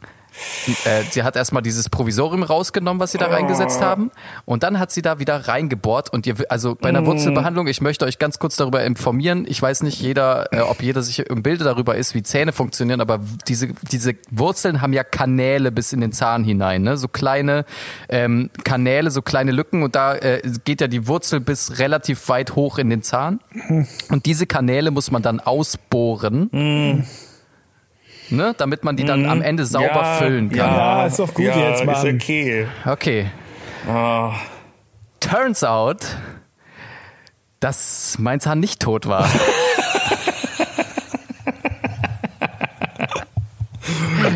äh, 0.86 1.04
sie 1.10 1.24
hat 1.24 1.36
erstmal 1.36 1.64
dieses 1.64 1.90
Provisorium 1.90 2.44
rausgenommen, 2.44 3.00
was 3.00 3.12
sie 3.12 3.18
da 3.18 3.28
reingesetzt 3.28 3.82
haben, 3.82 4.12
und 4.46 4.64
dann 4.64 4.80
hat 4.80 4.92
sie 4.92 5.02
da 5.02 5.20
wieder 5.20 5.48
reingebohrt. 5.48 6.12
Und 6.12 6.28
ihr, 6.28 6.36
also 6.50 6.76
bei 6.76 6.90
einer 6.90 7.06
Wurzelbehandlung, 7.06 7.68
ich 7.68 7.82
möchte 7.82 8.06
euch 8.06 8.20
ganz 8.20 8.40
kurz 8.40 8.56
darüber 8.56 8.84
informieren. 8.84 9.46
Ich 9.48 9.62
weiß 9.62 9.84
nicht, 9.84 10.00
jeder, 10.02 10.52
äh, 10.54 10.62
ob 10.62 10.82
jeder 10.82 11.02
sich 11.02 11.20
im 11.20 11.44
Bilde 11.44 11.64
darüber 11.64 11.96
ist, 11.96 12.14
wie 12.14 12.24
Zähne 12.24 12.52
funktionieren, 12.54 13.02
aber 13.02 13.20
diese 13.48 13.70
diese 13.92 14.16
Wurzeln 14.32 14.82
haben 14.82 14.94
ja 14.94 15.04
Kanäle 15.04 15.72
bis 15.72 15.94
in 15.94 16.02
den 16.02 16.12
Zahn 16.12 16.44
hinein, 16.44 16.84
ne? 16.84 16.98
so 16.98 17.08
kleine 17.08 17.66
ähm, 18.10 18.50
Kanäle, 18.64 19.12
so 19.12 19.22
kleine 19.22 19.52
Lücken, 19.52 19.84
und 19.84 19.96
da 19.96 20.16
äh, 20.16 20.42
geht 20.66 20.82
ja 20.82 20.88
die 20.88 21.08
Wurzel 21.08 21.40
bis 21.40 21.80
relativ 21.80 22.30
weit 22.30 22.56
hoch 22.56 22.78
in 22.78 22.90
den 22.90 23.02
Zahn. 23.04 23.40
Und 24.10 24.26
diese 24.26 24.46
Kanäle 24.46 24.92
muss 24.92 25.12
man 25.12 25.22
dann 25.22 25.40
ausbohren. 25.40 26.50
Ne, 28.30 28.54
damit 28.58 28.84
man 28.84 28.98
die 28.98 29.06
dann 29.06 29.26
am 29.26 29.42
Ende 29.42 29.66
sauber 29.66 30.18
füllen 30.20 30.50
kann. 30.50 30.58
Ja, 30.58 31.06
ist 31.06 31.20
doch 31.20 31.34
gut 31.34 31.46
jetzt, 31.46 31.86
Mann. 31.86 31.96
Ist 31.96 32.14
okay. 32.24 32.68
Okay. 32.86 33.28
Turns 35.20 35.64
out, 35.64 36.06
dass 37.60 38.18
mein 38.20 38.40
Zahn 38.40 38.60
nicht 38.60 38.82
tot 38.82 39.08
war. 39.08 39.28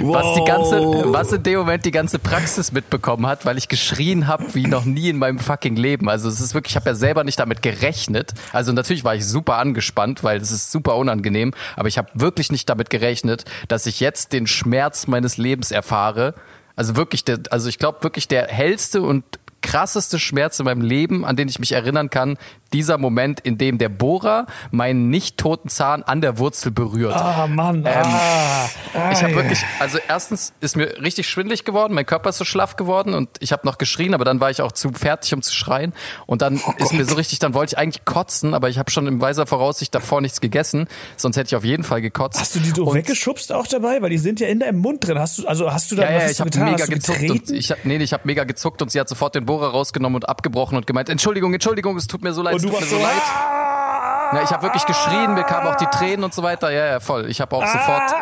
Was 0.04 0.36
die 0.36 0.46
ganze, 0.46 1.14
was 1.14 1.32
in 1.32 1.44
dem 1.44 1.60
Moment 1.60 1.86
die 1.86 1.92
ganze 1.92 2.20
Praxis 2.20 2.72
mitbekommen 2.72 3.28
hat, 3.28 3.46
weil 3.46 3.58
ich 3.58 3.68
geschrien 3.68 4.28
habe 4.28 4.54
wie 4.54 4.68
noch 4.68 4.86
nie 4.86 5.10
in 5.10 5.18
meinem 5.18 5.40
fucking 5.40 5.76
Leben. 5.76 6.10
Also 6.10 6.30
es 6.30 6.40
ist 6.40 6.54
wirklich, 6.54 6.74
ich 6.74 6.76
habe 6.76 6.90
ja 6.90 6.96
selber 6.96 7.24
nicht 7.24 7.40
damit 7.40 7.62
gerechnet. 7.62 8.34
Also 8.52 8.72
natürlich 8.72 9.04
war 9.04 9.16
ich 9.16 9.26
super 9.26 9.58
angespannt, 9.58 10.24
weil 10.24 10.40
es 10.42 10.52
ist 10.52 10.72
super 10.72 10.96
unangenehm, 10.98 11.54
aber 11.76 11.88
ich 11.88 11.98
habe 11.98 12.10
wirklich 12.14 12.52
nicht 12.52 12.70
damit 12.70 12.90
gerechnet, 12.90 13.46
dass 13.68 13.86
ich 13.86 14.00
jetzt 14.00 14.34
den 14.34 14.48
Schmerz 14.48 15.08
meines 15.08 15.38
Lebens 15.38 15.72
erfahre. 15.72 16.34
Also 16.76 16.96
wirklich, 16.96 17.24
der, 17.24 17.40
also 17.50 17.70
ich 17.70 17.80
glaube 17.80 18.04
wirklich 18.04 18.28
der 18.28 18.48
hellste 18.48 19.02
und 19.02 19.24
krasseste 19.62 20.20
Schmerz 20.20 20.60
in 20.60 20.66
meinem 20.66 20.82
Leben, 20.82 21.24
an 21.24 21.36
den 21.36 21.48
ich 21.48 21.60
mich 21.60 21.72
erinnern 21.72 22.10
kann, 22.10 22.38
dieser 22.74 22.98
Moment, 22.98 23.40
in 23.42 23.58
dem 23.58 23.78
der 23.78 23.90
Bohrer 23.90 24.46
meinen 24.72 25.10
nicht 25.10 25.38
toten 25.38 25.70
Zahn 25.70 26.04
an 26.04 26.22
der 26.22 26.38
Wurzel 26.38 26.72
berührt. 26.72 27.16
Ah, 27.16 27.48
Mann. 27.48 27.86
ah. 27.86 28.70
Ich 29.12 29.24
habe 29.24 29.36
wirklich, 29.36 29.60
also 29.80 29.98
erstens 30.08 30.54
ist 30.62 30.76
mir 30.76 31.02
richtig 31.02 31.28
schwindlig 31.30 31.64
geworden, 31.66 31.94
mein 31.94 32.06
Körper 32.06 32.30
ist 32.30 32.38
so 32.38 32.46
schlaff 32.46 32.76
geworden 32.76 33.14
und 33.14 33.30
ich 33.40 33.52
habe 33.52 33.66
noch 33.66 33.78
geschrien, 33.78 34.14
aber 34.14 34.26
dann 34.26 34.40
war 34.40 34.50
ich 34.52 34.62
auch 34.62 34.72
zu 34.72 34.92
fertig, 34.92 35.34
um 35.34 35.42
zu 35.42 35.54
schreien. 35.54 35.94
Und 36.26 36.42
dann 36.42 36.62
Oh 36.66 36.74
ist 36.78 36.94
mir 36.94 37.06
so 37.06 37.16
richtig, 37.16 37.40
dann 37.40 37.54
wollte 37.54 37.74
ich 37.74 37.78
eigentlich 37.78 38.06
kotzen, 38.06 38.54
aber 38.54 38.70
ich 38.70 38.78
habe 38.78 38.92
schon 38.92 39.08
in 39.08 39.20
weiser 39.22 39.46
Voraussicht 39.48 39.94
davor 39.96 40.22
nichts 40.22 40.42
gegessen, 40.42 40.88
sonst 41.18 41.38
hätte 41.38 41.48
ich 41.48 41.56
auf 41.56 41.64
jeden 41.64 41.84
Fall 41.84 42.02
gekotzt. 42.02 42.40
Hast 42.40 42.56
du 42.56 42.60
die 42.60 42.70
so 42.70 42.86
Und- 42.86 42.96
weggeschubst 42.96 43.52
auch 43.54 43.68
dabei? 43.68 44.02
Weil 44.02 44.10
die 44.10 44.18
sind 44.18 44.40
ja 44.40 44.48
in 44.48 44.60
deinem 44.60 44.80
Mund 44.80 45.06
drin. 45.08 45.20
Hast 45.20 45.38
du, 45.40 45.48
also 45.48 45.72
hast 45.72 45.92
du 45.92 45.96
da, 45.96 46.04
Ja, 46.10 46.16
was 46.18 46.24
ja, 46.24 46.30
ich 46.32 46.40
habe 46.42 46.72
mega 46.72 46.86
gezuckt 46.86 47.30
und 47.30 47.50
ich 47.52 47.72
hab, 47.72 47.84
nee, 47.86 47.98
nee, 47.98 48.04
ich 48.04 48.14
habe 48.14 48.24
mega 48.26 48.44
gezuckt 48.44 48.82
und 48.82 48.92
sie 48.92 49.00
hat 49.00 49.10
sofort 49.10 49.36
den 49.36 49.46
Bohrer 49.46 49.70
rausgenommen 49.72 50.16
und 50.16 50.30
abgebrochen 50.30 50.78
und 50.78 50.88
gemeint, 50.88 51.10
Entschuldigung, 51.10 51.54
Entschuldigung, 51.54 51.98
es 51.98 52.08
tut 52.08 52.22
mir 52.24 52.34
so 52.34 52.42
leid, 52.42 52.56
und 52.56 52.61
es 52.66 52.72
du 52.72 52.74
warst 52.74 52.90
so 52.90 52.98
leid. 52.98 53.22
ah! 53.38 54.32
Ja, 54.34 54.44
ich 54.44 54.52
habe 54.52 54.64
wirklich 54.64 54.86
geschrien, 54.86 55.34
mir 55.34 55.44
kamen 55.44 55.68
auch 55.68 55.76
die 55.76 55.88
Tränen 55.88 56.24
und 56.24 56.34
so 56.34 56.42
weiter. 56.42 56.72
Ja, 56.72 56.86
ja, 56.86 57.00
voll. 57.02 57.30
Ich 57.30 57.42
habe 57.42 57.54
auch 57.54 57.68
sofort, 57.68 58.14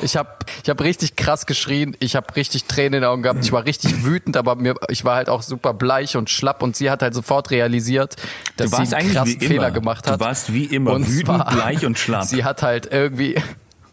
ich 0.00 0.16
habe, 0.16 0.30
ich 0.62 0.70
habe 0.70 0.82
richtig 0.82 1.14
krass 1.14 1.44
geschrien. 1.44 1.94
Ich 2.00 2.16
habe 2.16 2.34
richtig 2.36 2.64
Tränen 2.64 2.94
in 2.94 3.00
den 3.02 3.04
Augen 3.04 3.22
gehabt. 3.22 3.40
Ich 3.44 3.52
war 3.52 3.66
richtig 3.66 4.02
wütend, 4.02 4.38
aber 4.38 4.54
mir, 4.56 4.76
ich 4.88 5.04
war 5.04 5.16
halt 5.16 5.28
auch 5.28 5.42
super 5.42 5.74
bleich 5.74 6.16
und 6.16 6.30
schlapp 6.30 6.62
und 6.62 6.74
sie 6.74 6.90
hat 6.90 7.02
halt 7.02 7.12
sofort 7.12 7.50
realisiert, 7.50 8.16
dass 8.56 8.70
Du 8.70 8.82
sie 8.82 8.96
einen 8.96 9.12
krassen 9.12 9.40
Fehler 9.40 9.54
immer. 9.68 9.70
gemacht 9.72 10.06
Du 10.06 10.12
hat. 10.12 10.20
warst 10.20 10.54
wie 10.54 10.64
immer 10.64 10.92
Und 10.92 11.06
wütend, 11.06 11.44
bleich 11.50 11.84
und 11.84 11.98
schlapp. 11.98 12.24
Sie 12.28 12.44
hat 12.44 12.62
halt 12.62 12.86
irgendwie, 12.90 13.38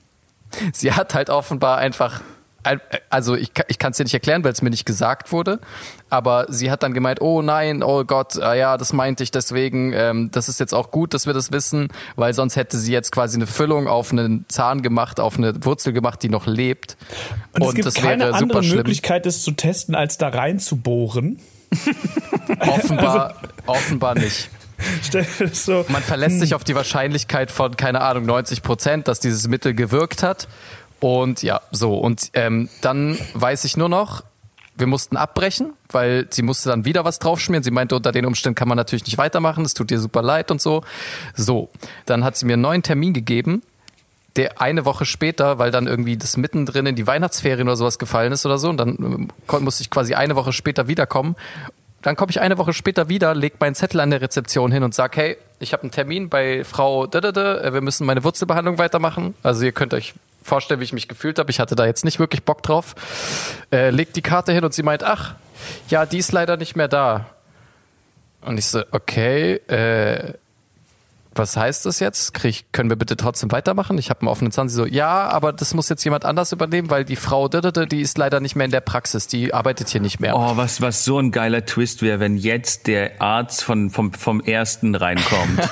sie 0.73 0.93
hat 0.93 1.13
halt 1.13 1.29
offenbar 1.29 1.77
einfach, 1.79 2.21
also 3.09 3.35
ich, 3.35 3.53
kann- 3.53 3.65
ich 3.69 3.79
kann 3.79 3.91
es 3.91 3.97
dir 3.97 4.03
nicht 4.03 4.13
erklären, 4.13 4.43
weil 4.43 4.51
es 4.51 4.61
mir 4.61 4.69
nicht 4.69 4.85
gesagt 4.85 5.31
wurde, 5.31 5.59
aber 6.09 6.45
sie 6.49 6.69
hat 6.71 6.83
dann 6.83 6.93
gemeint, 6.93 7.21
oh 7.21 7.41
nein, 7.41 7.81
oh 7.83 8.03
Gott, 8.03 8.37
ah 8.41 8.53
ja, 8.53 8.77
das 8.77 8.91
meinte 8.93 9.23
ich 9.23 9.31
deswegen, 9.31 9.93
ähm, 9.93 10.29
das 10.31 10.49
ist 10.49 10.59
jetzt 10.59 10.73
auch 10.73 10.91
gut, 10.91 11.13
dass 11.13 11.25
wir 11.25 11.33
das 11.33 11.51
wissen, 11.51 11.87
weil 12.15 12.33
sonst 12.33 12.55
hätte 12.55 12.77
sie 12.77 12.91
jetzt 12.91 13.11
quasi 13.11 13.37
eine 13.37 13.47
Füllung 13.47 13.87
auf 13.87 14.11
einen 14.11 14.45
Zahn 14.49 14.81
gemacht, 14.81 15.19
auf 15.19 15.37
eine 15.37 15.63
Wurzel 15.65 15.93
gemacht, 15.93 16.21
die 16.23 16.29
noch 16.29 16.47
lebt. 16.47 16.97
Und 17.53 17.63
es 17.63 17.73
gibt 17.75 17.85
das 17.87 17.93
keine 17.95 18.23
wäre 18.25 18.33
andere 18.35 18.49
super 18.49 18.63
schlimm. 18.63 18.77
Möglichkeit, 18.77 19.25
das 19.25 19.41
zu 19.41 19.51
testen, 19.51 19.95
als 19.95 20.17
da 20.17 20.27
rein 20.29 20.59
zu 20.59 20.75
bohren. 20.77 21.39
Offenbar, 22.59 23.35
offenbar 23.65 24.15
nicht. 24.15 24.49
So. 25.51 25.83
Man 25.89 26.01
verlässt 26.01 26.39
sich 26.39 26.55
auf 26.55 26.63
die 26.63 26.73
Wahrscheinlichkeit 26.73 27.51
von, 27.51 27.75
keine 27.75 27.99
Ahnung, 27.99 28.25
90 28.25 28.63
Prozent, 28.63 29.09
dass 29.09 29.19
dieses 29.19 29.45
Mittel 29.49 29.73
gewirkt 29.73 30.23
hat. 30.23 30.47
Und 30.99 31.43
ja, 31.43 31.61
so. 31.71 31.97
Und 31.97 32.31
ähm, 32.33 32.69
dann 32.81 33.17
weiß 33.33 33.63
ich 33.65 33.77
nur 33.77 33.89
noch, 33.89 34.23
wir 34.79 34.87
mussten 34.87 35.17
abbrechen, 35.17 35.73
weil 35.91 36.27
sie 36.29 36.41
musste 36.41 36.69
dann 36.69 36.85
wieder 36.85 37.05
was 37.05 37.19
draufschmieren. 37.19 37.63
Sie 37.63 37.71
meinte, 37.71 37.95
unter 37.95 38.11
den 38.11 38.25
Umständen 38.25 38.55
kann 38.55 38.67
man 38.67 38.77
natürlich 38.77 39.05
nicht 39.05 39.17
weitermachen, 39.17 39.65
es 39.65 39.73
tut 39.73 39.91
ihr 39.91 39.99
super 39.99 40.21
leid 40.21 40.51
und 40.51 40.61
so. 40.61 40.83
So, 41.35 41.69
dann 42.05 42.23
hat 42.23 42.37
sie 42.37 42.45
mir 42.45 42.53
einen 42.53 42.61
neuen 42.61 42.83
Termin 42.83 43.13
gegeben, 43.13 43.61
der 44.35 44.61
eine 44.61 44.85
Woche 44.85 45.05
später, 45.05 45.59
weil 45.59 45.71
dann 45.71 45.87
irgendwie 45.87 46.17
das 46.17 46.37
mittendrin 46.37 46.85
in 46.85 46.95
die 46.95 47.07
Weihnachtsferien 47.07 47.67
oder 47.67 47.75
sowas 47.75 47.99
gefallen 47.99 48.31
ist 48.31 48.45
oder 48.45 48.57
so, 48.57 48.69
und 48.69 48.77
dann 48.77 48.95
ähm, 48.99 49.63
musste 49.63 49.83
ich 49.83 49.89
quasi 49.89 50.13
eine 50.13 50.35
Woche 50.35 50.53
später 50.53 50.87
wiederkommen. 50.87 51.35
Dann 52.01 52.15
komme 52.15 52.29
ich 52.29 52.39
eine 52.39 52.57
Woche 52.57 52.71
später 52.71 53.09
wieder, 53.09 53.35
leg 53.35 53.59
meinen 53.59 53.75
Zettel 53.75 53.99
an 53.99 54.09
der 54.09 54.21
Rezeption 54.21 54.71
hin 54.71 54.83
und 54.83 54.95
sag, 54.95 55.17
hey, 55.17 55.37
ich 55.59 55.73
habe 55.73 55.83
einen 55.83 55.91
Termin 55.91 56.29
bei 56.29 56.63
Frau 56.63 57.05
äh, 57.05 57.73
wir 57.73 57.81
müssen 57.81 58.05
meine 58.05 58.23
Wurzelbehandlung 58.23 58.77
weitermachen. 58.77 59.33
Also 59.43 59.65
ihr 59.65 59.73
könnt 59.73 59.93
euch 59.93 60.13
vorstellen, 60.41 60.79
wie 60.79 60.85
ich 60.85 60.93
mich 60.93 61.07
gefühlt 61.07 61.39
habe. 61.39 61.51
Ich 61.51 61.59
hatte 61.59 61.75
da 61.75 61.85
jetzt 61.85 62.05
nicht 62.05 62.19
wirklich 62.19 62.43
Bock 62.43 62.63
drauf. 62.63 62.95
Äh, 63.71 63.89
legt 63.89 64.15
die 64.15 64.21
Karte 64.21 64.51
hin 64.51 64.63
und 64.63 64.73
sie 64.73 64.83
meint, 64.83 65.03
ach, 65.03 65.35
ja, 65.89 66.05
die 66.05 66.17
ist 66.17 66.31
leider 66.31 66.57
nicht 66.57 66.75
mehr 66.75 66.87
da. 66.87 67.25
Und 68.41 68.57
ich 68.57 68.65
so, 68.65 68.83
okay, 68.91 69.55
äh, 69.67 70.33
was 71.35 71.55
heißt 71.55 71.85
das 71.85 71.99
jetzt? 71.99 72.33
Krieg, 72.33 72.65
können 72.71 72.89
wir 72.89 72.97
bitte 72.97 73.15
trotzdem 73.15 73.51
weitermachen? 73.51 73.97
Ich 73.97 74.09
habe 74.09 74.21
einen 74.21 74.29
offenen 74.29 74.51
Zahn. 74.51 74.67
Sie 74.67 74.75
so, 74.75 74.85
ja, 74.85 75.29
aber 75.29 75.53
das 75.53 75.73
muss 75.73 75.87
jetzt 75.89 76.03
jemand 76.03 76.25
anders 76.25 76.51
übernehmen, 76.51 76.89
weil 76.89 77.05
die 77.05 77.15
Frau, 77.15 77.47
die 77.47 78.01
ist 78.01 78.17
leider 78.17 78.39
nicht 78.39 78.55
mehr 78.55 78.65
in 78.65 78.71
der 78.71 78.81
Praxis, 78.81 79.27
die 79.27 79.53
arbeitet 79.53 79.89
hier 79.89 80.01
nicht 80.01 80.19
mehr. 80.19 80.35
Oh, 80.35 80.57
was, 80.57 80.81
was 80.81 81.05
so 81.05 81.19
ein 81.19 81.31
geiler 81.31 81.65
Twist 81.65 82.01
wäre, 82.01 82.19
wenn 82.19 82.37
jetzt 82.37 82.87
der 82.87 83.21
Arzt 83.21 83.63
von, 83.63 83.89
vom, 83.89 84.13
vom 84.13 84.41
ersten 84.41 84.95
reinkommt 84.95 85.59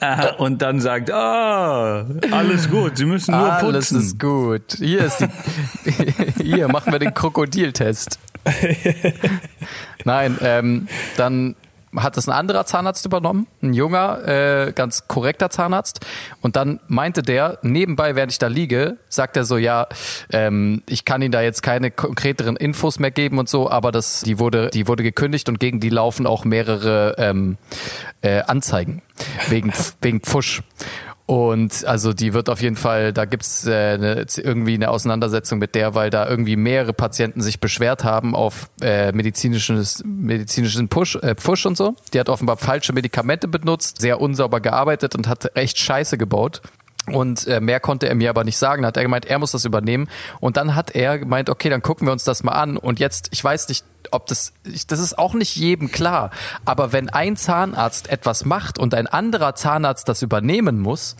Äh, 0.00 0.34
und 0.36 0.62
dann 0.62 0.80
sagt, 0.80 1.10
ah, 1.10 2.06
alles 2.30 2.70
gut, 2.70 2.96
Sie 2.96 3.04
müssen 3.04 3.36
nur 3.36 3.48
putzen. 3.50 3.66
Alles 3.66 3.92
ist 3.92 4.18
gut. 4.18 4.76
Hier 4.78 5.04
ist 5.04 5.20
die, 5.20 6.42
hier 6.42 6.68
machen 6.68 6.92
wir 6.92 6.98
den 6.98 7.14
Krokodiltest. 7.14 8.18
Nein, 10.04 10.38
ähm, 10.40 10.88
dann 11.16 11.56
hat 11.96 12.16
es 12.16 12.28
ein 12.28 12.32
anderer 12.32 12.66
Zahnarzt 12.66 13.04
übernommen, 13.04 13.46
ein 13.62 13.74
junger, 13.74 14.26
äh, 14.26 14.72
ganz 14.72 15.08
korrekter 15.08 15.50
Zahnarzt. 15.50 16.00
Und 16.40 16.56
dann 16.56 16.80
meinte 16.86 17.22
der, 17.22 17.58
nebenbei, 17.62 18.14
während 18.14 18.32
ich 18.32 18.38
da 18.38 18.46
liege, 18.46 18.98
sagt 19.08 19.36
er 19.36 19.44
so, 19.44 19.56
ja, 19.56 19.88
ähm, 20.32 20.82
ich 20.88 21.04
kann 21.04 21.22
Ihnen 21.22 21.32
da 21.32 21.42
jetzt 21.42 21.62
keine 21.62 21.90
konkreteren 21.90 22.56
Infos 22.56 22.98
mehr 22.98 23.10
geben 23.10 23.38
und 23.38 23.48
so, 23.48 23.70
aber 23.70 23.90
das, 23.92 24.20
die 24.20 24.38
wurde, 24.38 24.70
die 24.70 24.86
wurde 24.86 25.02
gekündigt 25.02 25.48
und 25.48 25.58
gegen 25.58 25.80
die 25.80 25.90
laufen 25.90 26.26
auch 26.26 26.44
mehrere 26.44 27.16
ähm, 27.18 27.56
äh, 28.22 28.40
Anzeigen 28.42 29.02
wegen, 29.48 29.72
wegen 30.00 30.20
Pfusch. 30.20 30.62
Und 31.30 31.84
also 31.84 32.12
die 32.12 32.34
wird 32.34 32.48
auf 32.48 32.60
jeden 32.60 32.74
Fall, 32.74 33.12
da 33.12 33.24
gibt's 33.24 33.64
äh, 33.64 33.98
ne, 33.98 34.26
irgendwie 34.36 34.74
eine 34.74 34.90
Auseinandersetzung 34.90 35.60
mit 35.60 35.76
der, 35.76 35.94
weil 35.94 36.10
da 36.10 36.28
irgendwie 36.28 36.56
mehrere 36.56 36.92
Patienten 36.92 37.40
sich 37.40 37.60
beschwert 37.60 38.02
haben 38.02 38.34
auf 38.34 38.68
äh, 38.82 39.12
medizinisches, 39.12 40.02
medizinischen 40.04 40.88
Push, 40.88 41.14
äh, 41.22 41.36
Pfusch 41.36 41.66
und 41.66 41.76
so. 41.76 41.94
Die 42.12 42.18
hat 42.18 42.28
offenbar 42.30 42.56
falsche 42.56 42.92
Medikamente 42.92 43.46
benutzt, 43.46 44.00
sehr 44.00 44.20
unsauber 44.20 44.58
gearbeitet 44.58 45.14
und 45.14 45.28
hat 45.28 45.56
echt 45.56 45.78
Scheiße 45.78 46.18
gebaut. 46.18 46.62
Und 47.14 47.46
äh, 47.46 47.60
mehr 47.60 47.80
konnte 47.80 48.08
er 48.08 48.14
mir 48.14 48.30
aber 48.30 48.44
nicht 48.44 48.58
sagen. 48.58 48.82
Da 48.82 48.88
hat 48.88 48.96
er 48.96 49.02
gemeint, 49.02 49.26
er 49.26 49.38
muss 49.38 49.52
das 49.52 49.64
übernehmen. 49.64 50.08
Und 50.40 50.56
dann 50.56 50.74
hat 50.74 50.94
er 50.94 51.18
gemeint, 51.18 51.50
okay, 51.50 51.68
dann 51.68 51.82
gucken 51.82 52.06
wir 52.06 52.12
uns 52.12 52.24
das 52.24 52.42
mal 52.42 52.52
an. 52.52 52.76
Und 52.76 53.00
jetzt, 53.00 53.28
ich 53.32 53.42
weiß 53.42 53.68
nicht, 53.68 53.84
ob 54.10 54.26
das, 54.26 54.52
das 54.86 54.98
ist 54.98 55.18
auch 55.18 55.34
nicht 55.34 55.56
jedem 55.56 55.90
klar. 55.90 56.30
Aber 56.64 56.92
wenn 56.92 57.08
ein 57.08 57.36
Zahnarzt 57.36 58.08
etwas 58.08 58.44
macht 58.44 58.78
und 58.78 58.94
ein 58.94 59.06
anderer 59.06 59.54
Zahnarzt 59.54 60.08
das 60.08 60.22
übernehmen 60.22 60.80
muss, 60.80 61.16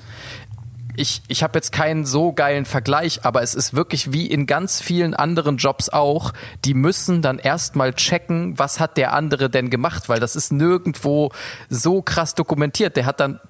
ich, 1.00 1.22
ich 1.28 1.42
habe 1.42 1.56
jetzt 1.56 1.72
keinen 1.72 2.04
so 2.04 2.32
geilen 2.32 2.66
Vergleich, 2.66 3.24
aber 3.24 3.42
es 3.42 3.54
ist 3.54 3.74
wirklich 3.74 4.12
wie 4.12 4.26
in 4.26 4.44
ganz 4.44 4.82
vielen 4.82 5.14
anderen 5.14 5.56
Jobs 5.56 5.88
auch, 5.88 6.32
die 6.66 6.74
müssen 6.74 7.22
dann 7.22 7.38
erstmal 7.38 7.94
checken, 7.94 8.58
was 8.58 8.80
hat 8.80 8.98
der 8.98 9.14
andere 9.14 9.48
denn 9.48 9.70
gemacht, 9.70 10.10
weil 10.10 10.20
das 10.20 10.36
ist 10.36 10.52
nirgendwo 10.52 11.32
so 11.70 12.02
krass 12.02 12.34
dokumentiert. 12.34 12.96
Der 12.96 13.06
hat 13.06 13.18
dann, 13.18 13.40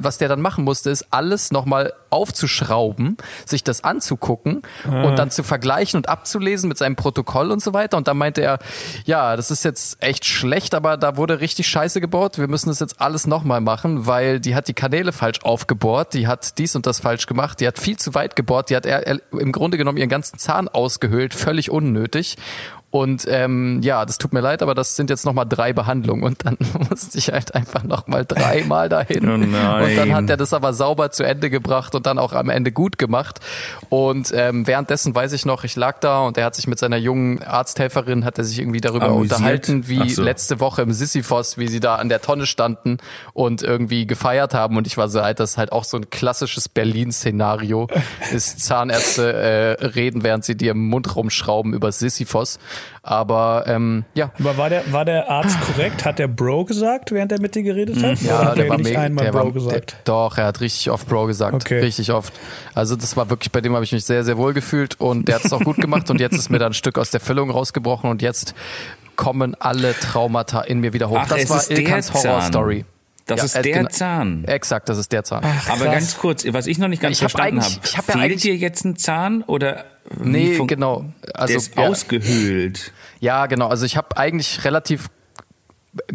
was 0.00 0.18
der 0.18 0.28
dann 0.28 0.40
machen 0.40 0.64
musste, 0.64 0.90
ist 0.90 1.06
alles 1.10 1.52
nochmal 1.52 1.92
aufzuschrauben, 2.10 3.16
sich 3.46 3.62
das 3.62 3.84
anzugucken 3.84 4.62
und 4.84 5.16
dann 5.16 5.30
zu 5.30 5.42
vergleichen 5.42 5.98
und 5.98 6.08
abzulesen 6.08 6.68
mit 6.68 6.78
seinem 6.78 6.96
Protokoll 6.96 7.52
und 7.52 7.62
so 7.62 7.74
weiter. 7.74 7.96
Und 7.96 8.08
dann 8.08 8.16
meinte 8.16 8.40
er, 8.40 8.58
ja, 9.04 9.36
das 9.36 9.50
ist 9.50 9.64
jetzt 9.64 10.02
echt 10.02 10.24
schlecht, 10.24 10.74
aber 10.74 10.96
da 10.96 11.16
wurde 11.16 11.40
richtig 11.40 11.68
Scheiße 11.68 12.00
gebaut. 12.00 12.38
Wir 12.38 12.48
müssen 12.48 12.70
das 12.70 12.80
jetzt 12.80 13.00
alles 13.00 13.26
nochmal 13.26 13.60
machen, 13.60 14.06
weil 14.06 14.40
die 14.40 14.56
hat 14.56 14.66
die 14.66 14.74
Kanäle 14.74 15.12
falsch 15.12 15.42
aufgebohrt, 15.42 16.14
die 16.14 16.26
hat 16.26 16.58
dies 16.58 16.74
und 16.74 16.87
das 16.88 17.00
falsch 17.00 17.26
gemacht, 17.26 17.60
die 17.60 17.66
hat 17.66 17.78
viel 17.78 17.96
zu 17.96 18.14
weit 18.14 18.34
gebohrt, 18.34 18.70
die 18.70 18.76
hat 18.76 18.86
im 18.86 19.52
Grunde 19.52 19.78
genommen 19.78 19.98
ihren 19.98 20.08
ganzen 20.08 20.38
Zahn 20.38 20.68
ausgehöhlt, 20.68 21.34
völlig 21.34 21.70
unnötig. 21.70 22.36
Und 22.90 23.26
ähm, 23.28 23.80
ja, 23.82 24.06
das 24.06 24.16
tut 24.16 24.32
mir 24.32 24.40
leid, 24.40 24.62
aber 24.62 24.74
das 24.74 24.96
sind 24.96 25.10
jetzt 25.10 25.26
nochmal 25.26 25.44
drei 25.46 25.74
Behandlungen 25.74 26.22
und 26.22 26.46
dann 26.46 26.56
musste 26.90 27.18
ich 27.18 27.30
halt 27.30 27.54
einfach 27.54 27.82
nochmal 27.82 28.24
dreimal 28.24 28.88
dahin. 28.88 29.28
Oh. 29.28 29.34
Und 29.34 29.96
dann 29.96 30.14
hat 30.14 30.30
er 30.30 30.38
das 30.38 30.54
aber 30.54 30.72
sauber 30.72 31.10
zu 31.10 31.22
Ende 31.22 31.50
gebracht 31.50 31.94
und 31.94 32.06
dann 32.06 32.18
auch 32.18 32.32
am 32.32 32.48
Ende 32.48 32.72
gut 32.72 32.96
gemacht. 32.96 33.40
Und 33.90 34.32
ähm, 34.34 34.66
währenddessen 34.66 35.14
weiß 35.14 35.32
ich 35.34 35.44
noch, 35.44 35.64
ich 35.64 35.76
lag 35.76 35.98
da 36.00 36.20
und 36.20 36.38
er 36.38 36.46
hat 36.46 36.54
sich 36.54 36.66
mit 36.66 36.78
seiner 36.78 36.96
jungen 36.96 37.42
Arzthelferin, 37.42 38.24
hat 38.24 38.38
er 38.38 38.44
sich 38.44 38.58
irgendwie 38.58 38.80
darüber 38.80 39.06
Amüsiert? 39.08 39.38
unterhalten, 39.38 39.88
wie 39.88 40.08
so. 40.08 40.22
letzte 40.22 40.58
Woche 40.58 40.80
im 40.80 40.92
Sisyphos, 40.92 41.58
wie 41.58 41.68
sie 41.68 41.80
da 41.80 41.96
an 41.96 42.08
der 42.08 42.22
Tonne 42.22 42.46
standen 42.46 42.96
und 43.34 43.62
irgendwie 43.62 44.06
gefeiert 44.06 44.54
haben. 44.54 44.78
Und 44.78 44.86
ich 44.86 44.96
war 44.96 45.10
so, 45.10 45.20
Alter, 45.20 45.42
das 45.42 45.52
ist 45.52 45.58
halt 45.58 45.72
auch 45.72 45.84
so 45.84 45.98
ein 45.98 46.08
klassisches 46.08 46.70
Berlin-Szenario. 46.70 47.88
Ist 48.32 48.64
Zahnärzte 48.64 49.32
äh, 49.32 49.84
reden, 49.84 50.22
während 50.22 50.44
sie 50.44 50.56
dir 50.56 50.70
im 50.70 50.88
Mund 50.88 51.14
rumschrauben 51.14 51.74
über 51.74 51.92
Sisyphos. 51.92 52.58
Aber 53.02 53.64
ähm, 53.66 54.04
ja, 54.14 54.30
Aber 54.38 54.56
war 54.58 54.68
der, 54.68 54.92
war 54.92 55.04
der 55.04 55.30
Arzt 55.30 55.58
korrekt? 55.66 56.04
Hat 56.04 56.18
der 56.18 56.28
Bro 56.28 56.66
gesagt, 56.66 57.10
während 57.12 57.32
er 57.32 57.40
mit 57.40 57.54
dir 57.54 57.62
geredet 57.62 58.02
hat? 58.02 58.18
Oder 58.22 58.44
hat 58.50 58.58
er 58.58 58.76
nicht 58.76 58.84
mega- 58.84 59.00
einmal 59.00 59.24
der 59.24 59.32
Bro 59.32 59.44
war- 59.46 59.52
gesagt? 59.52 59.92
Der, 59.92 59.98
doch, 60.04 60.36
er 60.38 60.46
hat 60.46 60.60
richtig 60.60 60.90
oft 60.90 61.08
Bro 61.08 61.26
gesagt. 61.26 61.54
Okay. 61.54 61.80
Richtig 61.80 62.12
oft. 62.12 62.32
Also 62.74 62.96
das 62.96 63.16
war 63.16 63.30
wirklich, 63.30 63.50
bei 63.52 63.60
dem 63.60 63.74
habe 63.74 63.84
ich 63.84 63.92
mich 63.92 64.04
sehr, 64.04 64.24
sehr 64.24 64.36
wohl 64.36 64.52
gefühlt 64.52 65.00
und 65.00 65.26
der 65.28 65.36
hat 65.36 65.44
es 65.44 65.52
auch 65.52 65.60
gut 65.62 65.76
gemacht 65.76 66.10
und 66.10 66.20
jetzt 66.20 66.36
ist 66.36 66.50
mir 66.50 66.58
da 66.58 66.66
ein 66.66 66.74
Stück 66.74 66.98
aus 66.98 67.10
der 67.10 67.20
Füllung 67.20 67.50
rausgebrochen 67.50 68.10
und 68.10 68.20
jetzt 68.22 68.54
kommen 69.16 69.56
alle 69.58 69.94
Traumata 69.98 70.60
in 70.60 70.80
mir 70.80 70.92
wieder 70.92 71.08
hoch. 71.08 71.18
Ach, 71.20 71.28
das 71.28 71.48
war 71.50 71.62
der 71.62 71.78
Ilkans. 71.78 72.12
Horrorstory. 72.12 72.84
Das 73.26 73.38
Ja, 73.40 73.44
ist 73.44 73.56
äh, 73.56 73.62
der 73.62 73.76
genau. 73.78 73.88
Zahn. 73.90 74.44
Exakt, 74.46 74.88
das 74.88 74.96
ist 74.96 75.12
der 75.12 75.22
Zahn. 75.22 75.44
Aber 75.44 75.84
krass. 75.84 75.92
ganz 75.92 76.16
kurz, 76.16 76.46
was 76.50 76.66
ich 76.66 76.78
noch 76.78 76.88
nicht 76.88 77.02
ganz 77.02 77.18
Ich 77.18 77.24
hab 77.24 77.30
verstanden 77.30 77.60
habe, 77.60 77.66
eigentlich- 77.72 77.90
ich 77.90 77.98
hab 77.98 78.06
ja 78.08 78.12
fehlt 78.14 78.24
eigentlich- 78.24 78.42
dir 78.42 78.56
jetzt 78.56 78.84
ein 78.86 78.96
Zahn 78.96 79.42
oder 79.42 79.84
Nee, 80.22 80.54
fun- 80.54 80.66
genau. 80.66 81.04
Also, 81.34 81.48
der 81.52 81.56
ist 81.56 81.76
ja. 81.76 81.82
ausgehöhlt. 81.88 82.92
Ja, 83.20 83.46
genau. 83.46 83.68
Also 83.68 83.84
ich 83.84 83.96
habe 83.96 84.16
eigentlich 84.16 84.64
relativ 84.64 85.08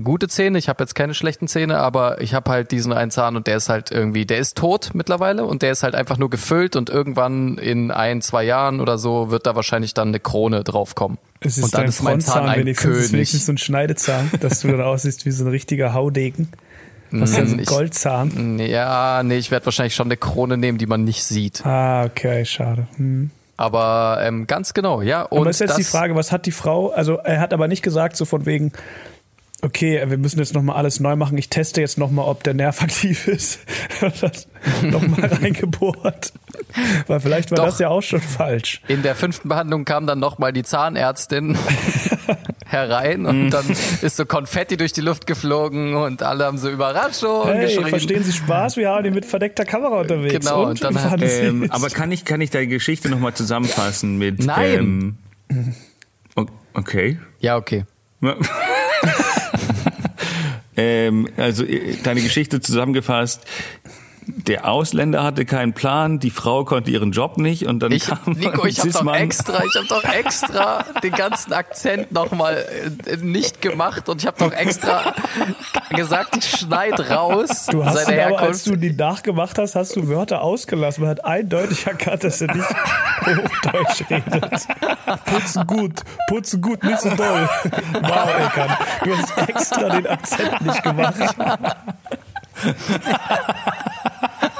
gute 0.02 0.28
Zähne. 0.30 0.58
Ich 0.58 0.70
habe 0.70 0.82
jetzt 0.84 0.96
keine 0.96 1.14
schlechten 1.14 1.48
Zähne, 1.48 1.80
aber 1.80 2.22
ich 2.22 2.34
habe 2.34 2.50
halt 2.50 2.72
diesen 2.72 2.94
einen 2.94 3.12
Zahn 3.12 3.36
und 3.36 3.48
der 3.48 3.58
ist 3.58 3.70
halt 3.70 3.92
irgendwie, 3.92 4.26
der 4.26 4.38
ist 4.38 4.56
tot 4.58 4.92
mittlerweile 4.94 5.44
und 5.46 5.62
der 5.62 5.72
ist 5.72 5.84
halt 5.84 5.96
einfach 5.96 6.18
nur 6.18 6.30
gefüllt 6.30 6.76
und 6.76 6.90
irgendwann 6.90 7.58
in 7.58 7.92
ein, 7.92 8.22
zwei 8.22 8.44
Jahren 8.46 8.80
oder 8.80 8.98
so 8.98 9.30
wird 9.32 9.46
da 9.46 9.56
wahrscheinlich 9.56 9.94
dann 9.94 10.10
eine 10.10 10.20
Krone 10.20 10.64
draufkommen. 10.64 11.18
Es 11.42 11.58
ist 11.58 11.66
und 11.66 11.74
dann 11.74 11.82
dein 11.82 11.90
ist 11.90 12.02
mein 12.04 12.22
Zahn 12.22 12.48
ein 12.48 12.60
wenigstens. 12.62 12.96
Es 12.98 13.06
ist 13.06 13.14
wenigstens 13.14 13.40
König. 13.42 13.46
so 13.46 13.52
ein 13.52 13.58
Schneidezahn, 13.58 14.32
dass 14.40 14.62
du 14.62 14.70
dann 14.70 14.82
aussiehst 14.82 15.26
wie 15.26 15.32
so 15.32 15.44
ein 15.44 15.50
richtiger 15.50 15.94
Haudegen. 15.94 16.48
Was 17.12 17.36
ja 17.38 17.46
so 17.46 17.54
ein 17.54 17.60
ich- 17.60 17.68
Goldzahn. 17.68 18.58
Ja, 18.60 19.22
nee, 19.24 19.38
ich 19.38 19.52
werde 19.52 19.66
wahrscheinlich 19.66 19.94
schon 19.94 20.08
eine 20.08 20.18
Krone 20.18 20.58
nehmen, 20.58 20.78
die 20.78 20.88
man 20.88 21.04
nicht 21.04 21.24
sieht. 21.24 21.64
Ah, 21.66 22.06
okay, 22.06 22.46
schade. 22.46 22.88
Hm. 22.96 23.30
Aber 23.58 24.20
ähm, 24.22 24.48
ganz 24.48 24.74
genau, 24.74 25.02
ja. 25.02 25.24
Und 25.24 25.42
aber 25.42 25.50
ist 25.50 25.60
jetzt 25.60 25.78
die 25.78 25.84
Frage, 25.84 26.16
was 26.16 26.32
hat 26.32 26.46
die 26.46 26.52
Frau, 26.52 26.90
also 26.90 27.18
er 27.18 27.40
hat 27.40 27.54
aber 27.54 27.68
nicht 27.68 27.84
gesagt 27.84 28.18
so 28.18 28.26
von 28.26 28.46
wegen, 28.46 28.72
okay, 29.64 30.04
wir 30.06 30.18
müssen 30.18 30.40
jetzt 30.40 30.54
nochmal 30.54 30.76
alles 30.76 31.00
neu 31.00 31.16
machen, 31.16 31.38
ich 31.38 31.50
teste 31.50 31.82
jetzt 31.82 31.98
nochmal, 31.98 32.26
ob 32.26 32.44
der 32.44 32.54
Nerv 32.54 32.82
aktiv 32.82 33.28
ist. 33.28 33.60
nochmal 34.82 35.30
reingebohrt. 35.42 36.34
Weil 37.08 37.20
vielleicht 37.20 37.52
war 37.52 37.58
Doch. 37.58 37.66
das 37.66 37.80
ja 37.80 37.90
auch 37.90 38.02
schon 38.02 38.22
falsch. 38.22 38.82
In 38.88 39.04
der 39.04 39.16
fünften 39.16 39.50
Behandlung 39.50 39.86
kam 39.86 40.08
dann 40.08 40.20
nochmal 40.20 40.54
die 40.54 40.64
Zahnärztin 40.64 41.58
herein 42.74 43.26
und 43.26 43.52
dann 43.52 43.66
ist 44.02 44.18
so 44.18 44.26
Konfetti 44.26 44.76
durch 44.76 44.92
die 44.92 45.02
Luft 45.02 45.28
geflogen 45.28 45.96
und 45.96 46.22
alle 46.24 46.46
haben 46.46 46.58
so 46.58 46.70
Überraschung 46.70 47.46
Hey, 47.46 47.68
geschrien. 47.68 47.88
verstehen 47.88 48.24
Sie 48.24 48.34
Spaß? 48.34 48.76
Wir 48.78 48.90
haben 48.90 49.06
ihn 49.06 49.14
mit 49.14 49.26
verdeckter 49.26 49.64
Kamera 49.64 50.02
unterwegs. 50.02 50.34
Genau, 50.46 50.64
und, 50.64 50.84
und 50.84 50.96
dann 50.96 51.22
Ähm, 51.22 51.64
es? 51.64 51.72
aber 51.72 51.90
kann 51.90 52.12
ich, 52.12 52.26
kann 52.26 52.42
ich 52.42 52.50
deine 52.50 52.68
Geschichte 52.68 53.10
nochmal 53.10 53.34
zusammenfassen 53.34 54.18
mit. 54.18 54.44
Nein. 54.46 55.18
Ähm, 55.50 55.76
okay. 56.74 57.18
Ja, 57.40 57.56
okay. 57.58 57.86
ähm, 60.78 61.28
also 61.38 61.64
äh, 61.66 61.98
deine 62.04 62.22
Geschichte 62.22 62.60
zusammengefasst. 62.62 63.46
Der 64.26 64.68
Ausländer 64.68 65.24
hatte 65.24 65.46
keinen 65.46 65.74
Plan, 65.74 66.20
die 66.20 66.30
Frau 66.30 66.66
konnte 66.66 66.92
ihren 66.92 67.12
Job 67.12 67.38
nicht 67.38 67.66
und 67.66 67.80
dann 67.80 67.92
Ich, 67.92 68.08
kam 68.08 68.20
Nico, 68.34 68.66
ich 68.66 68.80
habe 68.80 68.92
doch 68.92 69.14
extra, 69.14 69.64
ich 69.64 69.76
habe 69.76 69.88
doch 69.88 70.04
extra 70.04 70.86
den 71.02 71.14
ganzen 71.14 71.54
Akzent 71.54 72.12
nochmal 72.12 72.66
äh, 73.06 73.18
nicht 73.18 73.62
gemacht 73.62 74.10
und 74.10 74.22
ich 74.22 74.28
habe 74.28 74.38
doch 74.40 74.52
extra 74.52 75.14
gesagt, 75.90 76.38
ich 76.38 76.46
schneid 76.46 77.00
raus 77.10 77.68
Du 77.70 77.86
hast 77.86 78.06
seine 78.06 78.18
ihn 78.18 78.26
aber, 78.28 78.40
als 78.40 78.66
Herkunft. 78.66 78.68
du 78.68 78.76
die 78.76 78.94
nachgemacht 78.94 79.58
hast, 79.58 79.76
hast 79.76 79.96
du 79.96 80.08
Wörter 80.08 80.42
ausgelassen. 80.42 81.02
Man 81.02 81.12
hat 81.12 81.26
eindeutig 81.26 81.86
erkannt, 81.88 82.24
dass 82.24 82.42
er 82.42 82.54
nicht 82.54 82.68
Hochdeutsch 83.22 84.04
redet. 84.10 84.68
Putzen 85.26 85.68
gut, 85.68 86.02
putzen 86.28 86.62
gut, 86.62 86.84
nicht 86.84 87.00
so 87.00 87.10
doll. 87.10 87.50
Wow, 88.02 88.30
Ekan, 88.40 88.78
du 89.04 89.18
hast 89.18 89.50
extra 89.50 89.90
den 89.90 90.08
Akzent 90.08 90.62
nicht 90.62 90.84
gemacht. 90.84 91.36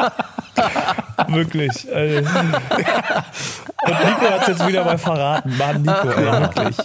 Wirklich. 1.28 1.88
Also. 1.94 2.18
Und 2.18 4.00
Nico 4.00 4.22
hat 4.32 4.42
es 4.44 4.48
jetzt 4.48 4.68
wieder 4.68 4.84
mal 4.86 4.98
verraten. 4.98 5.58
Mann, 5.58 5.82
Nico, 5.82 6.10
ey, 6.10 6.26
wirklich. 6.42 6.78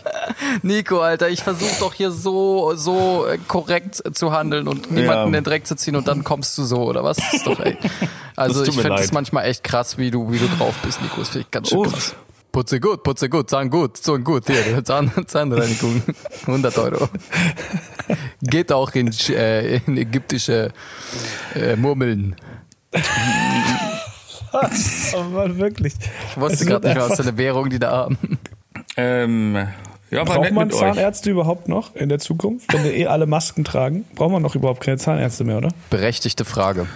Nico, 0.62 1.00
Alter, 1.00 1.28
ich 1.28 1.42
versuche 1.42 1.78
doch 1.80 1.94
hier 1.94 2.10
so, 2.10 2.74
so 2.74 3.26
äh, 3.26 3.38
korrekt 3.46 4.02
zu 4.16 4.32
handeln 4.32 4.66
und 4.68 4.90
niemanden 4.90 5.12
Ja. 5.20 5.24
in 5.26 5.32
den 5.32 5.44
Dreck 5.44 5.66
zu 5.66 5.76
ziehen 5.76 5.96
und 5.96 6.08
dann 6.08 6.24
kommst 6.24 6.56
du 6.58 6.64
so, 6.64 6.78
oder 6.82 7.04
was? 7.04 7.18
Das 7.18 7.34
ist 7.34 7.46
doch, 7.46 7.60
ey. 7.60 7.76
Also 8.36 8.62
ich 8.64 8.74
finde 8.80 8.94
es 9.02 9.10
manchmal 9.10 9.46
echt 9.46 9.64
krass, 9.64 9.98
wie 9.98 10.12
du, 10.12 10.30
wie 10.30 10.38
du 10.38 10.46
drauf 10.58 10.74
bist, 10.84 11.02
Nico. 11.02 11.16
Das 11.18 11.30
finde 11.30 11.46
ich 11.46 11.50
ganz 11.50 11.68
schön 11.70 11.78
Uff. 11.78 11.92
krass. 11.92 12.14
Putze 12.52 12.78
gut, 12.80 13.02
putze 13.02 13.28
gut, 13.28 13.50
Zahn 13.50 13.68
gut, 13.68 13.96
Zahn 13.96 14.22
gut, 14.24 14.44
hier, 14.46 14.82
Zahn, 14.84 15.10
Zahnreinigung, 15.26 16.02
100 16.46 16.78
Euro. 16.78 17.08
Geht 18.42 18.72
auch 18.72 18.92
in, 18.92 19.10
äh, 19.30 19.76
in 19.78 19.96
ägyptische 19.98 20.70
äh, 21.54 21.76
Murmeln. 21.76 22.36
Aber 24.52 25.24
man, 25.24 25.58
wirklich. 25.58 25.94
Ich 26.30 26.36
wusste 26.40 26.54
Es 26.64 26.66
gerade 26.66 26.86
nicht 26.86 26.96
mehr, 26.96 27.08
was 27.08 27.16
für 27.16 27.22
eine 27.22 27.36
Währung 27.36 27.68
die 27.70 27.78
da 27.78 27.90
haben. 27.90 28.18
Ähm, 28.96 29.54
ja, 30.10 30.24
Braucht 30.24 30.52
man 30.52 30.66
mit 30.68 30.74
euch. 30.74 30.80
Zahnärzte 30.80 31.30
überhaupt 31.30 31.68
noch 31.68 31.94
in 31.94 32.08
der 32.08 32.18
Zukunft? 32.18 32.72
Wenn 32.72 32.84
wir 32.84 32.94
eh 32.94 33.06
alle 33.06 33.26
Masken 33.26 33.64
tragen, 33.64 34.04
braucht 34.14 34.32
man 34.32 34.42
doch 34.42 34.54
überhaupt 34.54 34.80
keine 34.82 34.96
Zahnärzte 34.96 35.44
mehr, 35.44 35.58
oder? 35.58 35.68
Berechtigte 35.90 36.44
Frage. 36.46 36.86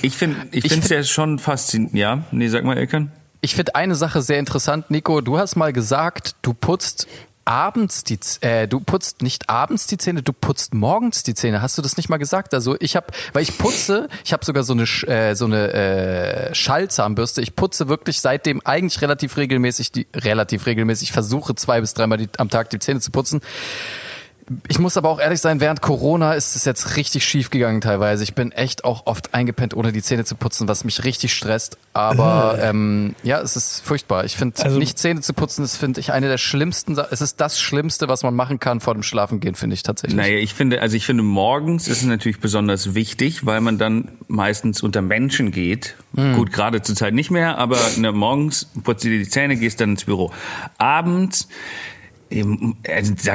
Ich 0.00 0.16
finde 0.16 0.36
ich 0.50 0.64
Ich 0.64 0.72
finde 0.72 0.84
es 0.84 0.88
find- 0.88 0.98
ja 1.00 1.04
schon 1.04 1.38
faszinierend. 1.38 1.94
Ja, 1.94 2.22
nee, 2.30 2.48
sag 2.48 2.64
mal, 2.64 2.78
Ilkan. 2.78 3.12
Ich 3.42 3.54
finde 3.54 3.74
eine 3.74 3.94
Sache 3.94 4.22
sehr 4.22 4.38
interessant, 4.38 4.90
Nico. 4.90 5.20
Du 5.20 5.36
hast 5.38 5.56
mal 5.56 5.74
gesagt, 5.74 6.36
du 6.40 6.54
putzt 6.54 7.06
abends 7.44 8.04
die, 8.04 8.18
äh, 8.40 8.66
du 8.66 8.80
putzt 8.80 9.22
nicht 9.22 9.50
abends 9.50 9.86
die 9.86 9.98
Zähne, 9.98 10.22
du 10.22 10.32
putzt 10.32 10.74
morgens 10.74 11.22
die 11.22 11.34
Zähne. 11.34 11.62
Hast 11.62 11.76
du 11.78 11.82
das 11.82 11.96
nicht 11.96 12.08
mal 12.08 12.16
gesagt? 12.16 12.54
Also 12.54 12.76
ich 12.80 12.96
habe, 12.96 13.06
weil 13.32 13.42
ich 13.42 13.58
putze, 13.58 14.08
ich 14.24 14.32
habe 14.32 14.44
sogar 14.44 14.62
so 14.62 14.72
eine 14.72 14.84
äh, 14.84 15.34
so 15.34 15.44
eine 15.44 15.72
äh, 15.72 16.54
Schallzahnbürste. 16.54 17.42
Ich 17.42 17.56
putze 17.56 17.88
wirklich 17.88 18.20
seitdem 18.20 18.60
eigentlich 18.64 19.00
relativ 19.02 19.36
regelmäßig, 19.36 19.92
die 19.92 20.06
relativ 20.14 20.66
regelmäßig 20.66 21.12
versuche 21.12 21.54
zwei 21.54 21.80
bis 21.80 21.94
dreimal 21.94 22.18
die, 22.18 22.28
am 22.38 22.50
Tag 22.50 22.70
die 22.70 22.78
Zähne 22.78 23.00
zu 23.00 23.10
putzen. 23.10 23.40
Ich 24.68 24.78
muss 24.78 24.96
aber 24.96 25.08
auch 25.08 25.20
ehrlich 25.20 25.40
sein, 25.40 25.60
während 25.60 25.80
Corona 25.80 26.34
ist 26.34 26.54
es 26.56 26.64
jetzt 26.64 26.96
richtig 26.96 27.24
schief 27.24 27.50
gegangen 27.50 27.80
teilweise. 27.80 28.22
Ich 28.24 28.34
bin 28.34 28.52
echt 28.52 28.84
auch 28.84 29.06
oft 29.06 29.32
eingepennt, 29.34 29.74
ohne 29.74 29.92
die 29.92 30.02
Zähne 30.02 30.24
zu 30.24 30.34
putzen, 30.34 30.68
was 30.68 30.84
mich 30.84 31.04
richtig 31.04 31.32
stresst. 31.32 31.78
Aber 31.94 32.58
ähm, 32.60 33.14
ja, 33.22 33.40
es 33.40 33.56
ist 33.56 33.80
furchtbar. 33.84 34.24
Ich 34.24 34.36
finde, 34.36 34.62
Also- 34.62 34.78
nicht 34.78 34.98
Zähne 34.98 35.20
zu 35.22 35.32
putzen, 35.32 35.62
das 35.62 35.76
finde 35.76 36.00
ich 36.00 36.12
eine 36.12 36.28
der 36.28 36.38
schlimmsten 36.38 36.98
Es 36.98 37.20
ist 37.20 37.40
das 37.40 37.58
Schlimmste, 37.58 38.08
was 38.08 38.22
man 38.22 38.34
machen 38.34 38.60
kann 38.60 38.80
vor 38.80 38.94
dem 38.94 39.02
Schlafengehen, 39.02 39.54
finde 39.54 39.74
ich 39.74 39.82
tatsächlich. 39.82 40.16
Naja, 40.16 40.38
ich 40.38 40.52
finde, 40.54 40.80
also 40.82 40.96
ich 40.96 41.06
finde, 41.06 41.22
morgens 41.22 41.88
ist 41.88 42.02
es 42.02 42.06
natürlich 42.08 42.40
besonders 42.40 42.94
wichtig, 42.94 43.46
weil 43.46 43.60
man 43.60 43.78
dann 43.78 44.08
meistens 44.28 44.82
unter 44.82 45.00
Menschen 45.02 45.52
geht. 45.52 45.94
Hm. 46.16 46.34
Gut, 46.34 46.52
gerade 46.52 46.82
zur 46.82 46.94
Zeit 46.96 47.14
nicht 47.14 47.30
mehr, 47.30 47.58
aber 47.58 47.78
ne, 47.96 48.12
morgens 48.12 48.66
putzt 48.82 49.04
du 49.04 49.08
dir 49.08 49.18
die 49.18 49.28
Zähne, 49.28 49.56
gehst 49.56 49.80
dann 49.80 49.90
ins 49.90 50.04
Büro. 50.04 50.32
Abends, 50.78 51.48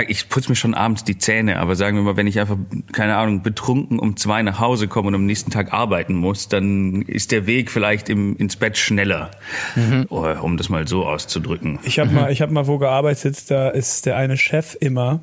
ich 0.08 0.30
putze 0.30 0.50
mir 0.50 0.56
schon 0.56 0.74
abends 0.74 1.04
die 1.04 1.18
Zähne, 1.18 1.58
aber 1.60 1.76
sagen 1.76 1.98
wir 1.98 2.04
mal, 2.04 2.18
wenn 2.18 2.28
ich 2.28 2.40
einfach, 2.40 2.58
keine 2.92 3.16
Ahnung, 3.16 3.42
betrunken 3.42 4.00
um 4.00 4.18
zwei 4.18 4.42
nach 4.44 4.60
Hause 4.60 4.88
komme 4.88 5.08
und 5.08 5.16
am 5.16 5.26
nächsten 5.26 5.52
Tag 5.52 5.74
arbeiten 5.74 6.16
muss, 6.16 6.50
dann 6.50 7.02
ist 7.04 7.32
der 7.32 7.48
Weg 7.48 7.72
vielleicht 7.72 8.10
im, 8.10 8.36
ins 8.38 8.56
Bett 8.56 8.78
schneller, 8.78 9.32
Mhm. 9.76 10.06
um 10.10 10.58
das 10.58 10.70
mal 10.70 10.88
so 10.88 11.06
auszudrücken. 11.06 11.80
Ich 11.84 12.00
habe 12.00 12.12
mal, 12.12 12.32
ich 12.32 12.42
habe 12.42 12.52
mal 12.52 12.68
wo 12.68 12.78
gearbeitet, 12.78 13.50
da 13.50 13.70
ist 13.70 14.06
der 14.06 14.18
eine 14.18 14.38
Chef 14.38 14.76
immer. 14.80 15.22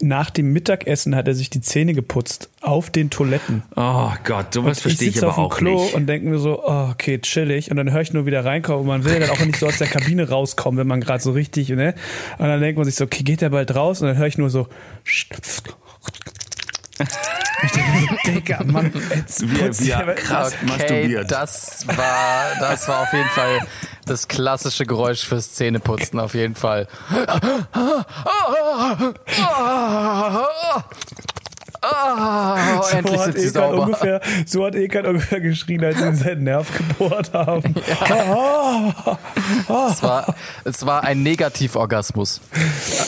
Nach 0.00 0.30
dem 0.30 0.52
Mittagessen 0.52 1.14
hat 1.14 1.28
er 1.28 1.34
sich 1.34 1.50
die 1.50 1.60
Zähne 1.60 1.94
geputzt 1.94 2.50
auf 2.60 2.90
den 2.90 3.10
Toiletten. 3.10 3.62
Oh 3.76 4.10
Gott, 4.24 4.52
sowas 4.52 4.80
verstehe 4.80 5.08
ich 5.08 5.14
sitze 5.14 5.26
aber 5.26 5.32
auf 5.32 5.36
dem 5.36 5.44
auch 5.44 5.56
Klo 5.56 5.82
nicht. 5.82 5.94
und 5.94 6.06
denke 6.06 6.28
mir 6.28 6.38
so, 6.38 6.62
oh, 6.64 6.88
okay, 6.90 7.20
chillig. 7.20 7.70
Und 7.70 7.76
dann 7.76 7.92
höre 7.92 8.00
ich 8.00 8.12
nur 8.12 8.26
wieder 8.26 8.44
reinkommen. 8.44 8.80
Und 8.80 8.86
man 8.86 9.04
will 9.04 9.20
dann 9.20 9.30
auch 9.30 9.44
nicht 9.44 9.58
so 9.58 9.66
aus 9.66 9.78
der 9.78 9.86
Kabine 9.86 10.28
rauskommen, 10.28 10.78
wenn 10.78 10.86
man 10.86 11.00
gerade 11.00 11.22
so 11.22 11.32
richtig, 11.32 11.68
ne? 11.70 11.94
Und 12.38 12.46
dann 12.46 12.60
denkt 12.60 12.76
man 12.76 12.84
sich 12.84 12.96
so, 12.96 13.04
okay, 13.04 13.22
geht 13.22 13.40
der 13.40 13.50
bald 13.50 13.74
raus? 13.74 14.02
Und 14.02 14.08
dann 14.08 14.16
höre 14.16 14.26
ich 14.26 14.36
nur 14.36 14.50
so, 14.50 14.68
Digga, 18.26 18.62
Mann, 18.64 18.92
jetzt 19.10 19.42
der- 19.42 20.06
er 20.06 20.14
krass 20.14 20.52
Okay, 20.54 20.66
masturbiert. 20.66 21.30
das 21.30 21.86
war, 21.88 22.44
das 22.60 22.88
war 22.88 23.00
auf 23.02 23.12
jeden 23.12 23.28
Fall 23.30 23.58
das 24.06 24.28
klassische 24.28 24.86
Geräusch 24.86 25.24
fürs 25.26 25.52
Zähneputzen, 25.54 26.20
auf 26.20 26.34
jeden 26.34 26.54
Fall. 26.54 26.86
Ah, 31.86 32.82
So 32.90 32.96
endlich 32.96 33.18
hat 33.18 33.24
sind 33.24 33.38
sie 33.38 33.48
Ekan 33.48 33.52
sauber. 33.52 33.82
Ungefähr, 33.82 34.20
so 34.46 34.64
hat 34.66 34.74
Ekan 34.74 35.06
ungefähr 35.06 35.40
geschrien, 35.40 35.84
als 35.84 35.98
sie 35.98 36.06
in 36.06 36.14
seinen 36.16 36.44
Nerv 36.44 36.70
gebohrt 36.76 37.32
haben. 37.32 37.74
Ah, 39.68 39.90
Es 39.90 40.02
war, 40.02 40.34
es 40.64 40.86
war 40.86 41.04
ein 41.04 41.22
Negativorgasmus. 41.22 42.40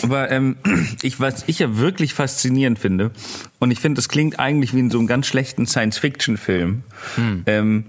Aber 0.03 0.31
ähm, 0.31 0.57
ich, 1.03 1.19
was 1.21 1.45
ich 1.47 1.59
ja 1.61 1.77
wirklich 1.79 2.15
faszinierend 2.15 2.79
finde, 2.79 3.11
und 3.59 3.71
ich 3.71 3.81
finde, 3.81 3.99
das 3.99 4.09
klingt 4.09 4.39
eigentlich 4.39 4.75
wie 4.75 4.81
in 4.81 4.91
so 4.91 4.99
einem 4.99 5.07
ganz 5.07 5.27
schlechten 5.27 5.67
Science-Fiction-Film, 5.67 6.83
ähm, 7.47 7.85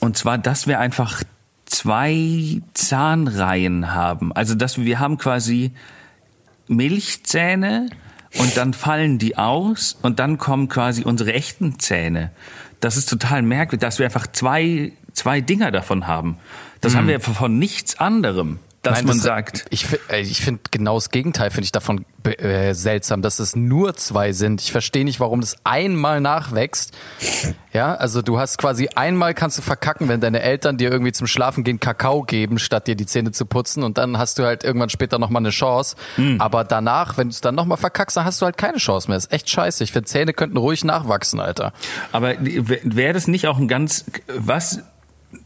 und 0.00 0.16
zwar, 0.18 0.38
dass 0.38 0.66
wir 0.66 0.80
einfach 0.80 1.22
zwei 1.66 2.60
Zahnreihen 2.74 3.94
haben. 3.94 4.32
Also, 4.32 4.54
dass 4.54 4.76
wir, 4.78 4.84
wir 4.84 4.98
haben 5.00 5.16
quasi 5.18 5.72
Milchzähne 6.68 7.88
und 8.38 8.56
dann 8.56 8.74
fallen 8.74 9.18
die 9.18 9.36
aus 9.36 9.96
und 10.02 10.18
dann 10.18 10.38
kommen 10.38 10.68
quasi 10.68 11.04
unsere 11.04 11.32
echten 11.32 11.78
Zähne. 11.78 12.30
Das 12.80 12.96
ist 12.96 13.08
total 13.08 13.42
merkwürdig, 13.42 13.80
dass 13.80 13.98
wir 13.98 14.06
einfach 14.06 14.26
zwei, 14.26 14.92
zwei 15.12 15.40
Dinger 15.40 15.70
davon 15.70 16.06
haben. 16.06 16.38
Das 16.80 16.94
haben 16.94 17.08
wir 17.08 17.18
von 17.20 17.58
nichts 17.58 17.98
anderem, 17.98 18.58
dass 18.86 18.98
Nein, 18.98 19.06
man 19.06 19.16
das- 19.16 19.24
sagt. 19.24 19.64
Ich, 19.70 19.86
äh, 20.10 20.20
ich 20.20 20.40
finde 20.40 20.60
genau 20.70 20.94
das 20.94 21.10
Gegenteil 21.10 21.50
finde 21.50 21.64
ich 21.64 21.72
davon 21.72 22.04
äh, 22.24 22.72
seltsam, 22.74 23.20
dass 23.22 23.38
es 23.38 23.54
nur 23.56 23.94
zwei 23.96 24.32
sind. 24.32 24.60
Ich 24.62 24.72
verstehe 24.72 25.04
nicht, 25.04 25.20
warum 25.20 25.40
das 25.40 25.56
einmal 25.64 26.20
nachwächst. 26.20 26.92
Ja, 27.72 27.94
also 27.94 28.22
du 28.22 28.38
hast 28.38 28.56
quasi 28.58 28.88
einmal 28.94 29.34
kannst 29.34 29.58
du 29.58 29.62
verkacken, 29.62 30.08
wenn 30.08 30.20
deine 30.20 30.40
Eltern 30.40 30.76
dir 30.78 30.90
irgendwie 30.90 31.12
zum 31.12 31.26
Schlafen 31.26 31.64
gehen 31.64 31.80
Kakao 31.80 32.22
geben, 32.22 32.58
statt 32.58 32.86
dir 32.86 32.94
die 32.94 33.04
Zähne 33.06 33.32
zu 33.32 33.44
putzen 33.46 33.82
und 33.82 33.98
dann 33.98 34.16
hast 34.16 34.38
du 34.38 34.44
halt 34.44 34.64
irgendwann 34.64 34.90
später 34.90 35.18
nochmal 35.18 35.42
eine 35.42 35.50
Chance. 35.50 35.96
Hm. 36.16 36.40
Aber 36.40 36.64
danach, 36.64 37.18
wenn 37.18 37.28
du 37.28 37.32
es 37.32 37.40
dann 37.40 37.54
nochmal 37.54 37.78
verkackst, 37.78 38.16
dann 38.16 38.24
hast 38.24 38.40
du 38.40 38.46
halt 38.46 38.56
keine 38.56 38.78
Chance 38.78 39.08
mehr. 39.08 39.16
Das 39.16 39.26
ist 39.26 39.32
echt 39.32 39.50
scheiße. 39.50 39.84
Ich 39.84 39.92
finde, 39.92 40.06
Zähne 40.08 40.32
könnten 40.32 40.56
ruhig 40.56 40.84
nachwachsen, 40.84 41.40
Alter. 41.40 41.72
Aber 42.12 42.34
wäre 42.38 43.12
das 43.12 43.26
nicht 43.28 43.46
auch 43.48 43.58
ein 43.58 43.68
ganz, 43.68 44.04
was, 44.28 44.80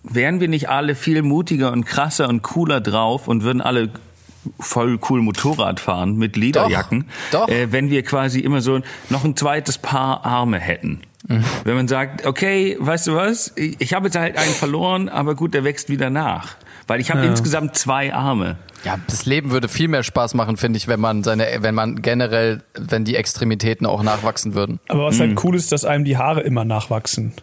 wären 0.03 0.41
wir 0.41 0.49
nicht 0.49 0.69
alle 0.69 0.95
viel 0.95 1.23
mutiger 1.23 1.73
und 1.73 1.85
krasser 1.85 2.29
und 2.29 2.43
cooler 2.43 2.81
drauf 2.81 3.29
und 3.29 3.43
würden 3.43 3.61
alle 3.61 3.91
voll 4.61 4.99
cool 5.11 5.21
Motorrad 5.21 5.81
fahren 5.81 6.17
mit 6.17 6.37
Lederjacken, 6.37 7.07
Doch, 7.33 7.47
doch. 7.47 7.55
Äh, 7.55 7.73
wenn 7.73 7.91
wir 7.91 8.03
quasi 8.03 8.41
immer 8.41 8.61
so 8.61 8.81
noch 9.11 9.25
ein 9.25 9.37
zweites 9.37 9.79
Paar 9.79 10.25
Arme 10.25 10.59
hätten. 10.59 11.01
Mhm. 11.27 11.45
Wenn 11.65 11.75
man 11.75 11.89
sagt, 11.89 12.25
okay, 12.27 12.77
weißt 12.79 13.09
du 13.09 13.17
was, 13.17 13.53
ich, 13.57 13.93
habe 13.93 14.07
jetzt 14.07 14.17
halt 14.17 14.39
einen 14.39 14.53
verloren, 14.53 15.09
aber 15.09 15.35
gut, 15.35 15.55
der 15.55 15.65
wächst 15.65 15.91
wieder 15.91 16.11
nach. 16.11 16.57
Weil 16.87 17.01
ich 17.01 17.11
habe 17.11 17.27
insgesamt 17.27 17.77
zwei 17.77 18.15
Arme. 18.15 18.57
Ja, 18.85 18.99
das 19.09 19.27
Leben 19.27 19.51
würde 19.51 19.69
viel 19.69 19.89
mehr 19.89 20.03
Spaß 20.03 20.33
machen, 20.33 20.57
finde 20.57 20.79
ich, 20.79 20.89
wenn 20.89 21.01
man 21.01 21.23
seine, 21.23 21.47
wenn 21.61 21.75
man 21.75 22.01
generell, 22.01 22.63
wenn 22.79 23.05
die 23.05 23.17
Extremitäten 23.17 23.87
auch 23.87 24.03
nachwachsen 24.03 24.55
würden. 24.55 24.81
Aber 24.89 25.05
was 25.05 25.19
Hm. 25.19 25.29
halt 25.29 25.45
cool 25.45 25.55
ist, 25.55 25.71
dass 25.73 25.85
einem 25.85 26.05
die 26.05 26.17
Haare 26.17 26.41
immer 26.41 26.65
nachwachsen. 26.65 27.35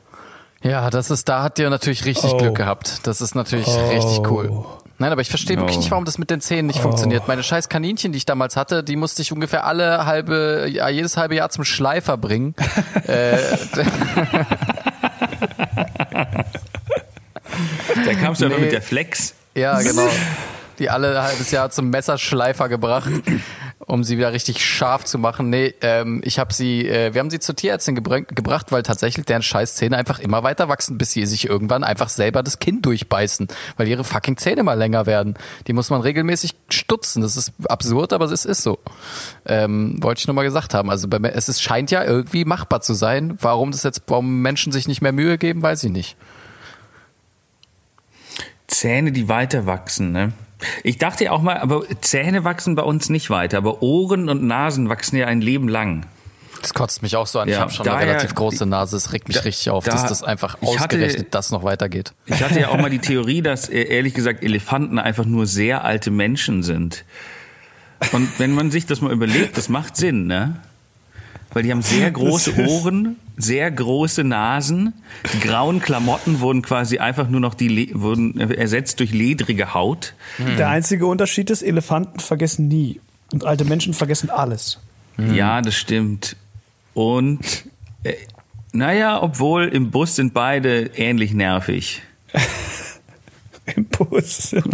Ja, 0.66 0.89
das 0.89 1.11
ist, 1.11 1.30
da 1.30 1.43
hat 1.43 1.59
ihr 1.59 1.70
natürlich 1.70 2.05
richtig 2.05 2.34
Oh. 2.34 2.38
Glück 2.38 2.55
gehabt. 2.55 3.05
Das 3.07 3.22
ist 3.22 3.36
natürlich 3.36 3.68
richtig 3.68 4.30
cool. 4.32 4.66
Nein, 4.97 5.11
aber 5.11 5.22
ich 5.22 5.30
verstehe 5.30 5.57
wirklich 5.57 5.76
Oh. 5.78 5.80
nicht, 5.80 5.91
warum 5.91 6.05
das 6.05 6.18
mit 6.18 6.30
den 6.32 6.41
Zähnen 6.41 6.68
nicht 6.68 6.80
funktioniert. 6.80 7.28
Meine 7.28 7.43
scheiß 7.43 7.70
Kaninchen, 7.70 8.11
die 8.13 8.18
ich 8.18 8.26
damals 8.26 8.55
hatte, 8.55 8.84
die 8.84 8.95
musste 8.95 9.22
ich 9.22 9.32
ungefähr 9.32 9.66
alle 9.66 10.05
halbe, 10.05 10.68
ja, 10.72 10.89
jedes 10.89 11.18
halbe 11.18 11.36
Jahr 11.36 11.49
zum 11.49 11.66
Schleifer 11.66 12.18
bringen. 12.18 12.55
äh, 13.07 13.38
Da 18.05 18.13
kamst 18.13 18.41
du 18.41 18.45
aber 18.47 18.55
Nee. 18.55 18.61
mit 18.63 18.72
der 18.72 18.82
Flex. 18.82 19.34
ja, 19.53 19.80
genau. 19.82 20.07
Die 20.80 20.89
alle 20.89 21.24
halbes 21.24 21.51
Jahr 21.51 21.70
zum 21.70 21.89
Messerschleifer 21.89 22.68
gebracht, 22.68 23.09
um 23.88 24.03
sie 24.03 24.17
wieder 24.17 24.33
richtig 24.33 24.65
scharf 24.65 25.05
zu 25.05 25.19
machen. 25.19 25.49
Nee, 25.49 25.73
ähm, 25.81 26.21
ich 26.23 26.39
habe 26.39 26.53
sie, 26.53 26.88
äh, 26.88 27.13
wir 27.13 27.19
haben 27.19 27.29
sie 27.29 27.39
zur 27.39 27.55
Tierärztin 27.55 27.93
gebr 27.95 28.21
gebracht, 28.21 28.71
weil 28.71 28.81
tatsächlich 28.81 29.25
deren 29.25 29.43
scheiß 29.43 29.75
Zähne 29.75 29.97
einfach 29.97 30.19
immer 30.19 30.41
weiter 30.41 30.67
wachsen, 30.69 30.97
bis 30.97 31.11
sie 31.11 31.25
sich 31.25 31.47
irgendwann 31.47 31.83
einfach 31.83 32.09
selber 32.09 32.41
das 32.41 32.57
Kinn 32.59 32.81
durchbeißen, 32.81 33.47
weil 33.77 33.88
ihre 33.88 34.03
fucking 34.03 34.38
Zähne 34.38 34.63
mal 34.63 34.73
länger 34.73 35.05
werden. 35.05 35.36
Die 35.67 35.73
muss 35.73 35.89
man 35.91 36.01
regelmäßig 36.01 36.55
stutzen. 36.69 37.21
Das 37.21 37.38
ist 37.38 37.53
absurd, 37.69 38.11
aber 38.13 38.25
es 38.25 38.45
ist 38.45 38.63
so. 38.63 38.79
Ähm, 39.45 40.01
wollte 40.01 40.19
ich 40.19 40.27
nur 40.27 40.33
mal 40.33 40.43
gesagt 40.43 40.73
haben. 40.73 40.89
Also 40.89 41.07
bei, 41.07 41.19
mir- 41.19 41.33
es 41.36 41.47
ist, 41.47 41.61
scheint 41.61 41.91
ja 41.91 42.03
irgendwie 42.03 42.43
machbar 42.45 42.81
zu 42.81 42.93
sein. 42.95 43.38
Warum 43.39 43.71
das 43.71 43.83
jetzt, 43.83 44.01
warum 44.07 44.41
Menschen 44.41 44.71
sich 44.71 44.88
nicht 44.88 45.01
mehr 45.01 45.11
Mühe 45.11 45.38
geben, 45.38 45.61
weiß 45.61 45.83
ich 45.83 45.91
nicht. 45.91 46.17
Zähne, 48.67 49.11
die 49.11 49.29
weiter 49.29 49.67
wachsen, 49.67 50.11
ne? 50.11 50.33
Ich 50.84 50.97
dachte 50.97 51.26
ja 51.26 51.32
auch 51.32 51.41
mal, 51.41 51.58
aber 51.58 51.84
Zähne 52.01 52.43
wachsen 52.43 52.76
bei 52.76 52.84
uns 52.84 53.10
nicht 53.10 53.30
weiter, 53.30 53.58
aber 53.58 53.82
Ohren 53.84 54.30
und 54.30 54.43
Nasen 54.43 54.89
wachsen 54.89 55.18
ja 55.18 55.28
ein 55.28 55.41
Leben 55.41 55.68
lang. 55.68 56.06
Das 56.62 56.74
kotzt 56.74 57.03
mich 57.03 57.16
auch 57.16 57.28
so 57.28 57.39
an. 57.39 57.47
ich 57.47 57.53
Ja, 57.56 57.62
habe 57.62 57.72
schon 57.72 57.86
eine 57.88 57.95
daher- 57.95 58.08
relativ 58.16 58.34
große 58.34 58.66
Nase. 58.66 58.97
Es 58.97 59.14
regt 59.14 59.28
mich 59.28 59.38
Da- 59.38 59.43
richtig 59.43 59.70
auf, 59.70 59.84
da- 59.86 59.91
dass 59.91 60.08
das 60.08 60.24
einfach 60.24 60.58
ich 60.62 60.80
hatte- 60.80 60.95
ausgerechnet 60.95 61.28
das 61.36 61.51
noch 61.51 61.64
weitergeht. 61.64 62.14
Ich 62.26 62.41
hatte 62.41 62.60
ja 62.60 62.70
auch 62.70 62.78
mal 62.78 62.89
die 62.89 62.99
Theorie, 62.99 63.41
dass 63.43 63.70
äh, 63.70 63.84
ehrlich 63.84 64.14
gesagt 64.16 64.43
Elefanten 64.43 64.97
einfach 64.97 65.26
nur 65.26 65.45
sehr 65.45 65.84
alte 65.84 66.10
Menschen 66.10 66.64
sind. 66.64 67.06
Und 68.14 68.39
wenn 68.39 68.51
man 68.53 68.72
sich 68.72 68.86
das 68.88 69.01
mal 69.01 69.12
überlegt, 69.12 69.58
das 69.58 69.70
macht 69.70 69.95
Sinn, 69.95 70.26
ne? 70.28 70.56
Weil 71.56 71.64
die 71.64 71.72
haben 71.72 71.82
sehr 71.82 72.12
große 72.12 72.53
Ohren, 72.68 73.16
sehr 73.38 73.72
große 73.72 74.26
Nasen. 74.26 74.93
Die 75.34 75.39
grauen 75.39 75.80
Klamotten 75.80 76.41
wurden 76.41 76.62
quasi 76.62 76.97
einfach 76.99 77.30
nur 77.30 77.39
noch 77.39 77.53
die 77.53 77.91
wurden 77.93 78.38
ersetzt 78.38 78.99
durch 78.99 79.14
ledrige 79.14 79.74
Haut. 79.74 80.16
Der 80.58 80.68
einzige 80.68 81.06
Unterschied 81.08 81.49
ist, 81.49 81.62
Elefanten 81.62 82.20
vergessen 82.20 82.68
nie. 82.68 82.99
Und 83.32 83.45
alte 83.45 83.64
Menschen 83.64 83.93
vergessen 83.93 84.30
alles. 84.30 84.80
Ja, 85.34 85.62
das 85.62 85.76
stimmt. 85.76 86.36
Und 86.93 87.39
äh, 88.03 88.16
naja, 88.74 89.24
obwohl 89.24 89.70
im 89.70 89.91
Bus 89.91 90.18
sind 90.18 90.34
beide 90.34 90.91
ähnlich 90.97 91.34
nervig. 91.34 92.01
Im 93.78 93.86
Bus. 93.86 94.53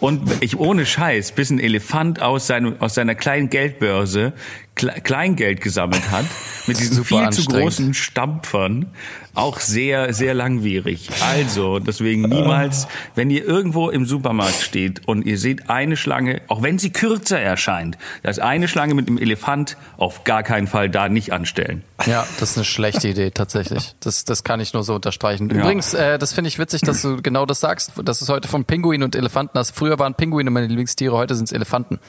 Und 0.00 0.42
ich 0.42 0.58
ohne 0.58 0.84
Scheiß, 0.84 1.30
bis 1.30 1.50
ein 1.50 1.60
Elefant 1.60 2.20
aus, 2.20 2.48
seinem, 2.48 2.80
aus 2.80 2.94
seiner 2.94 3.14
kleinen 3.14 3.50
Geldbörse 3.50 4.32
Kleingeld 4.74 5.60
gesammelt 5.60 6.10
hat, 6.10 6.24
mit 6.66 6.80
diesen 6.80 7.04
viel 7.04 7.28
zu 7.30 7.44
großen 7.44 7.94
Stampfern, 7.94 8.86
auch 9.34 9.60
sehr, 9.60 10.12
sehr 10.12 10.34
langwierig. 10.34 11.08
Also, 11.20 11.78
deswegen 11.78 12.22
niemals, 12.22 12.86
wenn 13.14 13.30
ihr 13.30 13.44
irgendwo 13.44 13.90
im 13.90 14.04
Supermarkt 14.06 14.60
steht 14.60 15.06
und 15.06 15.24
ihr 15.24 15.38
seht 15.38 15.70
eine 15.70 15.96
Schlange, 15.96 16.42
auch 16.48 16.62
wenn 16.62 16.78
sie 16.78 16.90
kürzer 16.90 17.40
erscheint, 17.40 17.96
da 18.22 18.30
ist 18.30 18.40
eine 18.40 18.68
Schlange 18.68 18.94
mit 18.94 19.08
einem 19.08 19.18
Elefant, 19.18 19.76
auf 19.96 20.24
gar 20.24 20.42
keinen 20.42 20.66
Fall 20.66 20.90
da 20.90 21.08
nicht 21.08 21.32
anstellen. 21.32 21.82
Ja, 22.06 22.26
das 22.40 22.52
ist 22.52 22.56
eine 22.58 22.64
schlechte 22.64 23.08
Idee 23.08 23.30
tatsächlich. 23.30 23.94
Das, 24.00 24.24
das 24.24 24.44
kann 24.44 24.60
ich 24.60 24.74
nur 24.74 24.82
so 24.82 24.94
unterstreichen. 24.94 25.48
Ja. 25.50 25.60
Übrigens, 25.60 25.94
äh, 25.94 26.18
das 26.18 26.32
finde 26.32 26.48
ich 26.48 26.58
witzig, 26.58 26.82
dass 26.82 27.02
du 27.02 27.22
genau 27.22 27.46
das 27.46 27.60
sagst, 27.60 27.92
dass 28.04 28.20
es 28.20 28.28
heute 28.28 28.48
von 28.48 28.64
Pinguin 28.64 29.02
und 29.02 29.14
Elefanten 29.14 29.58
hast. 29.58 29.76
Früher 29.76 29.98
waren 29.98 30.14
Pinguine 30.14 30.50
meine 30.50 30.66
Lieblingstiere, 30.66 31.16
heute 31.16 31.34
sind 31.34 31.44
es 31.44 31.52
Elefanten. 31.52 32.00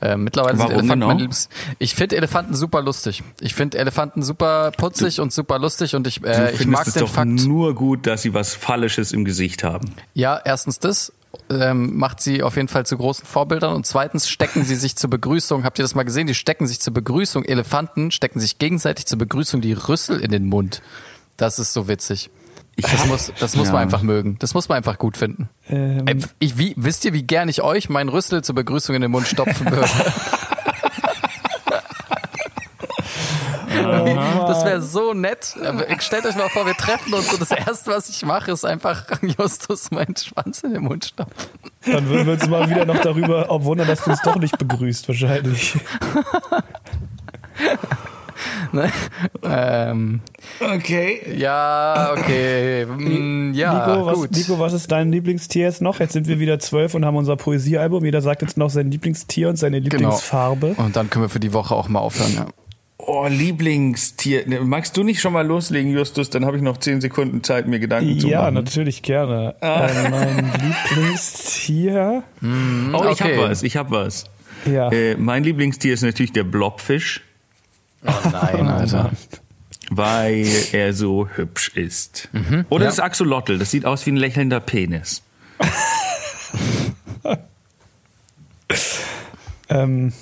Äh, 0.00 0.16
mittlerweile 0.16 0.56
sind 0.56 0.60
Warum 0.60 0.72
Elefanten 0.72 0.92
genau? 1.00 1.06
meine 1.08 1.20
Lieblings 1.20 1.48
Ich 1.78 1.94
finde 1.94 2.16
Elefanten 2.16 2.54
super 2.54 2.80
lustig. 2.80 3.22
Ich 3.40 3.54
finde 3.54 3.78
Elefanten 3.78 4.22
super 4.22 4.72
putzig 4.76 5.20
und 5.20 5.32
super 5.32 5.58
lustig 5.58 5.94
und 5.94 6.06
ich, 6.06 6.20
Du 6.20 6.28
äh, 6.28 6.52
ich 6.52 6.66
mag 6.66 6.86
es 6.86 6.94
den 6.94 7.00
doch 7.00 7.10
Fakt. 7.10 7.28
nur 7.28 7.74
gut, 7.74 8.06
dass 8.06 8.22
sie 8.22 8.32
was 8.32 8.54
Phallisches 8.54 9.12
im 9.12 9.24
Gesicht 9.24 9.62
haben. 9.62 9.94
Ja, 10.14 10.40
erstens 10.42 10.78
das 10.78 11.12
ähm, 11.50 11.96
macht 11.96 12.20
sie 12.20 12.42
auf 12.42 12.56
jeden 12.56 12.68
Fall 12.68 12.86
zu 12.86 12.96
großen 12.96 13.24
Vorbildern 13.26 13.74
und 13.74 13.86
zweitens 13.86 14.28
stecken 14.28 14.64
sie 14.64 14.74
sich 14.74 14.96
zur 14.96 15.10
Begrüßung, 15.10 15.64
habt 15.64 15.78
ihr 15.78 15.82
das 15.82 15.94
mal 15.94 16.02
gesehen? 16.04 16.26
Die 16.26 16.34
stecken 16.34 16.66
sich 16.66 16.80
zur 16.80 16.94
Begrüßung, 16.94 17.44
Elefanten 17.44 18.10
stecken 18.10 18.40
sich 18.40 18.58
gegenseitig 18.58 19.06
zur 19.06 19.18
Begrüßung 19.18 19.60
die 19.60 19.72
Rüssel 19.74 20.20
in 20.20 20.30
den 20.30 20.46
Mund. 20.46 20.82
Das 21.36 21.58
ist 21.58 21.72
so 21.72 21.88
witzig. 21.88 22.30
Das 22.82 23.06
muss, 23.06 23.32
das 23.38 23.56
muss 23.56 23.66
Ja. 23.68 23.72
man 23.74 23.82
einfach 23.82 24.02
mögen. 24.02 24.36
Das 24.38 24.54
muss 24.54 24.68
man 24.68 24.76
einfach 24.76 24.98
gut 24.98 25.16
finden. 25.16 25.48
Ähm, 25.68 26.04
Ich, 26.38 26.58
wie, 26.58 26.74
wisst 26.76 27.04
ihr, 27.04 27.12
wie 27.12 27.22
gern 27.22 27.48
ich 27.48 27.62
euch 27.62 27.88
meinen 27.88 28.08
Rüssel 28.08 28.42
zur 28.42 28.54
Begrüßung 28.54 28.94
in 28.94 29.02
den 29.02 29.10
Mund 29.10 29.26
stopfen 29.28 29.70
würde? 29.70 29.88
Das 33.72 34.64
wäre 34.64 34.82
so 34.82 35.14
nett. 35.14 35.56
Stellt 36.00 36.26
euch 36.26 36.36
mal 36.36 36.48
vor, 36.50 36.66
wir 36.66 36.74
treffen 36.74 37.14
uns 37.14 37.32
und 37.32 37.40
das 37.40 37.50
Erste, 37.50 37.90
was 37.92 38.08
ich 38.08 38.24
mache, 38.24 38.50
ist 38.52 38.64
einfach 38.64 39.04
Justus 39.38 39.90
meinen 39.90 40.16
Schwanz 40.16 40.62
in 40.62 40.74
den 40.74 40.82
Mund 40.82 41.04
stopfen. 41.06 41.48
dann 41.86 42.08
würden 42.08 42.26
wir 42.26 42.32
uns 42.34 42.48
mal 42.48 42.68
wieder 42.68 42.84
noch 42.84 42.98
darüber 43.00 43.50
auch 43.50 43.64
wundern, 43.64 43.86
dass 43.86 44.04
du 44.04 44.10
uns 44.10 44.20
doch 44.22 44.36
nicht 44.36 44.58
begrüßt, 44.58 45.08
wahrscheinlich. 45.08 45.76
Ne? 48.72 48.90
Ähm, 49.42 50.20
Okay. 50.60 51.20
ja, 51.36 52.12
okay. 52.16 52.86
Mm, 52.86 53.52
ja, 53.54 53.74
Nico, 53.88 54.06
was, 54.06 54.14
gut. 54.14 54.30
Nico, 54.32 54.58
was 54.58 54.72
ist 54.72 54.90
dein 54.92 55.10
Lieblingstier 55.12 55.64
jetzt 55.66 55.82
noch? 55.82 55.98
Jetzt 56.00 56.12
sind 56.12 56.28
wir 56.28 56.38
wieder 56.38 56.58
zwölf 56.58 56.94
und 56.94 57.04
haben 57.04 57.16
unser 57.16 57.36
Poesiealbum. 57.36 58.04
Jeder 58.04 58.20
sagt 58.22 58.42
jetzt 58.42 58.56
noch 58.56 58.70
sein 58.70 58.90
Lieblingstier 58.90 59.48
und 59.48 59.56
seine 59.56 59.80
Genau. 59.80 59.96
Lieblingsfarbe. 59.96 60.74
Und 60.76 60.96
dann 60.96 61.10
können 61.10 61.24
wir 61.24 61.28
für 61.30 61.40
die 61.40 61.52
Woche 61.52 61.74
auch 61.74 61.88
mal 61.88 61.98
aufhören. 62.00 62.32
Ja. 62.34 62.46
Oh, 62.98 63.26
Lieblingstier. 63.28 64.46
Ne, 64.46 64.60
Magst 64.60 64.96
du 64.96 65.02
nicht 65.02 65.20
schon 65.20 65.32
mal 65.32 65.46
loslegen, 65.46 65.90
Justus? 65.90 66.28
Dann 66.30 66.44
habe 66.44 66.56
ich 66.58 66.62
noch 66.62 66.76
zehn 66.76 67.00
Sekunden 67.00 67.42
Zeit, 67.42 67.66
mir 67.66 67.78
Gedanken 67.80 68.20
zu 68.20 68.28
Ja, 68.28 68.42
machen. 68.42 68.54
natürlich 68.54 69.02
gerne. 69.02 69.54
Äh, 69.62 70.10
mein 70.10 70.52
Lieblingstier. 70.90 72.22
Oh, 72.42 73.04
ich 73.10 73.20
Okay. 73.22 73.36
hab 73.38 73.48
was, 73.50 73.62
ich 73.62 73.76
hab 73.76 73.90
was. 73.90 74.24
Ja. 74.70 74.90
Äh, 74.92 75.16
mein 75.16 75.44
Lieblingstier 75.44 75.94
ist 75.94 76.02
natürlich 76.02 76.32
der 76.32 76.44
Blobfisch, 76.44 77.22
Oh 78.06 78.12
nein, 78.32 78.68
Alter. 78.68 79.10
weil 79.90 80.46
er 80.72 80.92
so 80.94 81.28
hübsch 81.28 81.68
ist. 81.74 82.28
Oder 82.68 82.86
das 82.86 83.00
Axolotl, 83.00 83.58
das 83.58 83.70
sieht 83.70 83.84
aus 83.84 84.06
wie 84.06 84.12
ein 84.12 84.16
lächelnder 84.16 84.60
Penis. 84.60 85.22
Ähm, 89.70 90.12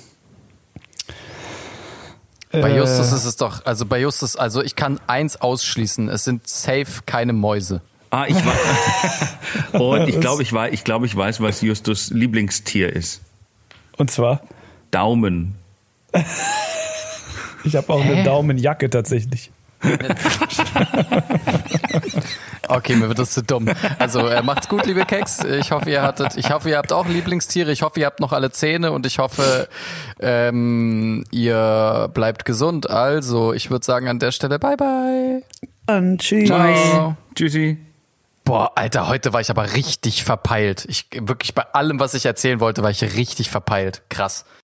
Bei 2.51 2.71
äh, 2.71 2.77
Justus 2.77 3.11
ist 3.11 3.25
es 3.25 3.35
doch, 3.35 3.65
also 3.65 3.85
bei 3.85 3.99
Justus, 3.99 4.35
also 4.35 4.61
ich 4.63 4.75
kann 4.75 4.99
eins 5.07 5.37
ausschließen, 5.37 6.07
es 6.09 6.23
sind 6.23 6.47
safe 6.47 7.01
keine 7.05 7.33
Mäuse. 7.33 7.81
Ah, 8.11 8.25
ich 8.27 8.35
weiß. 8.35 9.27
Und 9.81 10.07
ich 10.07 10.19
glaube, 10.19 10.41
ich, 10.43 10.51
weiß, 10.53 10.73
ich, 10.73 10.83
glaub, 10.83 11.03
ich 11.03 11.15
weiß, 11.15 11.41
was 11.41 11.61
Justus 11.61 12.09
Lieblingstier 12.09 12.91
ist. 12.91 13.21
Und 13.97 14.09
zwar, 14.09 14.41
Daumen. 14.91 15.55
ich 17.63 17.75
habe 17.75 17.93
auch 17.93 18.01
eine 18.03 18.23
Daumenjacke 18.23 18.89
tatsächlich. 18.89 19.51
Okay, 22.69 22.95
mir 22.95 23.07
wird 23.07 23.17
das 23.17 23.31
zu 23.31 23.41
dumm. 23.41 23.67
Also 23.97 24.27
äh, 24.27 24.43
macht's 24.43 24.69
gut, 24.69 24.85
liebe 24.85 25.03
Keks. 25.03 25.43
Ich 25.43 25.71
hoffe, 25.71 25.89
ihr 25.89 26.03
hattet, 26.03 26.37
ich 26.37 26.51
hoffe, 26.51 26.69
ihr 26.69 26.77
habt 26.77 26.93
auch 26.93 27.07
Lieblingstiere. 27.07 27.71
Ich 27.71 27.81
hoffe, 27.81 27.99
ihr 27.99 28.05
habt 28.05 28.19
noch 28.19 28.31
alle 28.31 28.51
Zähne 28.51 28.91
und 28.91 29.07
ich 29.07 29.17
hoffe, 29.17 29.67
ähm, 30.19 31.23
ihr 31.31 32.11
bleibt 32.13 32.45
gesund. 32.45 32.87
Also, 32.87 33.53
ich 33.53 33.71
würde 33.71 33.83
sagen 33.83 34.07
an 34.07 34.19
der 34.19 34.31
Stelle 34.31 34.59
Bye 34.59 34.77
bye. 34.77 35.43
Dann 35.87 36.19
tschüss. 36.19 36.47
Ciao. 36.47 37.17
Tschüssi. 37.33 37.79
Boah, 38.45 38.71
Alter, 38.75 39.07
heute 39.07 39.33
war 39.33 39.41
ich 39.41 39.49
aber 39.49 39.73
richtig 39.73 40.23
verpeilt. 40.23 40.85
Ich 40.87 41.07
wirklich 41.15 41.55
bei 41.55 41.63
allem, 41.73 41.99
was 41.99 42.13
ich 42.13 42.27
erzählen 42.27 42.59
wollte, 42.59 42.83
war 42.83 42.91
ich 42.91 43.01
richtig 43.01 43.49
verpeilt. 43.49 44.03
Krass. 44.09 44.45